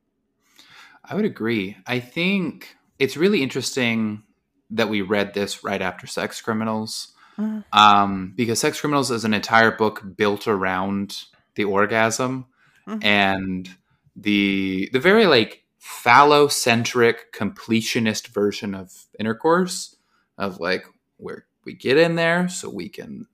I 1.04 1.16
would 1.16 1.26
agree. 1.26 1.76
I 1.86 2.00
think 2.00 2.78
it's 2.98 3.18
really 3.18 3.44
interesting 3.44 4.24
that 4.70 4.88
we 4.88 5.02
read 5.02 5.34
this 5.34 5.66
right 5.66 5.82
after 5.82 6.08
Sex 6.08 6.40
Criminals. 6.40 7.14
Mm. 7.38 7.66
Um, 7.74 8.34
because 8.38 8.60
Sex 8.60 8.80
Criminals 8.80 9.12
is 9.12 9.26
an 9.26 9.34
entire 9.34 9.72
book 9.72 10.02
built 10.16 10.48
around 10.48 11.26
the 11.60 11.66
orgasm 11.66 12.46
mm-hmm. 12.88 13.06
and 13.06 13.70
the 14.16 14.90
the 14.94 15.00
very 15.00 15.26
like 15.26 15.66
phallocentric 15.82 17.16
completionist 17.34 18.28
version 18.28 18.74
of 18.74 19.08
intercourse 19.20 19.98
of 20.38 20.62
like 20.62 20.86
where 21.18 21.46
we 21.66 21.74
get 21.74 21.98
in 21.98 22.16
there 22.16 22.48
so 22.48 22.70
we 22.70 22.88
can 22.88 23.28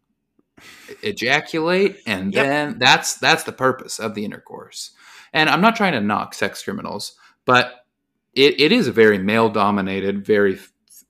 ejaculate 1.03 1.97
and 2.07 2.33
yep. 2.33 2.45
then 2.45 2.79
that's 2.79 3.13
that's 3.17 3.43
the 3.43 3.51
purpose 3.51 3.99
of 3.99 4.15
the 4.15 4.25
intercourse 4.25 4.91
and 5.31 5.47
i'm 5.47 5.61
not 5.61 5.75
trying 5.75 5.93
to 5.93 6.01
knock 6.01 6.33
sex 6.33 6.63
criminals 6.63 7.15
but 7.45 7.85
it, 8.33 8.59
it 8.59 8.71
is 8.71 8.87
a 8.87 8.91
very 8.91 9.19
male 9.19 9.49
dominated 9.49 10.25
very 10.25 10.57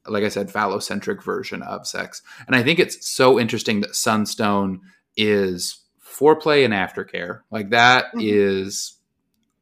like 0.06 0.25
i 0.25 0.30
said 0.30 0.49
phallocentric 0.49 1.23
version 1.23 1.62
of 1.62 1.88
sex 1.88 2.21
and 2.45 2.58
i 2.58 2.63
think 2.63 2.78
it's 2.78 3.08
so 3.08 3.39
interesting 3.39 3.80
that 3.80 3.95
sunstone 3.95 4.82
is 5.15 5.85
foreplay 6.17 6.65
and 6.65 6.73
aftercare. 6.73 7.41
Like 7.51 7.69
that 7.71 8.06
mm-hmm. 8.08 8.19
is 8.21 8.97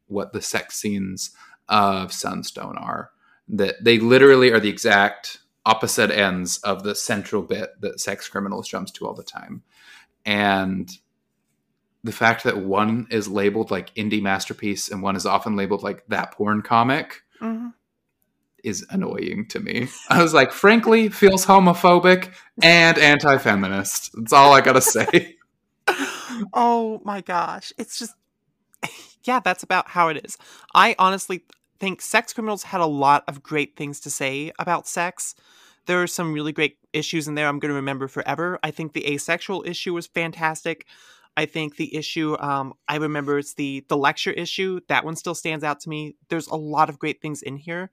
what 0.07 0.33
the 0.33 0.41
sex 0.41 0.75
scenes 0.75 1.31
of 1.69 2.13
Sunstone 2.13 2.77
are. 2.77 3.11
That 3.49 3.83
they 3.83 3.99
literally 3.99 4.51
are 4.51 4.59
the 4.59 4.69
exact 4.69 5.39
opposite 5.65 6.11
ends 6.11 6.57
of 6.59 6.83
the 6.83 6.95
central 6.95 7.41
bit 7.41 7.69
that 7.81 7.99
sex 7.99 8.27
criminals 8.27 8.67
jumps 8.67 8.91
to 8.91 9.07
all 9.07 9.13
the 9.13 9.23
time. 9.23 9.63
And 10.25 10.89
the 12.03 12.11
fact 12.11 12.43
that 12.43 12.57
one 12.57 13.07
is 13.09 13.27
labeled 13.27 13.71
like 13.71 13.93
indie 13.95 14.21
masterpiece 14.21 14.89
and 14.89 15.01
one 15.01 15.15
is 15.15 15.25
often 15.25 15.55
labeled 15.55 15.83
like 15.83 16.03
that 16.09 16.33
porn 16.33 16.61
comic 16.61 17.21
mm-hmm. 17.41 17.69
is 18.63 18.85
annoying 18.89 19.47
to 19.49 19.59
me. 19.59 19.87
I 20.09 20.21
was 20.21 20.33
like, 20.33 20.51
frankly, 20.51 21.09
feels 21.09 21.45
homophobic 21.45 22.33
and 22.61 22.97
anti 22.97 23.37
feminist. 23.37 24.11
That's 24.15 24.33
all 24.33 24.53
I 24.53 24.61
gotta 24.61 24.81
say. 24.81 25.37
oh 26.53 27.01
my 27.03 27.21
gosh. 27.21 27.71
It's 27.77 27.99
just, 27.99 28.13
yeah, 29.23 29.39
that's 29.39 29.63
about 29.63 29.89
how 29.89 30.09
it 30.09 30.25
is. 30.25 30.37
I 30.73 30.95
honestly 30.99 31.43
think 31.79 32.01
Sex 32.01 32.33
Criminals 32.33 32.63
had 32.63 32.81
a 32.81 32.85
lot 32.85 33.23
of 33.27 33.43
great 33.43 33.75
things 33.75 33.99
to 34.01 34.09
say 34.09 34.51
about 34.59 34.87
sex. 34.87 35.35
There 35.85 36.01
are 36.01 36.07
some 36.07 36.33
really 36.33 36.51
great 36.51 36.77
issues 36.93 37.27
in 37.27 37.35
there 37.35 37.47
I'm 37.47 37.59
going 37.59 37.71
to 37.71 37.75
remember 37.75 38.07
forever. 38.07 38.59
I 38.63 38.71
think 38.71 38.93
the 38.93 39.05
asexual 39.13 39.63
issue 39.67 39.93
was 39.93 40.07
fantastic. 40.07 40.85
I 41.35 41.45
think 41.45 41.75
the 41.75 41.95
issue 41.95 42.37
um, 42.39 42.73
I 42.87 42.97
remember 42.97 43.39
it's 43.39 43.55
the 43.55 43.83
the 43.87 43.97
lecture 43.97 44.31
issue. 44.31 44.79
That 44.87 45.03
one 45.03 45.15
still 45.15 45.35
stands 45.35 45.63
out 45.63 45.79
to 45.81 45.89
me. 45.89 46.15
There's 46.29 46.47
a 46.47 46.55
lot 46.55 46.89
of 46.89 46.99
great 46.99 47.21
things 47.21 47.41
in 47.41 47.57
here, 47.57 47.89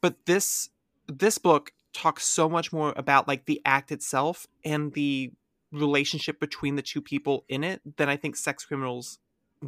but 0.00 0.26
this 0.26 0.70
this 1.06 1.38
book 1.38 1.72
talks 1.92 2.24
so 2.24 2.48
much 2.48 2.72
more 2.72 2.92
about 2.96 3.28
like 3.28 3.46
the 3.46 3.60
act 3.64 3.92
itself 3.92 4.46
and 4.64 4.92
the 4.92 5.32
relationship 5.72 6.40
between 6.40 6.76
the 6.76 6.82
two 6.82 7.00
people 7.00 7.44
in 7.48 7.64
it 7.64 7.80
than 7.96 8.08
I 8.08 8.16
think 8.16 8.36
Sex 8.36 8.64
Criminals 8.64 9.18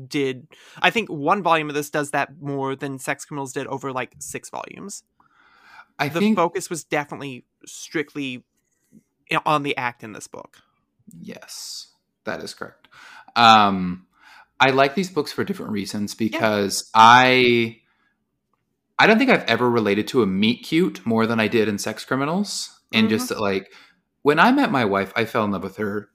did. 0.08 0.46
I 0.80 0.90
think 0.90 1.08
one 1.08 1.42
volume 1.42 1.68
of 1.68 1.74
this 1.74 1.90
does 1.90 2.10
that 2.10 2.40
more 2.40 2.74
than 2.74 2.98
Sex 2.98 3.24
Criminals 3.24 3.52
did 3.52 3.66
over 3.66 3.92
like 3.92 4.14
six 4.18 4.50
volumes. 4.50 5.02
I 5.98 6.08
the 6.08 6.20
think 6.20 6.36
focus 6.36 6.70
was 6.70 6.84
definitely 6.84 7.44
strictly 7.66 8.44
on 9.46 9.62
the 9.62 9.76
act 9.76 10.02
in 10.02 10.12
this 10.12 10.26
book. 10.26 10.58
Yes, 11.20 11.88
that 12.24 12.42
is 12.42 12.54
correct. 12.54 12.88
Um, 13.36 14.06
I 14.60 14.70
like 14.70 14.94
these 14.94 15.10
books 15.10 15.32
for 15.32 15.44
different 15.44 15.72
reasons 15.72 16.14
because 16.14 16.90
yeah. 16.94 17.00
I 17.02 17.80
I 18.98 19.06
don't 19.06 19.18
think 19.18 19.30
I've 19.30 19.44
ever 19.44 19.68
related 19.68 20.08
to 20.08 20.22
a 20.22 20.26
meet 20.26 20.64
cute 20.64 21.04
more 21.04 21.26
than 21.26 21.40
I 21.40 21.48
did 21.48 21.68
in 21.68 21.78
Sex 21.78 22.04
Criminals, 22.04 22.80
and 22.92 23.08
mm-hmm. 23.08 23.16
just 23.16 23.30
like 23.32 23.72
when 24.22 24.38
I 24.38 24.52
met 24.52 24.70
my 24.70 24.84
wife, 24.84 25.12
I 25.16 25.24
fell 25.24 25.44
in 25.44 25.50
love 25.50 25.62
with 25.62 25.76
her 25.76 26.08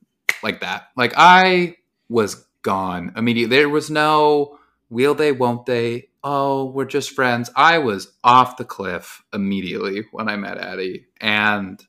like 0.43 0.61
that. 0.61 0.89
Like 0.95 1.13
I 1.17 1.77
was 2.09 2.45
gone 2.61 3.13
immediately. 3.15 3.57
There 3.57 3.69
was 3.69 3.89
no 3.89 4.59
will 4.89 5.15
they, 5.15 5.31
won't 5.31 5.65
they? 5.65 6.09
Oh, 6.23 6.65
we're 6.65 6.85
just 6.85 7.11
friends. 7.11 7.49
I 7.55 7.77
was 7.77 8.13
off 8.23 8.57
the 8.57 8.65
cliff 8.65 9.23
immediately 9.33 10.05
when 10.11 10.29
I 10.29 10.35
met 10.35 10.57
Addie. 10.57 11.05
And 11.19 11.79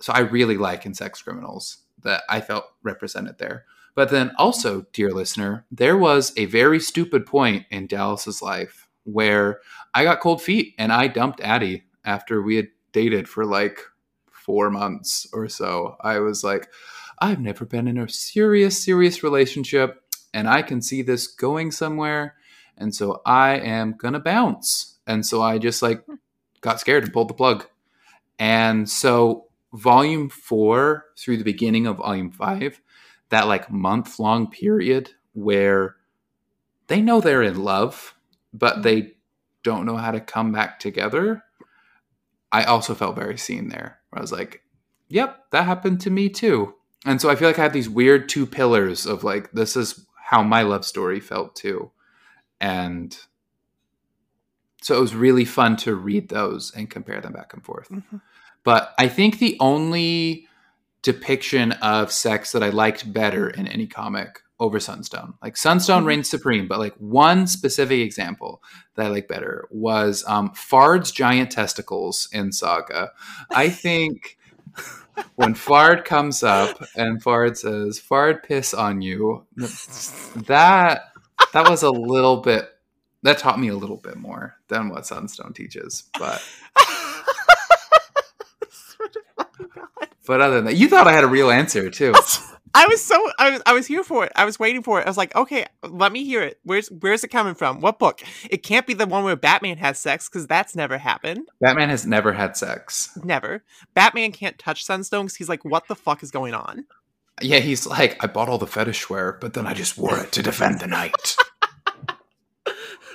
so 0.00 0.12
I 0.12 0.20
really 0.20 0.56
like 0.56 0.86
in 0.86 0.94
Sex 0.94 1.22
Criminals 1.22 1.78
that 2.02 2.22
I 2.28 2.40
felt 2.40 2.64
represented 2.82 3.38
there. 3.38 3.64
But 3.94 4.10
then 4.10 4.32
also, 4.38 4.86
dear 4.92 5.10
listener, 5.10 5.66
there 5.70 5.98
was 5.98 6.32
a 6.36 6.46
very 6.46 6.80
stupid 6.80 7.26
point 7.26 7.66
in 7.70 7.86
Dallas's 7.86 8.40
life 8.40 8.88
where 9.04 9.60
I 9.94 10.04
got 10.04 10.20
cold 10.20 10.40
feet 10.40 10.74
and 10.78 10.92
I 10.92 11.08
dumped 11.08 11.40
Addie 11.40 11.84
after 12.04 12.40
we 12.40 12.56
had 12.56 12.68
dated 12.92 13.28
for 13.28 13.44
like 13.44 13.80
four 14.44 14.70
months 14.70 15.26
or 15.32 15.48
so, 15.48 15.96
I 16.00 16.18
was 16.18 16.42
like, 16.42 16.68
I've 17.18 17.40
never 17.40 17.64
been 17.64 17.86
in 17.86 17.98
a 17.98 18.08
serious, 18.08 18.82
serious 18.82 19.22
relationship, 19.22 20.02
and 20.34 20.48
I 20.48 20.62
can 20.62 20.82
see 20.82 21.02
this 21.02 21.26
going 21.26 21.70
somewhere. 21.70 22.34
And 22.76 22.94
so 22.94 23.22
I 23.24 23.58
am 23.58 23.94
gonna 23.96 24.20
bounce. 24.20 24.98
And 25.06 25.24
so 25.24 25.42
I 25.42 25.58
just 25.58 25.82
like 25.82 26.04
hmm. 26.04 26.14
got 26.60 26.80
scared 26.80 27.04
and 27.04 27.12
pulled 27.12 27.28
the 27.28 27.34
plug. 27.34 27.66
And 28.38 28.88
so 28.88 29.46
volume 29.72 30.28
four 30.28 31.06
through 31.16 31.36
the 31.36 31.44
beginning 31.44 31.86
of 31.86 31.98
volume 31.98 32.30
five, 32.30 32.80
that 33.28 33.46
like 33.46 33.70
month 33.70 34.18
long 34.18 34.50
period 34.50 35.10
where 35.32 35.96
they 36.88 37.00
know 37.00 37.20
they're 37.20 37.42
in 37.42 37.62
love, 37.62 38.14
but 38.52 38.76
hmm. 38.76 38.82
they 38.82 39.12
don't 39.62 39.86
know 39.86 39.96
how 39.96 40.10
to 40.10 40.20
come 40.20 40.50
back 40.50 40.80
together. 40.80 41.44
I 42.50 42.64
also 42.64 42.94
felt 42.94 43.16
very 43.16 43.38
seen 43.38 43.68
there. 43.68 44.01
Where 44.12 44.20
I 44.20 44.22
was 44.22 44.32
like, 44.32 44.62
yep, 45.08 45.50
that 45.52 45.64
happened 45.64 46.02
to 46.02 46.10
me 46.10 46.28
too. 46.28 46.74
And 47.06 47.20
so 47.20 47.30
I 47.30 47.34
feel 47.34 47.48
like 47.48 47.58
I 47.58 47.62
have 47.62 47.72
these 47.72 47.88
weird 47.88 48.28
two 48.28 48.46
pillars 48.46 49.06
of 49.06 49.24
like, 49.24 49.50
this 49.52 49.74
is 49.74 50.06
how 50.22 50.42
my 50.42 50.62
love 50.62 50.84
story 50.84 51.18
felt 51.18 51.56
too. 51.56 51.90
And 52.60 53.16
so 54.82 54.96
it 54.96 55.00
was 55.00 55.14
really 55.14 55.46
fun 55.46 55.76
to 55.78 55.94
read 55.94 56.28
those 56.28 56.72
and 56.74 56.90
compare 56.90 57.20
them 57.20 57.32
back 57.32 57.54
and 57.54 57.64
forth. 57.64 57.88
Mm-hmm. 57.88 58.18
But 58.64 58.94
I 58.98 59.08
think 59.08 59.38
the 59.38 59.56
only 59.58 60.46
depiction 61.00 61.72
of 61.72 62.12
sex 62.12 62.52
that 62.52 62.62
I 62.62 62.68
liked 62.68 63.12
better 63.12 63.48
in 63.48 63.66
any 63.66 63.86
comic 63.86 64.42
over 64.62 64.78
Sunstone. 64.78 65.34
Like 65.42 65.56
Sunstone 65.56 65.98
mm-hmm. 65.98 66.08
reigns 66.08 66.30
supreme, 66.30 66.68
but 66.68 66.78
like 66.78 66.94
one 66.98 67.48
specific 67.48 67.98
example 67.98 68.62
that 68.94 69.06
I 69.06 69.08
like 69.08 69.26
better 69.26 69.66
was 69.72 70.24
um, 70.28 70.50
Fard's 70.50 71.10
giant 71.10 71.50
testicles 71.50 72.28
in 72.32 72.52
Saga. 72.52 73.10
I 73.50 73.68
think 73.68 74.38
when 75.34 75.54
Fard 75.54 76.04
comes 76.04 76.44
up 76.44 76.80
and 76.94 77.20
Fard 77.20 77.56
says, 77.56 78.00
"Fard 78.00 78.44
piss 78.44 78.72
on 78.72 79.02
you," 79.02 79.44
that 79.56 81.12
that 81.52 81.68
was 81.68 81.82
a 81.82 81.90
little 81.90 82.36
bit 82.36 82.68
that 83.24 83.38
taught 83.38 83.58
me 83.58 83.66
a 83.66 83.76
little 83.76 83.96
bit 83.96 84.16
more 84.16 84.58
than 84.68 84.90
what 84.90 85.06
Sunstone 85.06 85.54
teaches, 85.54 86.04
but. 86.18 86.40
but 90.24 90.40
other 90.40 90.54
than 90.54 90.66
that, 90.66 90.76
you 90.76 90.88
thought 90.88 91.08
I 91.08 91.12
had 91.12 91.24
a 91.24 91.28
real 91.28 91.50
answer 91.50 91.90
too. 91.90 92.14
I 92.74 92.86
was 92.86 93.04
so 93.04 93.30
I 93.38 93.50
was 93.50 93.62
I 93.66 93.72
was 93.72 93.86
here 93.86 94.02
for 94.02 94.24
it. 94.24 94.32
I 94.34 94.44
was 94.44 94.58
waiting 94.58 94.82
for 94.82 95.00
it. 95.00 95.06
I 95.06 95.10
was 95.10 95.16
like, 95.18 95.34
okay, 95.36 95.66
let 95.82 96.12
me 96.12 96.24
hear 96.24 96.42
it. 96.42 96.58
Where's 96.64 96.88
where's 96.88 97.22
it 97.22 97.28
coming 97.28 97.54
from? 97.54 97.80
What 97.80 97.98
book? 97.98 98.22
It 98.48 98.62
can't 98.62 98.86
be 98.86 98.94
the 98.94 99.06
one 99.06 99.24
where 99.24 99.36
Batman 99.36 99.76
has 99.78 99.98
sex 99.98 100.28
because 100.28 100.46
that's 100.46 100.74
never 100.74 100.98
happened. 100.98 101.48
Batman 101.60 101.90
has 101.90 102.06
never 102.06 102.32
had 102.32 102.56
sex. 102.56 103.16
Never. 103.22 103.62
Batman 103.94 104.32
can't 104.32 104.58
touch 104.58 104.84
Sunstone 104.84 105.26
because 105.26 105.36
he's 105.36 105.48
like, 105.48 105.64
what 105.64 105.88
the 105.88 105.94
fuck 105.94 106.22
is 106.22 106.30
going 106.30 106.54
on? 106.54 106.86
Yeah, 107.40 107.58
he's 107.58 107.86
like, 107.86 108.22
I 108.22 108.26
bought 108.26 108.48
all 108.48 108.58
the 108.58 108.66
fetish 108.66 109.10
wear, 109.10 109.32
but 109.32 109.54
then 109.54 109.66
I 109.66 109.74
just 109.74 109.98
wore 109.98 110.18
it 110.18 110.32
to 110.32 110.42
defend 110.42 110.80
the 110.80 110.86
night. 110.86 111.36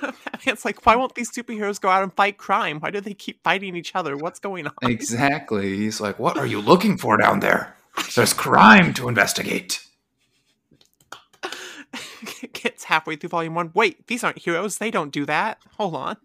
Batman's 0.00 0.64
like, 0.64 0.84
why 0.84 0.96
won't 0.96 1.14
these 1.14 1.30
superheroes 1.30 1.80
go 1.80 1.88
out 1.88 2.02
and 2.02 2.12
fight 2.12 2.36
crime? 2.36 2.78
Why 2.80 2.90
do 2.90 3.00
they 3.00 3.14
keep 3.14 3.42
fighting 3.42 3.74
each 3.74 3.94
other? 3.94 4.16
What's 4.16 4.38
going 4.38 4.66
on? 4.66 4.74
Exactly. 4.82 5.76
He's 5.76 6.00
like, 6.00 6.18
what 6.18 6.36
are 6.36 6.46
you 6.46 6.60
looking 6.60 6.96
for 6.96 7.16
down 7.16 7.40
there? 7.40 7.74
There's 8.14 8.32
crime 8.32 8.94
to 8.94 9.08
investigate. 9.08 9.84
Gets 12.52 12.84
halfway 12.84 13.16
through 13.16 13.30
volume 13.30 13.54
one. 13.54 13.70
Wait, 13.74 14.06
these 14.06 14.24
aren't 14.24 14.38
heroes. 14.38 14.78
They 14.78 14.90
don't 14.90 15.12
do 15.12 15.24
that. 15.26 15.58
Hold 15.76 15.94
on. 15.94 16.16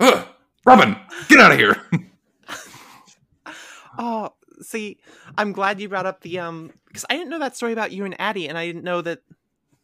Ugh, 0.00 0.28
Robin, 0.64 0.96
get 1.28 1.40
out 1.40 1.52
of 1.52 1.58
here. 1.58 1.82
oh, 3.98 4.32
see, 4.60 4.98
I'm 5.36 5.52
glad 5.52 5.80
you 5.80 5.88
brought 5.88 6.06
up 6.06 6.20
the 6.20 6.38
um 6.38 6.72
because 6.86 7.04
I 7.10 7.16
didn't 7.16 7.30
know 7.30 7.38
that 7.40 7.56
story 7.56 7.72
about 7.72 7.92
you 7.92 8.04
and 8.04 8.18
Addie, 8.20 8.48
and 8.48 8.56
I 8.56 8.66
didn't 8.66 8.84
know 8.84 9.00
that. 9.02 9.20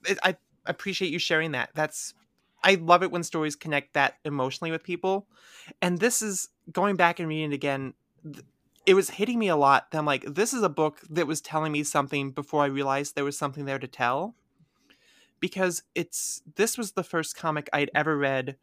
It, 0.06 0.18
I 0.22 0.36
appreciate 0.66 1.10
you 1.10 1.18
sharing 1.18 1.52
that. 1.52 1.70
That's 1.74 2.14
I 2.62 2.74
love 2.76 3.02
it 3.02 3.10
when 3.10 3.22
stories 3.22 3.56
connect 3.56 3.94
that 3.94 4.14
emotionally 4.24 4.70
with 4.70 4.84
people, 4.84 5.26
and 5.82 5.98
this 5.98 6.22
is 6.22 6.48
going 6.72 6.96
back 6.96 7.18
and 7.18 7.28
reading 7.28 7.52
it 7.52 7.54
again. 7.54 7.94
Th- 8.22 8.44
it 8.86 8.94
was 8.94 9.10
hitting 9.10 9.38
me 9.38 9.48
a 9.48 9.56
lot 9.56 9.90
that 9.90 9.98
I'm 9.98 10.06
like, 10.06 10.24
this 10.26 10.52
is 10.52 10.62
a 10.62 10.68
book 10.68 11.00
that 11.08 11.26
was 11.26 11.40
telling 11.40 11.72
me 11.72 11.82
something 11.82 12.30
before 12.30 12.62
I 12.62 12.66
realized 12.66 13.14
there 13.14 13.24
was 13.24 13.38
something 13.38 13.64
there 13.64 13.78
to 13.78 13.86
tell. 13.86 14.34
Because 15.40 15.82
it's 15.94 16.42
this 16.56 16.78
was 16.78 16.92
the 16.92 17.02
first 17.02 17.36
comic 17.36 17.68
I'd 17.72 17.90
ever 17.94 18.16
read 18.16 18.56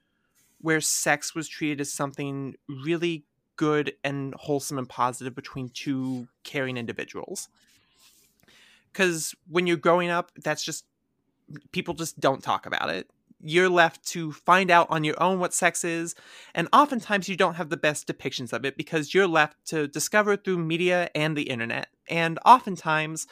where 0.59 0.81
sex 0.81 1.35
was 1.35 1.47
treated 1.47 1.81
as 1.81 1.91
something 1.91 2.55
really 2.67 3.25
good 3.55 3.93
and 4.03 4.33
wholesome 4.35 4.77
and 4.77 4.89
positive 4.89 5.35
between 5.35 5.69
two 5.69 6.27
caring 6.43 6.77
individuals. 6.77 7.49
Because 8.91 9.35
when 9.47 9.67
you're 9.67 9.77
growing 9.77 10.09
up, 10.09 10.31
that's 10.43 10.63
just 10.63 10.85
people 11.71 11.93
just 11.93 12.19
don't 12.19 12.43
talk 12.43 12.65
about 12.65 12.89
it 12.89 13.09
you're 13.43 13.69
left 13.69 14.05
to 14.07 14.31
find 14.31 14.69
out 14.69 14.87
on 14.89 15.03
your 15.03 15.21
own 15.21 15.39
what 15.39 15.53
sex 15.53 15.83
is, 15.83 16.15
and 16.53 16.67
oftentimes 16.73 17.29
you 17.29 17.35
don't 17.35 17.55
have 17.55 17.69
the 17.69 17.77
best 17.77 18.07
depictions 18.07 18.53
of 18.53 18.65
it 18.65 18.77
because 18.77 19.13
you're 19.13 19.27
left 19.27 19.65
to 19.67 19.87
discover 19.87 20.35
through 20.35 20.57
media 20.59 21.09
and 21.15 21.35
the 21.35 21.43
internet. 21.43 21.87
And 22.09 22.39
oftentimes, 22.45 23.27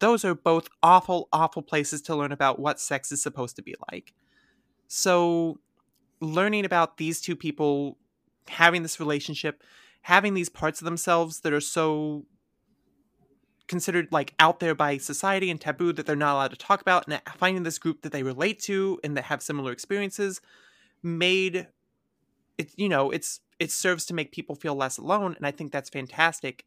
those 0.00 0.24
are 0.24 0.34
both 0.34 0.68
awful, 0.82 1.28
awful 1.32 1.62
places 1.62 2.02
to 2.02 2.16
learn 2.16 2.32
about 2.32 2.58
what 2.58 2.80
sex 2.80 3.10
is 3.10 3.22
supposed 3.22 3.56
to 3.56 3.62
be 3.62 3.74
like. 3.90 4.12
So, 4.86 5.58
learning 6.20 6.64
about 6.64 6.96
these 6.96 7.20
two 7.20 7.36
people 7.36 7.98
having 8.48 8.82
this 8.82 9.00
relationship, 9.00 9.62
having 10.02 10.34
these 10.34 10.48
parts 10.48 10.80
of 10.80 10.84
themselves 10.84 11.40
that 11.40 11.52
are 11.52 11.60
so 11.60 12.24
considered 13.68 14.08
like 14.10 14.34
out 14.38 14.60
there 14.60 14.74
by 14.74 14.96
society 14.96 15.50
and 15.50 15.60
taboo 15.60 15.92
that 15.92 16.06
they're 16.06 16.16
not 16.16 16.34
allowed 16.34 16.50
to 16.50 16.56
talk 16.56 16.80
about 16.80 17.06
and 17.06 17.20
finding 17.36 17.62
this 17.62 17.78
group 17.78 18.02
that 18.02 18.12
they 18.12 18.22
relate 18.22 18.58
to 18.58 18.98
and 19.04 19.16
that 19.16 19.24
have 19.24 19.42
similar 19.42 19.70
experiences 19.70 20.40
made 21.02 21.68
it 22.56 22.70
you 22.76 22.88
know 22.88 23.10
it's 23.10 23.40
it 23.60 23.70
serves 23.70 24.04
to 24.06 24.14
make 24.14 24.32
people 24.32 24.54
feel 24.54 24.74
less 24.74 24.98
alone 24.98 25.34
and 25.36 25.46
i 25.46 25.50
think 25.50 25.70
that's 25.70 25.90
fantastic. 25.90 26.64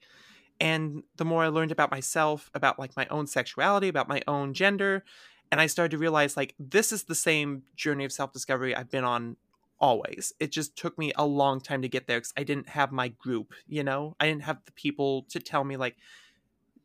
And 0.59 1.01
the 1.15 1.25
more 1.25 1.43
i 1.43 1.47
learned 1.47 1.71
about 1.71 1.89
myself 1.89 2.51
about 2.53 2.77
like 2.77 2.95
my 2.95 3.07
own 3.07 3.25
sexuality 3.25 3.87
about 3.87 4.07
my 4.07 4.21
own 4.27 4.53
gender 4.53 5.03
and 5.51 5.59
i 5.59 5.65
started 5.65 5.91
to 5.91 5.97
realize 5.97 6.37
like 6.37 6.53
this 6.59 6.91
is 6.91 7.05
the 7.05 7.15
same 7.15 7.63
journey 7.75 8.05
of 8.05 8.11
self-discovery 8.11 8.75
i've 8.75 8.91
been 8.91 9.03
on 9.03 9.37
always. 9.79 10.31
It 10.39 10.51
just 10.51 10.75
took 10.75 10.95
me 10.99 11.11
a 11.15 11.25
long 11.25 11.59
time 11.59 11.81
to 11.81 11.89
get 11.89 12.05
there 12.05 12.19
because 12.19 12.33
i 12.37 12.43
didn't 12.43 12.69
have 12.69 12.91
my 12.91 13.07
group 13.07 13.53
you 13.67 13.83
know? 13.83 14.15
I 14.19 14.27
didn't 14.27 14.43
have 14.43 14.63
the 14.65 14.71
people 14.73 15.23
to 15.29 15.39
tell 15.39 15.63
me 15.63 15.75
like 15.77 15.97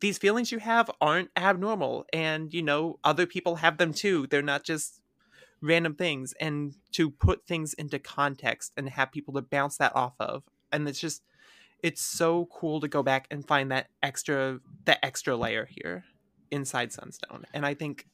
these 0.00 0.18
feelings 0.18 0.52
you 0.52 0.58
have 0.58 0.90
aren't 1.00 1.30
abnormal 1.36 2.04
and 2.12 2.52
you 2.52 2.62
know 2.62 2.98
other 3.04 3.26
people 3.26 3.56
have 3.56 3.78
them 3.78 3.92
too. 3.92 4.26
They're 4.26 4.42
not 4.42 4.64
just 4.64 5.00
random 5.60 5.94
things 5.94 6.34
and 6.40 6.74
to 6.92 7.10
put 7.10 7.46
things 7.46 7.74
into 7.74 7.98
context 7.98 8.72
and 8.76 8.88
have 8.88 9.10
people 9.10 9.34
to 9.34 9.42
bounce 9.42 9.76
that 9.78 9.94
off 9.96 10.14
of 10.20 10.44
and 10.70 10.88
it's 10.88 11.00
just 11.00 11.22
it's 11.82 12.02
so 12.02 12.46
cool 12.52 12.80
to 12.80 12.88
go 12.88 13.02
back 13.02 13.26
and 13.30 13.46
find 13.46 13.70
that 13.70 13.88
extra 14.02 14.60
that 14.84 14.98
extra 15.02 15.36
layer 15.36 15.66
here 15.70 16.04
inside 16.50 16.92
sunstone 16.92 17.44
and 17.54 17.64
i 17.64 17.72
think 17.72 18.06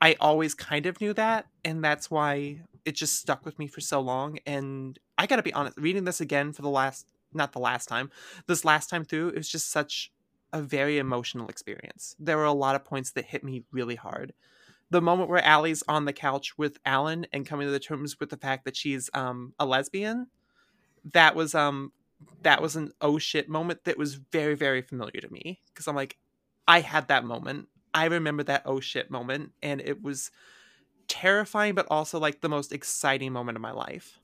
i 0.00 0.14
always 0.20 0.54
kind 0.54 0.86
of 0.86 1.00
knew 1.00 1.14
that 1.14 1.46
and 1.64 1.82
that's 1.82 2.10
why 2.10 2.60
it 2.84 2.94
just 2.94 3.18
stuck 3.18 3.44
with 3.44 3.58
me 3.58 3.66
for 3.66 3.80
so 3.80 4.00
long 4.00 4.38
and 4.46 4.98
i 5.16 5.26
gotta 5.26 5.42
be 5.42 5.52
honest 5.54 5.78
reading 5.78 6.04
this 6.04 6.20
again 6.20 6.52
for 6.52 6.62
the 6.62 6.70
last 6.70 7.06
not 7.32 7.52
the 7.52 7.58
last 7.58 7.88
time 7.88 8.10
this 8.46 8.64
last 8.64 8.90
time 8.90 9.04
through 9.04 9.28
it 9.28 9.36
was 9.36 9.48
just 9.48 9.70
such 9.70 10.12
a 10.54 10.62
very 10.62 10.98
emotional 10.98 11.48
experience. 11.48 12.14
There 12.18 12.36
were 12.36 12.44
a 12.44 12.52
lot 12.52 12.76
of 12.76 12.84
points 12.84 13.10
that 13.12 13.26
hit 13.26 13.42
me 13.42 13.64
really 13.72 13.96
hard. 13.96 14.32
The 14.88 15.02
moment 15.02 15.28
where 15.28 15.44
Allie's 15.44 15.82
on 15.88 16.04
the 16.04 16.12
couch 16.12 16.56
with 16.56 16.78
Alan 16.86 17.26
and 17.32 17.44
coming 17.44 17.66
to 17.66 17.72
the 17.72 17.80
terms 17.80 18.20
with 18.20 18.30
the 18.30 18.36
fact 18.36 18.64
that 18.64 18.76
she's 18.76 19.10
um, 19.12 19.52
a 19.58 19.66
lesbian, 19.66 20.28
that 21.12 21.34
was 21.34 21.54
um 21.54 21.92
that 22.42 22.62
was 22.62 22.76
an 22.76 22.92
oh 23.00 23.18
shit 23.18 23.48
moment 23.48 23.84
that 23.84 23.98
was 23.98 24.14
very 24.14 24.54
very 24.54 24.80
familiar 24.80 25.20
to 25.20 25.30
me 25.30 25.60
because 25.68 25.86
I'm 25.86 25.96
like 25.96 26.16
I 26.66 26.80
had 26.80 27.08
that 27.08 27.24
moment. 27.24 27.68
I 27.92 28.06
remember 28.06 28.44
that 28.44 28.62
oh 28.64 28.80
shit 28.80 29.10
moment 29.10 29.52
and 29.62 29.80
it 29.80 30.02
was 30.02 30.30
terrifying 31.08 31.74
but 31.74 31.86
also 31.90 32.18
like 32.18 32.40
the 32.40 32.48
most 32.48 32.72
exciting 32.72 33.32
moment 33.32 33.56
of 33.56 33.62
my 33.62 33.72
life. 33.72 34.20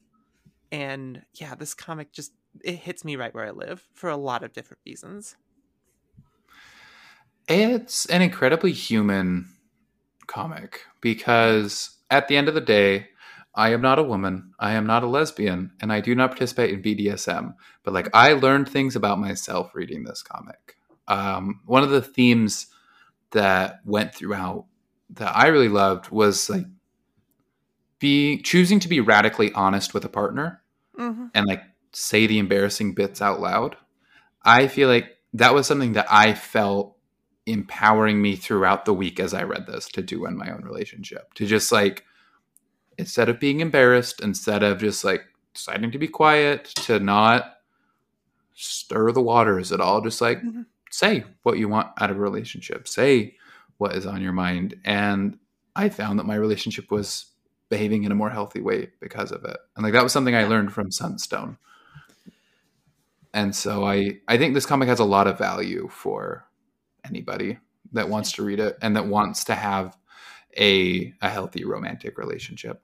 And 0.73 1.23
yeah, 1.35 1.57
this 1.57 1.75
comic 1.75 2.13
just 2.13 2.33
it 2.65 2.77
hits 2.77 3.05
me 3.05 3.17
right 3.17 3.35
where 3.35 3.47
I 3.47 3.51
live 3.51 3.87
for 3.93 4.09
a 4.09 4.17
lot 4.17 4.45
of 4.45 4.53
different 4.53 4.81
reasons. 4.87 5.37
It's 7.51 8.07
an 8.07 8.23
incredibly 8.23 8.71
human 8.71 9.49
comic 10.29 10.83
because 11.01 11.99
at 12.09 12.29
the 12.29 12.37
end 12.37 12.47
of 12.47 12.55
the 12.55 12.61
day, 12.61 13.09
I 13.57 13.73
am 13.73 13.83
not 13.83 13.99
a 13.99 14.05
woman, 14.05 14.53
I 14.61 14.75
am 14.75 14.87
not 14.87 15.03
a 15.03 15.09
lesbian, 15.09 15.73
and 15.81 15.93
I 15.93 16.01
do 16.01 16.15
not 16.15 16.31
participate 16.31 16.71
in 16.73 16.81
BDSM. 16.81 17.55
But 17.83 17.93
like, 17.93 18.09
I 18.15 18.35
learned 18.35 18.69
things 18.69 18.95
about 18.95 19.19
myself 19.19 19.75
reading 19.75 20.05
this 20.05 20.23
comic. 20.23 20.77
Um, 21.09 21.61
one 21.67 21.83
of 21.83 21.91
the 21.91 22.01
themes 22.01 22.69
that 23.33 23.81
went 23.85 24.15
throughout 24.15 24.67
that 25.11 25.37
I 25.37 25.49
really 25.49 25.69
loved 25.69 26.11
was 26.11 26.49
like 26.49 26.67
be 27.99 28.41
choosing 28.43 28.79
to 28.79 28.89
be 28.89 29.01
radically 29.01 29.53
honest 29.55 29.93
with 29.93 30.05
a 30.05 30.09
partner 30.09 30.63
mm-hmm. 30.97 31.27
and 31.35 31.47
like 31.47 31.63
say 31.93 32.29
the 32.29 32.39
embarrassing 32.39 32.95
bits 32.95 33.21
out 33.21 33.41
loud. 33.41 33.77
I 34.45 34.69
feel 34.69 34.89
like 34.89 35.17
that 35.35 35.53
was 35.53 35.67
something 35.67 35.95
that 35.95 36.07
I 36.09 36.35
felt 36.35 36.97
empowering 37.53 38.21
me 38.21 38.37
throughout 38.37 38.85
the 38.85 38.95
week 38.95 39.21
as 39.21 39.35
I 39.35 39.43
read 39.43 39.67
this 39.67 39.89
to 39.89 40.03
do 40.03 40.27
in 40.27 40.37
my 40.37 40.51
own 40.51 40.63
relationship. 40.63 41.35
To 41.35 41.47
just 41.47 41.73
like, 41.73 42.05
instead 42.99 43.29
of 43.29 43.41
being 43.41 43.61
embarrassed, 43.61 44.21
instead 44.21 44.63
of 44.63 44.79
just 44.79 45.05
like 45.05 45.23
deciding 45.55 45.91
to 45.93 45.99
be 45.99 46.09
quiet, 46.09 46.65
to 46.65 47.01
not 47.01 47.57
stir 48.55 49.13
the 49.13 49.23
waters 49.23 49.73
at 49.73 49.81
all, 49.81 50.01
just 50.01 50.21
like 50.21 50.39
mm-hmm. 50.39 50.63
say 50.91 51.25
what 51.43 51.59
you 51.59 51.69
want 51.69 51.89
out 51.99 52.11
of 52.11 52.17
a 52.17 52.21
relationship. 52.21 52.87
Say 52.87 53.37
what 53.79 53.95
is 53.97 54.07
on 54.07 54.21
your 54.21 54.33
mind. 54.33 54.79
And 54.85 55.39
I 55.75 55.89
found 55.89 56.19
that 56.19 56.27
my 56.27 56.35
relationship 56.35 56.91
was 56.91 57.27
behaving 57.71 58.05
in 58.05 58.13
a 58.13 58.17
more 58.17 58.31
healthy 58.31 58.61
way 58.61 58.91
because 59.01 59.33
of 59.33 59.45
it. 59.45 59.57
And 59.77 59.85
like 59.85 59.95
that 59.95 60.03
was 60.03 60.13
something 60.13 60.35
I 60.35 60.45
learned 60.45 60.73
from 60.73 60.91
Sunstone. 60.91 61.57
And 63.33 63.55
so 63.55 63.85
I 63.85 64.19
I 64.29 64.37
think 64.37 64.55
this 64.55 64.67
comic 64.67 64.89
has 64.89 64.99
a 64.99 65.05
lot 65.05 65.27
of 65.27 65.39
value 65.39 65.89
for 65.91 66.45
anybody 67.11 67.59
that 67.93 68.09
wants 68.09 68.33
to 68.33 68.43
read 68.43 68.61
it 68.61 68.79
and 68.81 68.97
that 68.97 69.07
wants 69.07 69.45
to 69.45 69.55
have 69.55 69.97
a 70.59 71.13
a 71.21 71.29
healthy 71.29 71.65
romantic 71.65 72.19
relationship. 72.19 72.83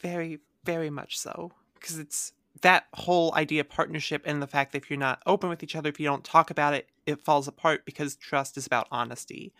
Very 0.00 0.40
very 0.64 0.90
much 0.90 1.18
so 1.18 1.52
because 1.74 1.98
it's 1.98 2.32
that 2.62 2.86
whole 2.94 3.34
idea 3.34 3.60
of 3.60 3.68
partnership 3.68 4.22
and 4.26 4.42
the 4.42 4.46
fact 4.46 4.72
that 4.72 4.82
if 4.82 4.90
you're 4.90 4.98
not 4.98 5.22
open 5.26 5.48
with 5.48 5.62
each 5.62 5.76
other, 5.76 5.88
if 5.88 5.98
you 5.98 6.06
don't 6.06 6.24
talk 6.24 6.50
about 6.50 6.74
it, 6.74 6.88
it 7.06 7.20
falls 7.20 7.48
apart 7.48 7.84
because 7.84 8.16
trust 8.16 8.56
is 8.56 8.66
about 8.66 8.86
honesty. 8.90 9.52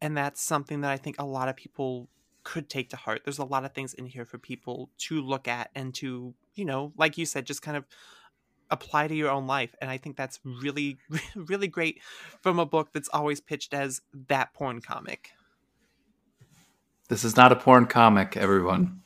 And 0.00 0.16
that's 0.16 0.40
something 0.40 0.80
that 0.80 0.90
I 0.90 0.96
think 0.96 1.16
a 1.18 1.24
lot 1.24 1.48
of 1.48 1.56
people 1.56 2.08
could 2.42 2.68
take 2.68 2.90
to 2.90 2.96
heart. 2.96 3.22
There's 3.24 3.38
a 3.38 3.44
lot 3.44 3.64
of 3.64 3.72
things 3.72 3.94
in 3.94 4.06
here 4.06 4.24
for 4.24 4.38
people 4.38 4.90
to 4.98 5.20
look 5.20 5.46
at 5.46 5.70
and 5.74 5.94
to, 5.96 6.34
you 6.54 6.64
know, 6.64 6.92
like 6.96 7.18
you 7.18 7.26
said, 7.26 7.46
just 7.46 7.62
kind 7.62 7.76
of 7.76 7.84
apply 8.72 9.06
to 9.06 9.14
your 9.14 9.30
own 9.30 9.46
life. 9.46 9.74
And 9.80 9.88
I 9.90 9.98
think 9.98 10.16
that's 10.16 10.40
really, 10.44 10.98
really 11.36 11.68
great 11.68 12.00
from 12.40 12.58
a 12.58 12.66
book 12.66 12.88
that's 12.92 13.08
always 13.12 13.40
pitched 13.40 13.74
as 13.74 14.00
that 14.28 14.52
porn 14.54 14.80
comic. 14.80 15.30
This 17.08 17.24
is 17.24 17.36
not 17.36 17.52
a 17.52 17.56
porn 17.56 17.86
comic, 17.86 18.36
everyone. 18.36 19.02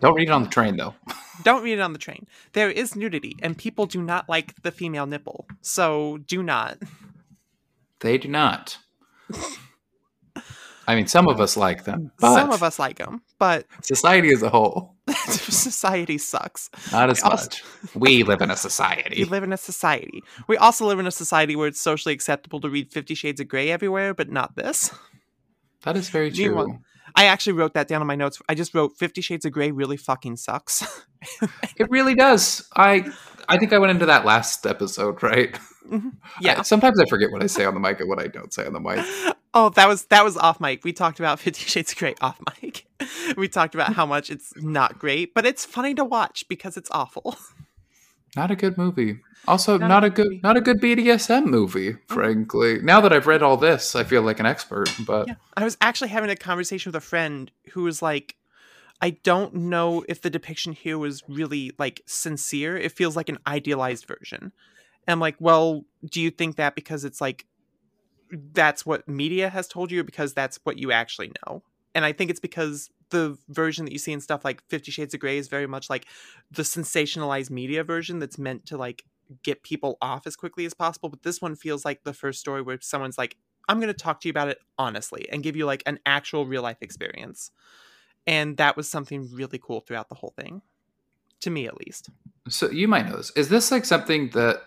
Don't 0.00 0.14
read 0.14 0.28
it 0.28 0.32
on 0.32 0.44
the 0.44 0.48
train, 0.48 0.76
though. 0.76 0.94
Don't 1.42 1.62
read 1.62 1.78
it 1.78 1.80
on 1.80 1.92
the 1.92 1.98
train. 1.98 2.26
There 2.52 2.70
is 2.70 2.96
nudity, 2.96 3.36
and 3.42 3.56
people 3.56 3.86
do 3.86 4.02
not 4.02 4.28
like 4.28 4.60
the 4.62 4.72
female 4.72 5.06
nipple. 5.06 5.46
So 5.60 6.18
do 6.18 6.42
not. 6.42 6.78
They 8.00 8.18
do 8.18 8.28
not. 8.28 8.78
I 10.88 10.94
mean, 10.96 11.06
some 11.06 11.28
of 11.28 11.38
us 11.40 11.56
like 11.56 11.84
them. 11.84 12.10
But 12.18 12.34
Some 12.34 12.50
of 12.50 12.62
us 12.62 12.78
like 12.78 12.96
them, 12.98 13.20
but 13.38 13.66
society 13.82 14.30
as 14.32 14.42
a 14.42 14.48
whole, 14.48 14.96
society 15.28 16.18
sucks. 16.18 16.70
not 16.92 17.10
as 17.10 17.22
We 17.22 17.30
also- 17.30 17.44
much. 17.44 17.64
We 17.94 18.22
live 18.24 18.40
in 18.40 18.50
a 18.50 18.56
society. 18.56 19.22
We 19.22 19.24
live 19.24 19.42
in 19.44 19.52
a 19.52 19.56
society. 19.58 20.22
We 20.48 20.56
also 20.56 20.86
live 20.86 20.98
in 20.98 21.06
a 21.06 21.10
society 21.10 21.54
where 21.56 21.68
it's 21.68 21.80
socially 21.80 22.14
acceptable 22.14 22.60
to 22.62 22.70
read 22.70 22.90
Fifty 22.92 23.14
Shades 23.14 23.40
of 23.40 23.48
Grey 23.48 23.70
everywhere, 23.70 24.14
but 24.14 24.30
not 24.30 24.56
this. 24.56 24.90
That 25.82 25.96
is 25.96 26.08
very 26.10 26.30
true. 26.32 26.54
want- 26.56 26.80
I 27.14 27.24
actually 27.24 27.54
wrote 27.54 27.74
that 27.74 27.88
down 27.88 28.00
in 28.00 28.06
my 28.06 28.14
notes. 28.16 28.40
I 28.48 28.54
just 28.54 28.74
wrote 28.74 28.96
Fifty 28.96 29.20
Shades 29.20 29.44
of 29.44 29.52
Grey 29.52 29.70
really 29.70 29.96
fucking 29.96 30.36
sucks. 30.36 30.82
It 31.76 31.88
really 31.90 32.14
does. 32.14 32.68
I 32.76 33.04
I 33.48 33.58
think 33.58 33.72
I 33.72 33.78
went 33.78 33.90
into 33.90 34.06
that 34.06 34.24
last 34.24 34.66
episode, 34.66 35.22
right? 35.22 35.58
Mm-hmm. 35.88 36.08
yeah. 36.40 36.60
I- 36.60 36.62
sometimes 36.62 37.00
I 37.00 37.06
forget 37.06 37.30
what 37.32 37.42
I 37.42 37.46
say 37.46 37.64
on 37.64 37.74
the 37.74 37.80
mic 37.80 38.00
and 38.00 38.08
what 38.08 38.18
I 38.18 38.26
don't 38.28 38.52
say 38.52 38.66
on 38.66 38.72
the 38.72 38.80
mic. 38.80 39.04
Oh, 39.54 39.70
that 39.70 39.88
was 39.88 40.04
that 40.06 40.22
was 40.24 40.36
off 40.36 40.60
mic. 40.60 40.84
We 40.84 40.92
talked 40.92 41.18
about 41.18 41.40
Fifty 41.40 41.64
Shades 41.64 41.90
of 41.92 41.98
Grey 41.98 42.14
off 42.20 42.38
mic. 42.62 42.84
we 43.36 43.48
talked 43.48 43.74
about 43.74 43.94
how 43.94 44.04
much 44.04 44.28
it's 44.30 44.52
not 44.56 44.98
great, 44.98 45.32
but 45.32 45.46
it's 45.46 45.64
funny 45.64 45.94
to 45.94 46.04
watch 46.04 46.44
because 46.48 46.76
it's 46.76 46.90
awful. 46.92 47.34
Not 48.36 48.50
a 48.50 48.56
good 48.56 48.76
movie. 48.76 49.20
Also, 49.48 49.78
Not 49.78 49.86
a 49.86 49.88
not, 49.88 50.04
a 50.04 50.10
good 50.10 50.16
good, 50.16 50.26
movie. 50.26 50.40
not 50.42 50.56
a 50.58 50.60
good 50.60 50.80
BDSM 50.82 51.46
movie. 51.46 51.92
Mm-hmm. 51.94 52.14
Frankly, 52.14 52.78
now 52.82 53.00
that 53.00 53.10
I've 53.12 53.26
read 53.26 53.42
all 53.42 53.56
this, 53.56 53.96
I 53.96 54.04
feel 54.04 54.20
like 54.20 54.38
an 54.38 54.44
expert. 54.46 54.94
But 55.06 55.28
Yeah. 55.28 55.34
I 55.56 55.64
was 55.64 55.78
actually 55.80 56.08
having 56.08 56.28
a 56.28 56.36
conversation 56.36 56.90
with 56.92 56.96
a 57.02 57.04
friend 57.04 57.50
who 57.72 57.84
was 57.84 58.02
like, 58.02 58.36
I 59.00 59.10
don't 59.10 59.54
know 59.54 60.04
if 60.10 60.20
the 60.20 60.28
depiction 60.30 60.74
here 60.74 60.98
was 60.98 61.22
really 61.26 61.72
like 61.78 62.02
sincere. 62.04 62.76
It 62.76 62.92
feels 62.92 63.16
like 63.16 63.30
an 63.30 63.38
idealized 63.46 64.06
version. 64.06 64.52
And 65.08 65.14
I'm 65.14 65.20
like, 65.20 65.36
well, 65.40 65.86
do 66.04 66.20
you 66.20 66.30
think 66.30 66.56
that 66.56 66.74
because 66.74 67.04
it's 67.04 67.20
like 67.20 67.46
that's 68.30 68.84
what 68.84 69.08
media 69.08 69.48
has 69.48 69.66
told 69.66 69.90
you 69.90 70.00
or 70.00 70.04
because 70.04 70.34
that's 70.34 70.60
what 70.64 70.78
you 70.78 70.92
actually 70.92 71.32
know? 71.46 71.62
And 71.94 72.04
I 72.04 72.12
think 72.12 72.30
it's 72.30 72.38
because 72.38 72.90
the 73.08 73.38
version 73.48 73.86
that 73.86 73.92
you 73.92 73.98
see 73.98 74.12
in 74.12 74.20
stuff 74.20 74.44
like 74.44 74.62
Fifty 74.68 74.92
Shades 74.92 75.14
of 75.14 75.20
Grey 75.20 75.38
is 75.38 75.48
very 75.48 75.66
much 75.66 75.88
like 75.88 76.06
the 76.50 76.62
sensationalized 76.62 77.50
media 77.50 77.82
version 77.82 78.18
that's 78.18 78.38
meant 78.38 78.66
to 78.66 78.76
like 78.76 79.02
get 79.42 79.62
people 79.62 79.96
off 80.02 80.26
as 80.26 80.36
quickly 80.36 80.66
as 80.66 80.74
possible. 80.74 81.08
But 81.08 81.22
this 81.22 81.40
one 81.40 81.56
feels 81.56 81.86
like 81.86 82.04
the 82.04 82.12
first 82.12 82.38
story 82.38 82.60
where 82.60 82.78
someone's 82.82 83.16
like, 83.16 83.36
I'm 83.66 83.80
going 83.80 83.92
to 83.92 83.94
talk 83.94 84.20
to 84.20 84.28
you 84.28 84.30
about 84.30 84.48
it 84.48 84.58
honestly 84.78 85.26
and 85.32 85.42
give 85.42 85.56
you 85.56 85.64
like 85.64 85.82
an 85.86 86.00
actual 86.04 86.44
real 86.44 86.62
life 86.62 86.78
experience. 86.82 87.50
And 88.26 88.58
that 88.58 88.76
was 88.76 88.90
something 88.90 89.30
really 89.32 89.58
cool 89.58 89.80
throughout 89.80 90.10
the 90.10 90.14
whole 90.16 90.34
thing, 90.38 90.60
to 91.40 91.50
me 91.50 91.66
at 91.66 91.78
least. 91.78 92.10
so 92.50 92.70
you 92.70 92.88
might 92.88 93.08
know 93.08 93.16
this. 93.16 93.30
Is 93.36 93.48
this 93.48 93.70
like 93.70 93.86
something 93.86 94.30
that 94.30 94.62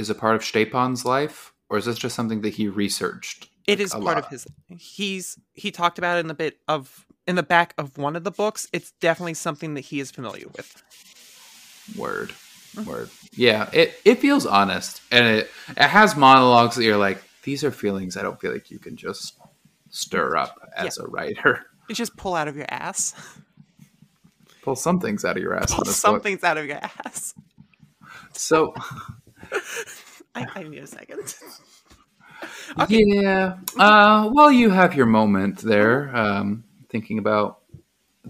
is 0.00 0.10
a 0.10 0.14
part 0.14 0.34
of 0.34 0.42
Stjepan's 0.42 1.04
life, 1.04 1.52
or 1.68 1.78
is 1.78 1.84
this 1.84 1.98
just 1.98 2.16
something 2.16 2.40
that 2.40 2.54
he 2.54 2.68
researched? 2.68 3.48
It 3.66 3.78
like, 3.78 3.84
is 3.84 3.94
a 3.94 4.00
part 4.00 4.18
of 4.18 4.26
his. 4.28 4.46
He's 4.68 5.38
he 5.52 5.70
talked 5.70 5.98
about 5.98 6.16
it 6.16 6.20
in 6.20 6.26
the 6.26 6.34
bit 6.34 6.58
of 6.66 7.06
in 7.26 7.36
the 7.36 7.42
back 7.42 7.74
of 7.78 7.96
one 7.98 8.16
of 8.16 8.24
the 8.24 8.30
books. 8.30 8.66
It's 8.72 8.90
definitely 9.00 9.34
something 9.34 9.74
that 9.74 9.82
he 9.82 10.00
is 10.00 10.10
familiar 10.10 10.46
with. 10.48 10.82
Word. 11.96 12.32
Mhm. 12.74 12.86
Word. 12.86 13.10
Yeah, 13.32 13.68
it 13.72 14.00
it 14.04 14.18
feels 14.18 14.46
honest, 14.46 15.02
and 15.12 15.26
it 15.26 15.50
it 15.68 15.88
has 15.88 16.16
monologues 16.16 16.76
that 16.76 16.84
you're 16.84 16.96
like, 16.96 17.22
these 17.42 17.62
are 17.62 17.70
feelings 17.70 18.16
I 18.16 18.22
don't 18.22 18.40
feel 18.40 18.52
like 18.52 18.70
you 18.70 18.78
can 18.78 18.96
just 18.96 19.38
stir 19.90 20.36
up 20.36 20.58
as 20.76 20.98
a 20.98 21.06
writer. 21.06 21.66
You 21.88 21.96
just 21.96 22.16
pull 22.16 22.36
out 22.36 22.46
of 22.46 22.54
your 22.56 22.66
ass. 22.68 23.14
Pull 24.62 24.76
some 24.76 25.00
things 25.00 25.24
out 25.24 25.36
of 25.36 25.42
your 25.42 25.56
ass. 25.56 25.74
Pull 25.74 25.84
some 25.86 26.14
book. 26.14 26.22
things 26.22 26.44
out 26.44 26.56
of 26.56 26.64
your 26.64 26.76
ass. 26.76 27.34
So 28.32 28.74
I, 30.34 30.46
I 30.54 30.62
need 30.62 30.78
a 30.78 30.86
second. 30.86 31.34
yeah. 32.88 33.56
Uh, 33.78 34.30
well, 34.32 34.50
you 34.50 34.70
have 34.70 34.94
your 34.94 35.06
moment 35.06 35.58
there. 35.58 36.14
Um, 36.16 36.64
thinking 36.88 37.18
about 37.18 37.60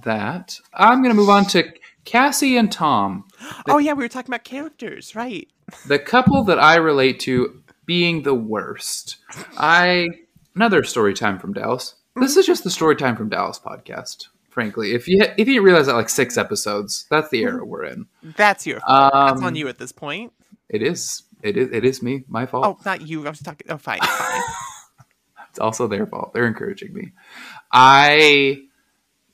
that, 0.04 0.58
I'm 0.74 1.02
going 1.02 1.14
to 1.14 1.20
move 1.20 1.30
on 1.30 1.44
to 1.46 1.70
Cassie 2.04 2.56
and 2.56 2.70
Tom, 2.70 3.24
oh 3.68 3.78
yeah, 3.78 3.92
we 3.92 4.02
were 4.02 4.08
talking 4.08 4.30
about 4.30 4.44
characters, 4.44 5.14
right? 5.14 5.48
the 5.86 5.98
couple 5.98 6.42
that 6.44 6.58
I 6.58 6.76
relate 6.76 7.20
to 7.20 7.62
being 7.86 8.22
the 8.22 8.34
worst. 8.34 9.16
I 9.56 10.08
another 10.54 10.82
story 10.82 11.14
time 11.14 11.38
from 11.38 11.52
Dallas. 11.52 11.94
This 12.16 12.36
is 12.36 12.46
just 12.46 12.64
the 12.64 12.70
story 12.70 12.96
time 12.96 13.16
from 13.16 13.28
Dallas 13.28 13.58
podcast. 13.58 14.26
Frankly, 14.48 14.92
if 14.92 15.06
you 15.06 15.24
if 15.36 15.46
you 15.46 15.62
realize 15.62 15.86
that 15.86 15.94
like 15.94 16.08
six 16.08 16.36
episodes, 16.36 17.06
that's 17.10 17.30
the 17.30 17.42
era 17.42 17.64
we're 17.64 17.84
in. 17.84 18.06
That's 18.22 18.66
your 18.66 18.80
fault. 18.80 19.14
Um, 19.14 19.28
That's 19.28 19.42
on 19.42 19.54
you 19.54 19.68
at 19.68 19.78
this 19.78 19.92
point. 19.92 20.32
It 20.70 20.82
is. 20.82 21.24
It 21.42 21.56
is. 21.56 21.70
It 21.72 21.84
is 21.84 22.02
me. 22.02 22.24
My 22.28 22.46
fault. 22.46 22.64
Oh, 22.64 22.78
not 22.84 23.02
you. 23.02 23.26
I 23.26 23.30
was 23.30 23.40
talking. 23.40 23.66
Oh, 23.70 23.76
fine, 23.76 24.00
fine. 24.00 24.42
It's 25.50 25.58
also 25.58 25.88
their 25.88 26.06
fault. 26.06 26.32
They're 26.32 26.46
encouraging 26.46 26.94
me. 26.94 27.10
I 27.72 28.62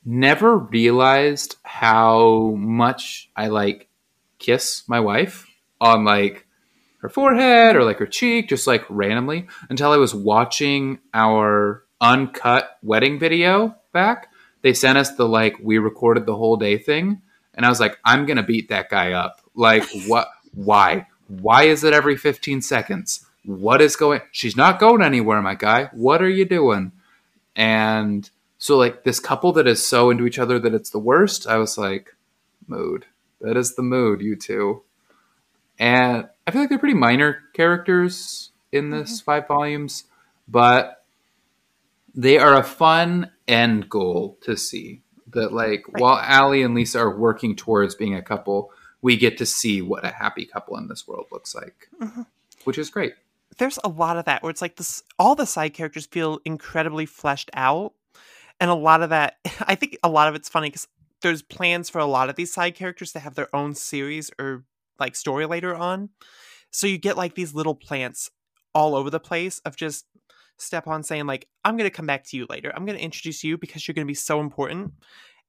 never 0.03 0.57
realized 0.57 1.57
how 1.61 2.55
much 2.57 3.29
I 3.35 3.49
like 3.49 3.87
kiss 4.39 4.83
my 4.87 4.99
wife 4.99 5.47
on 5.79 6.05
like 6.05 6.47
her 7.01 7.09
forehead 7.09 7.75
or 7.75 7.83
like 7.83 7.99
her 7.99 8.07
cheek, 8.07 8.49
just 8.49 8.65
like 8.65 8.83
randomly, 8.89 9.47
until 9.69 9.91
I 9.91 9.97
was 9.97 10.15
watching 10.15 10.99
our 11.13 11.83
uncut 12.01 12.77
wedding 12.81 13.19
video 13.19 13.75
back. 13.93 14.29
They 14.63 14.73
sent 14.73 14.97
us 14.97 15.15
the 15.15 15.27
like 15.27 15.57
we 15.61 15.77
recorded 15.77 16.25
the 16.25 16.35
whole 16.35 16.57
day 16.57 16.79
thing, 16.79 17.21
and 17.53 17.63
I 17.63 17.69
was 17.69 17.79
like, 17.79 17.99
I'm 18.03 18.25
gonna 18.25 18.43
beat 18.43 18.69
that 18.69 18.89
guy 18.89 19.11
up. 19.11 19.41
Like 19.53 19.83
what? 20.07 20.29
Why? 20.53 21.05
Why 21.27 21.63
is 21.63 21.83
it 21.83 21.93
every 21.93 22.15
15 22.15 22.61
seconds? 22.61 23.25
What 23.45 23.81
is 23.81 23.95
going? 23.95 24.21
She's 24.31 24.57
not 24.57 24.79
going 24.79 25.01
anywhere, 25.01 25.41
my 25.41 25.55
guy. 25.55 25.89
What 25.93 26.21
are 26.21 26.29
you 26.29 26.45
doing? 26.45 26.91
And 27.55 28.29
so, 28.57 28.77
like 28.77 29.03
this 29.03 29.19
couple 29.19 29.53
that 29.53 29.67
is 29.67 29.85
so 29.85 30.09
into 30.09 30.25
each 30.25 30.39
other 30.39 30.59
that 30.59 30.73
it's 30.73 30.89
the 30.89 30.99
worst. 30.99 31.47
I 31.47 31.57
was 31.57 31.77
like, 31.77 32.15
mood. 32.67 33.05
That 33.41 33.57
is 33.57 33.75
the 33.75 33.83
mood, 33.83 34.21
you 34.21 34.35
two. 34.35 34.83
And 35.79 36.27
I 36.45 36.51
feel 36.51 36.61
like 36.61 36.69
they're 36.69 36.79
pretty 36.79 36.95
minor 36.95 37.43
characters 37.53 38.51
in 38.71 38.85
mm-hmm. 38.85 38.99
this 38.99 39.21
five 39.21 39.47
volumes, 39.47 40.05
but 40.47 41.05
they 42.15 42.37
are 42.37 42.55
a 42.55 42.63
fun 42.63 43.31
end 43.47 43.89
goal 43.89 44.37
to 44.41 44.57
see. 44.57 45.01
That 45.33 45.53
like 45.53 45.85
Right. 45.87 46.01
while 46.01 46.19
Allie 46.19 46.63
and 46.63 46.73
Lisa 46.73 46.99
are 46.99 47.17
working 47.17 47.55
towards 47.55 47.95
being 47.95 48.15
a 48.15 48.21
couple, 48.21 48.71
we 49.07 49.15
get 49.15 49.37
to 49.37 49.45
see 49.45 49.81
what 49.81 50.03
a 50.05 50.09
happy 50.11 50.45
couple 50.45 50.75
in 50.77 50.87
this 50.89 51.07
world 51.07 51.27
looks 51.31 51.55
like, 51.55 51.87
Mhm. 52.01 52.25
which 52.65 52.77
is 52.77 52.89
great. 52.89 53.13
There's 53.57 53.79
a 53.83 53.89
lot 53.89 54.17
of 54.17 54.25
that 54.25 54.43
where 54.43 54.49
it's 54.49 54.61
like 54.61 54.75
this. 54.75 55.01
All 55.17 55.33
the 55.35 55.45
side 55.45 55.73
characters 55.73 56.05
feel 56.05 56.39
incredibly 56.43 57.05
fleshed 57.05 57.49
out, 57.53 57.93
and 58.59 58.69
a 58.69 58.75
lot 58.75 59.01
of 59.01 59.09
that. 59.11 59.37
I 59.71 59.75
think 59.75 59.97
a 60.03 60.09
lot 60.09 60.27
of 60.27 60.35
it's 60.35 60.49
funny 60.49 60.67
because 60.69 60.87
there's 61.21 61.41
plans 61.41 61.89
for 61.89 61.99
a 61.99 62.05
lot 62.05 62.29
of 62.29 62.35
these 62.35 62.53
side 62.53 62.75
characters 62.75 63.11
to 63.13 63.19
have 63.19 63.35
their 63.35 63.53
own 63.55 63.73
series 63.75 64.29
or 64.39 64.65
like 64.99 65.15
story 65.15 65.45
later 65.45 65.73
on. 65.73 66.09
So 66.69 66.85
you 66.85 66.97
get 66.97 67.15
like 67.17 67.35
these 67.35 67.53
little 67.55 67.75
plants 67.75 68.29
all 68.75 68.93
over 68.93 69.09
the 69.09 69.19
place 69.21 69.59
of 69.59 69.75
just 69.77 70.05
Stjepan 70.59 71.05
saying 71.05 71.25
like 71.27 71.47
I'm 71.63 71.77
going 71.77 71.89
to 71.89 71.95
come 71.95 72.07
back 72.07 72.23
to 72.25 72.37
you 72.37 72.45
later. 72.49 72.71
I'm 72.75 72.85
going 72.85 72.97
to 72.97 73.03
introduce 73.03 73.43
you 73.43 73.57
because 73.57 73.87
you're 73.87 73.95
going 73.95 74.05
to 74.07 74.11
be 74.17 74.23
so 74.31 74.39
important. 74.41 74.91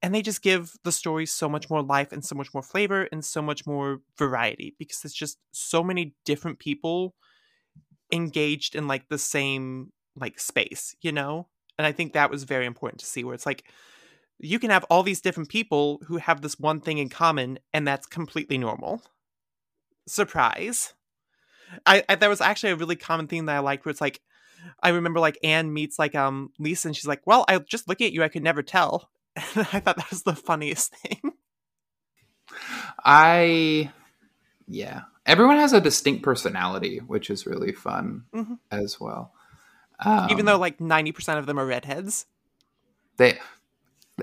And 0.01 0.14
they 0.14 0.22
just 0.22 0.42
give 0.42 0.74
the 0.84 0.92
story 0.92 1.26
so 1.26 1.49
much 1.49 1.68
more 1.68 1.82
life 1.82 2.12
and 2.12 2.24
so 2.24 2.36
much 2.36 2.55
more 2.55 2.62
flavor 2.62 3.09
and 3.11 3.24
so 3.24 3.42
much 3.42 3.66
more 3.66 4.01
variety 4.16 4.76
because 4.78 5.05
it's 5.05 5.14
just 5.14 5.38
so 5.51 5.82
many 5.82 6.14
different 6.24 6.61
people 6.61 7.14
engaged 8.12 8.74
in 8.74 8.86
like 8.86 9.09
the 9.09 9.18
same 9.18 9.92
like 10.16 10.38
space, 10.38 10.94
you 11.01 11.12
know? 11.12 11.49
And 11.78 11.86
I 11.86 11.92
think 11.92 12.12
that 12.12 12.30
was 12.30 12.44
very 12.44 12.66
important 12.66 13.01
to 13.01 13.07
see 13.07 13.24
where 13.24 13.34
it's 13.34 13.46
like 13.46 13.64
you 14.38 14.59
can 14.59 14.70
have 14.70 14.84
all 14.84 15.03
these 15.03 15.20
different 15.20 15.49
people 15.49 16.01
who 16.07 16.18
have 16.18 16.42
this 16.42 16.59
one 16.59 16.80
thing 16.80 16.99
in 16.99 17.09
common 17.09 17.59
and 17.74 17.86
that's 17.86 18.07
completely 18.07 18.59
normal. 18.59 19.03
Surprise. 20.07 20.94
I, 21.86 22.05
I 22.09 22.14
that 22.14 22.28
was 22.28 22.40
actually 22.40 22.72
a 22.72 22.76
really 22.76 22.96
common 22.96 23.26
theme 23.26 23.46
that 23.46 23.57
I 23.57 23.61
liked 23.61 23.84
where 23.84 23.90
it's 23.90 24.01
like 24.01 24.20
I 24.82 24.90
remember 24.90 25.20
like 25.20 25.38
Anne 25.42 25.72
meets 25.72 25.99
like 25.99 26.14
um 26.14 26.51
Lisa 26.59 26.88
and 26.88 26.96
she's 26.96 27.07
like, 27.07 27.26
Well, 27.26 27.44
I 27.49 27.59
just 27.59 27.88
look 27.88 28.01
at 28.01 28.12
you, 28.12 28.22
I 28.22 28.28
could 28.28 28.42
never 28.44 28.62
tell. 28.62 29.11
And 29.57 29.66
I 29.72 29.80
thought 29.80 29.97
that 29.97 30.11
was 30.11 30.22
the 30.22 30.34
funniest 30.34 30.95
thing. 30.97 31.20
I 33.05 33.91
yeah. 34.66 35.03
Everyone 35.26 35.57
has 35.59 35.72
a 35.74 35.80
distinct 35.80 36.22
personality, 36.22 36.99
which 36.99 37.28
is 37.30 37.47
really 37.47 37.72
fun 37.72 38.24
Mhm. 38.34 38.59
as 38.70 38.99
well. 38.99 39.32
Even 40.05 40.41
Um, 40.41 40.47
though 40.47 40.59
like 40.59 40.80
ninety 40.80 41.12
percent 41.12 41.39
of 41.39 41.47
them 41.47 41.59
are 41.59 41.66
redheads. 41.66 42.26
they 43.16 43.39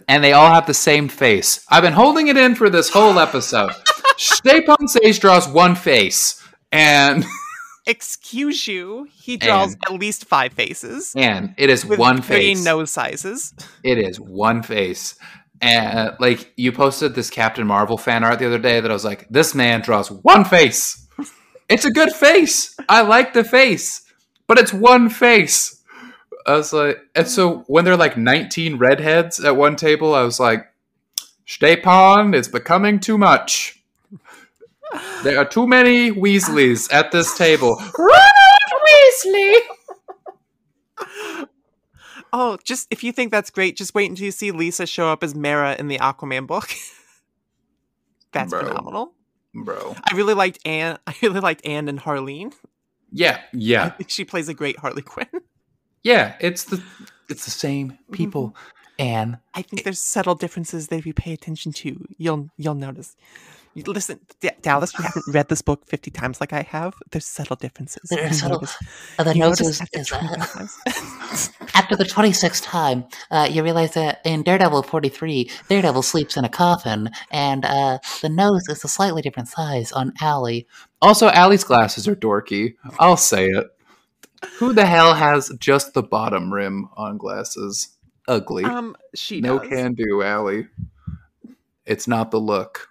and 0.08 0.24
they 0.24 0.34
all 0.34 0.52
have 0.54 0.68
the 0.68 0.74
same 0.74 1.08
face. 1.08 1.66
I've 1.70 1.84
been 1.84 1.94
holding 1.94 2.28
it 2.28 2.38
in 2.38 2.56
for 2.56 2.70
this 2.70 2.90
whole 2.90 3.18
episode. 3.20 3.72
Stjepan 4.18 4.78
Šejić 4.94 5.20
draws 5.20 5.48
one 5.48 5.76
face, 5.76 6.42
and 6.72 7.26
Excuse 7.88 8.68
you. 8.68 9.08
He 9.14 9.38
draws 9.38 9.74
And- 9.74 9.84
at 9.88 9.94
least 10.00 10.26
five 10.26 10.54
faces. 10.54 11.14
and 11.16 11.54
it 11.58 11.70
is 11.70 11.86
one 11.86 12.22
three 12.22 12.56
face. 12.56 12.64
nose 12.66 12.92
sizes. 12.92 13.54
It 13.84 13.98
is 13.98 14.20
one 14.20 14.64
face. 14.64 15.16
And 15.62 15.98
uh, 16.00 16.16
like 16.20 16.52
you 16.58 16.72
posted 16.72 17.16
this 17.16 17.30
Captain 17.30 17.66
Marvel 17.66 17.98
fan 17.98 18.24
art 18.24 18.40
the 18.40 18.48
other 18.48 18.60
day 18.60 18.80
that 18.80 18.92
I 18.92 18.94
was 18.94 19.06
like, 19.06 19.28
this 19.30 19.56
man 19.56 19.82
draws 19.82 20.12
one 20.12 20.44
face. 20.46 21.08
It's 21.70 21.86
a 21.86 21.92
good 21.92 22.12
face. 22.12 22.76
I 22.90 23.02
like 23.02 23.34
the 23.34 23.44
face, 23.44 24.02
but 24.48 24.60
it's 24.60 24.74
one 24.74 25.10
face. 25.10 25.82
I 26.46 26.54
was 26.58 26.72
like, 26.74 27.00
and 27.16 27.28
so 27.28 27.64
when 27.68 27.86
there 27.86 27.94
are 27.94 27.98
like 27.98 28.18
19 28.18 28.78
redheads 28.78 29.40
at 29.44 29.56
one 29.56 29.76
table, 29.76 30.14
I 30.14 30.22
was 30.24 30.40
like, 30.40 30.68
Stjepan 31.48 32.36
is 32.36 32.48
becoming 32.48 33.00
too 33.00 33.18
much. 33.18 33.75
There 35.24 35.38
are 35.38 35.46
too 35.46 35.68
many 35.68 36.12
Weasleys 36.12 36.92
at 36.94 37.12
this 37.12 37.38
table. 37.38 37.76
Run 37.98 38.20
out, 38.20 38.82
Weasley! 38.88 39.56
Oh, 42.38 42.58
just 42.66 42.88
if 42.92 43.02
you 43.02 43.14
think 43.14 43.32
that's 43.32 43.50
great, 43.50 43.78
just 43.78 43.96
wait 43.96 44.10
until 44.10 44.26
you 44.26 44.32
see 44.32 44.52
Lisa 44.52 44.86
show 44.86 45.08
up 45.08 45.24
as 45.24 45.34
Mera 45.34 45.74
in 45.80 45.88
the 45.88 45.98
Aquaman 46.00 46.46
book. 46.46 46.70
that's 48.34 48.50
Bro. 48.50 48.68
phenomenal. 48.68 49.14
Bro. 49.54 49.96
I 50.04 50.14
really 50.16 50.34
liked 50.34 50.60
Anne. 50.66 51.00
I 51.08 51.16
really 51.22 51.40
liked 51.40 51.66
Anne 51.66 51.88
and 51.88 51.98
Harleen. 51.98 52.54
Yeah, 53.10 53.38
I 53.38 53.48
yeah. 53.54 53.90
think 53.92 54.10
she 54.10 54.26
plays 54.26 54.50
a 54.50 54.54
great 54.54 54.78
Harley 54.78 55.02
Quinn. 55.02 55.30
Yeah, 56.04 56.36
it's 56.42 56.66
the 56.66 56.84
it's 57.30 57.46
the 57.46 57.52
same 57.52 57.92
mm-hmm. 57.92 58.14
people. 58.14 58.54
And 59.00 59.38
I 59.54 59.62
think 59.62 59.84
there's 59.84 60.02
subtle 60.02 60.36
differences 60.36 60.90
that 60.90 60.98
if 60.98 61.06
you 61.06 61.14
pay 61.14 61.32
attention 61.32 61.72
to, 61.72 62.06
you'll 62.18 62.50
you'll 62.58 62.76
notice. 62.76 63.16
You- 63.76 63.84
Listen, 63.88 64.20
D- 64.40 64.50
Dallas, 64.62 64.94
you 64.98 65.04
haven't 65.04 65.26
read 65.34 65.50
this 65.50 65.62
book 65.62 65.86
50 65.88 66.10
times 66.10 66.40
like 66.40 66.54
I 66.54 66.62
have. 66.62 66.94
There's 67.12 67.26
subtle 67.26 67.58
differences. 67.58 68.10
There 68.10 68.24
are 68.24 68.28
You 68.28 68.34
subtle- 68.34 68.62
notice- 68.62 68.78
the 69.18 69.34
you 69.34 69.40
nose 69.42 69.60
notice 69.62 69.68
is, 69.68 69.82
after 69.82 70.00
is 70.00 70.08
20 70.08 70.28
uh, 70.28 70.68
after 71.76 71.96
the 71.98 72.06
26th 72.06 72.64
time, 72.64 73.04
uh, 73.32 73.48
you 73.52 73.64
realize 73.64 73.94
that 73.96 74.22
in 74.24 74.44
Daredevil 74.44 74.84
43, 74.84 75.52
Daredevil 75.68 76.04
sleeps 76.04 76.38
in 76.38 76.46
a 76.46 76.50
coffin, 76.50 77.10
and 77.32 77.66
uh, 77.66 78.00
the 78.22 78.30
nose 78.30 78.64
is 78.70 78.84
a 78.86 78.88
slightly 78.88 79.22
different 79.22 79.50
size 79.50 79.92
on 79.92 80.14
Allie. 80.22 80.68
also 81.02 81.28
Allie's 81.30 81.66
glasses 81.66 82.08
are 82.08 82.16
dorky. 82.16 82.76
I'll 82.98 83.18
say 83.18 83.46
it. 83.48 83.68
Who 84.60 84.72
the 84.74 84.86
hell 84.86 85.16
has 85.16 85.52
just 85.60 85.94
the 85.94 86.04
bottom 86.04 86.54
rim 86.54 86.88
on 86.96 87.18
glasses? 87.18 87.90
Ugly. 88.28 88.64
um, 88.64 88.96
she 89.14 89.42
no 89.42 89.60
does. 89.60 89.68
can 89.70 89.94
do, 89.96 90.24
Allie. 90.24 90.68
It's 91.86 92.08
not 92.08 92.32
the 92.32 92.40
look. 92.40 92.90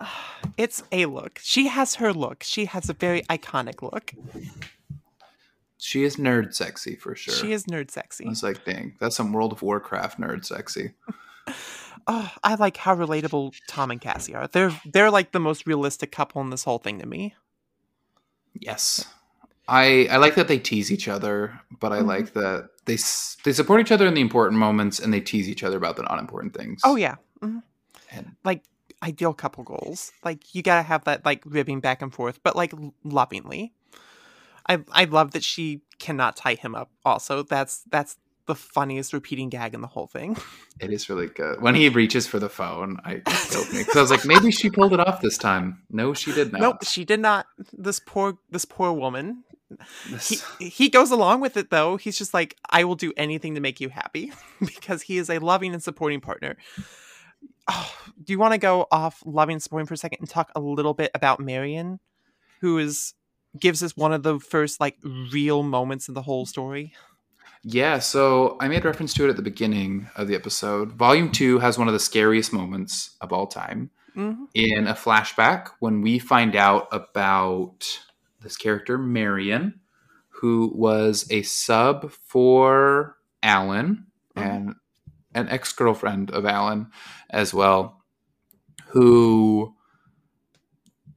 It's 0.56 0.82
a 0.92 1.06
look. 1.06 1.38
She 1.42 1.68
has 1.68 1.94
her 1.96 2.12
look. 2.12 2.42
She 2.42 2.66
has 2.66 2.88
a 2.90 2.92
very 2.94 3.22
iconic 3.22 3.80
look. 3.82 4.12
She 5.78 6.04
is 6.04 6.16
nerd 6.16 6.54
sexy 6.54 6.96
for 6.96 7.14
sure. 7.14 7.32
She 7.34 7.52
is 7.52 7.64
nerd 7.64 7.88
I 7.88 7.92
sexy. 7.92 8.26
was 8.28 8.42
like, 8.42 8.64
dang, 8.66 8.94
that's 9.00 9.16
some 9.16 9.32
World 9.32 9.52
of 9.52 9.62
Warcraft 9.62 10.20
nerd 10.20 10.44
sexy. 10.44 10.92
Oh, 12.06 12.32
I 12.42 12.54
like 12.54 12.78
how 12.78 12.96
relatable 12.96 13.54
Tom 13.68 13.90
and 13.90 14.00
Cassie 14.00 14.34
are. 14.34 14.46
They're 14.48 14.72
they're 14.86 15.10
like 15.10 15.32
the 15.32 15.38
most 15.38 15.66
realistic 15.66 16.10
couple 16.10 16.40
in 16.40 16.48
this 16.50 16.64
whole 16.64 16.78
thing 16.78 16.98
to 17.00 17.06
me. 17.06 17.34
Yes. 18.58 19.04
I 19.68 20.08
I 20.10 20.16
like 20.16 20.34
that 20.36 20.48
they 20.48 20.58
tease 20.58 20.90
each 20.90 21.08
other, 21.08 21.60
but 21.78 21.92
I 21.92 22.00
Mhm. 22.00 22.06
like 22.06 22.32
that 22.32 22.70
they 22.86 22.96
they 23.44 23.52
support 23.52 23.80
each 23.82 23.92
other 23.92 24.06
in 24.06 24.14
the 24.14 24.20
important 24.22 24.58
moments 24.58 24.98
and 24.98 25.12
they 25.12 25.20
tease 25.20 25.48
each 25.48 25.62
other 25.62 25.76
about 25.76 25.96
the 25.96 26.02
non 26.04 26.18
important 26.18 26.54
things. 26.56 26.80
Oh 26.84 26.96
yeah. 26.96 27.16
Mhm. 27.42 27.62
And 28.10 28.34
Like 28.44 28.62
ideal 29.02 29.32
couple 29.34 29.64
goals. 29.64 30.12
Like 30.24 30.54
you 30.54 30.62
gotta 30.62 30.82
have 30.82 31.04
that 31.04 31.24
like 31.24 31.42
ribbing 31.44 31.80
back 31.80 32.02
and 32.02 32.12
forth, 32.12 32.40
but 32.42 32.56
like 32.56 32.72
lovingly. 33.04 33.72
I 34.68 34.80
I 34.92 35.04
love 35.04 35.32
that 35.32 35.44
she 35.44 35.82
cannot 35.98 36.36
tie 36.36 36.54
him 36.54 36.74
up. 36.74 36.90
Also, 37.04 37.42
that's 37.42 37.82
that's 37.90 38.16
the 38.46 38.54
funniest 38.54 39.12
repeating 39.12 39.48
gag 39.48 39.74
in 39.74 39.80
the 39.80 39.86
whole 39.86 40.06
thing. 40.08 40.36
It 40.80 40.92
is 40.92 41.08
really 41.08 41.28
good. 41.28 41.60
When 41.62 41.74
he 41.76 41.88
reaches 41.88 42.26
for 42.26 42.38
the 42.40 42.48
phone, 42.48 42.98
I 43.04 43.20
killed 43.50 43.72
me 43.72 43.78
because 43.80 43.96
I 43.96 44.00
was 44.00 44.10
like, 44.10 44.24
maybe 44.24 44.50
she 44.50 44.70
pulled 44.70 44.92
it 44.92 44.98
off 45.00 45.20
this 45.20 45.38
time. 45.38 45.82
No, 45.90 46.14
she 46.14 46.32
did 46.32 46.50
not. 46.52 46.60
Nope, 46.60 46.84
she 46.84 47.04
did 47.04 47.20
not. 47.20 47.46
This 47.72 48.00
poor 48.00 48.38
this 48.50 48.64
poor 48.64 48.92
woman. 48.92 49.44
This- 50.10 50.44
He 50.58 50.68
he 50.68 50.88
goes 50.88 51.10
along 51.10 51.40
with 51.40 51.56
it 51.56 51.70
though. 51.70 51.96
He's 51.96 52.18
just 52.18 52.34
like, 52.34 52.56
I 52.68 52.84
will 52.84 52.96
do 52.96 53.12
anything 53.16 53.54
to 53.54 53.60
make 53.60 53.80
you 53.80 53.88
happy 53.88 54.32
because 54.60 55.02
he 55.02 55.18
is 55.18 55.30
a 55.30 55.38
loving 55.38 55.72
and 55.72 55.82
supporting 55.82 56.20
partner. 56.20 56.56
Oh, 57.72 57.94
do 58.24 58.32
you 58.32 58.38
want 58.38 58.52
to 58.52 58.58
go 58.58 58.86
off 58.90 59.22
loving 59.24 59.60
supporting 59.60 59.86
for 59.86 59.94
a 59.94 59.96
second 59.96 60.18
and 60.20 60.28
talk 60.28 60.50
a 60.56 60.60
little 60.60 60.92
bit 60.92 61.10
about 61.14 61.38
Marion, 61.38 62.00
who 62.60 62.78
is 62.78 63.14
gives 63.58 63.82
us 63.82 63.96
one 63.96 64.12
of 64.12 64.22
the 64.24 64.38
first 64.40 64.80
like 64.80 64.96
real 65.32 65.62
moments 65.62 66.08
in 66.08 66.14
the 66.14 66.22
whole 66.22 66.46
story? 66.46 66.92
yeah, 67.62 67.98
so 67.98 68.56
I 68.58 68.68
made 68.68 68.84
reference 68.84 69.12
to 69.14 69.26
it 69.26 69.30
at 69.30 69.36
the 69.36 69.42
beginning 69.42 70.08
of 70.16 70.26
the 70.28 70.34
episode. 70.34 70.92
Volume 70.92 71.30
two 71.30 71.58
has 71.58 71.78
one 71.78 71.86
of 71.88 71.92
the 71.94 72.00
scariest 72.00 72.52
moments 72.52 73.16
of 73.20 73.32
all 73.32 73.46
time 73.46 73.90
hmm 74.14 74.44
in 74.54 74.88
a 74.88 74.94
flashback 74.94 75.68
when 75.78 76.00
we 76.02 76.18
find 76.18 76.56
out 76.56 76.88
about 76.90 77.86
this 78.42 78.56
character, 78.56 78.98
Marion, 78.98 79.78
who 80.28 80.72
was 80.74 81.24
a 81.30 81.42
sub 81.42 82.10
for 82.10 83.16
Alan 83.42 84.06
Mhm. 84.36 84.42
and 84.42 84.74
an 85.34 85.48
ex 85.48 85.72
girlfriend 85.72 86.30
of 86.30 86.44
Alan 86.46 86.90
as 87.30 87.54
well, 87.54 88.02
who 88.88 89.74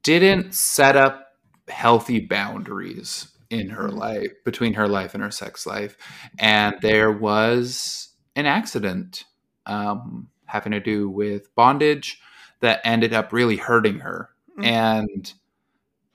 didn't 0.04 0.54
set 0.54 0.96
up 0.96 1.28
healthy 1.68 2.20
boundaries 2.20 3.30
in 3.50 3.70
her 3.70 3.88
Mhm. 3.90 3.98
life 3.98 4.32
between 4.44 4.74
her 4.74 4.88
life 4.88 5.14
and 5.14 5.24
her 5.24 5.32
sex 5.32 5.66
life 5.66 5.96
and 6.40 6.76
there 6.82 7.12
was 7.12 8.10
an 8.36 8.46
accident 8.46 9.26
um, 9.66 10.28
having 10.46 10.72
to 10.72 10.80
do 10.80 11.10
with 11.10 11.54
bondage 11.56 12.20
that 12.60 12.82
ended 12.84 13.14
up 13.14 13.32
really 13.32 13.56
hurting 13.58 14.00
her 14.00 14.30
Mhm. 14.58 14.66
and 14.66 15.34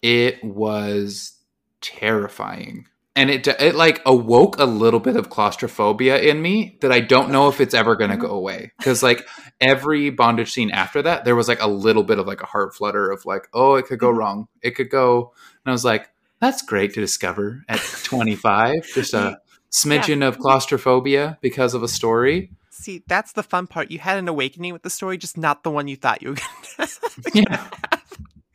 it 0.02 0.42
was 0.44 1.38
terrifying 1.80 2.86
and 3.16 3.30
it 3.30 3.46
it 3.48 3.74
like 3.74 4.00
awoke 4.06 4.58
a 4.58 4.64
little 4.64 5.00
bit 5.00 5.16
of 5.16 5.28
claustrophobia 5.30 6.18
in 6.20 6.40
me 6.40 6.78
that 6.80 6.92
I 6.92 7.00
don't 7.00 7.30
know 7.30 7.48
if 7.48 7.60
it's 7.60 7.74
ever 7.74 7.96
going 7.96 8.10
to 8.10 8.16
go 8.16 8.30
away 8.30 8.72
cuz 8.82 9.02
like 9.02 9.26
every 9.60 10.10
bondage 10.10 10.52
scene 10.52 10.70
after 10.70 11.02
that 11.02 11.24
there 11.24 11.34
was 11.34 11.48
like 11.48 11.60
a 11.60 11.66
little 11.68 12.04
bit 12.04 12.18
of 12.18 12.26
like 12.26 12.42
a 12.42 12.46
heart 12.46 12.74
flutter 12.76 13.10
of 13.10 13.24
like 13.24 13.48
oh 13.54 13.74
it 13.74 13.86
could 13.86 13.98
go 13.98 14.12
Mhm. 14.12 14.18
wrong 14.18 14.48
it 14.62 14.72
could 14.76 14.90
go 14.90 15.32
and 15.64 15.70
I 15.70 15.72
was 15.72 15.84
like 15.84 16.10
that's 16.40 16.62
great 16.62 16.94
to 16.94 17.00
discover 17.00 17.64
at 17.68 17.80
25 18.04 18.86
just 18.94 19.14
a 19.14 19.38
smidgen 19.72 20.26
of 20.26 20.38
claustrophobia 20.38 21.38
because 21.40 21.74
of 21.74 21.82
a 21.82 21.88
story 21.88 22.50
See, 22.70 23.02
that's 23.08 23.32
the 23.32 23.42
fun 23.42 23.66
part. 23.66 23.90
You 23.90 23.98
had 23.98 24.18
an 24.18 24.28
awakening 24.28 24.72
with 24.72 24.82
the 24.84 24.90
story, 24.90 25.18
just 25.18 25.36
not 25.36 25.64
the 25.64 25.70
one 25.70 25.88
you 25.88 25.96
thought 25.96 26.22
you 26.22 26.28
were 26.28 26.36
gonna. 26.78 26.90
Yeah. 27.34 27.68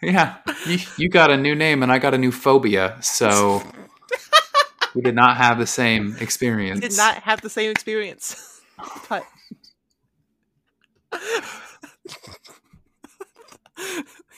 Yeah, 0.01 0.35
you, 0.65 0.77
you 0.97 1.09
got 1.09 1.29
a 1.29 1.35
new 1.35 1.55
name 1.55 1.83
and 1.83 1.91
I 1.91 1.99
got 1.99 2.13
a 2.13 2.17
new 2.17 2.31
phobia, 2.31 2.97
so 3.01 3.61
we 4.95 5.01
did 5.01 5.15
not 5.15 5.37
have 5.37 5.57
the 5.57 5.67
same 5.67 6.15
experience. 6.19 6.81
We 6.81 6.87
did 6.89 6.97
not 6.97 7.15
have 7.23 7.41
the 7.41 7.49
same 7.49 7.71
experience. 7.71 8.49
But 9.07 9.23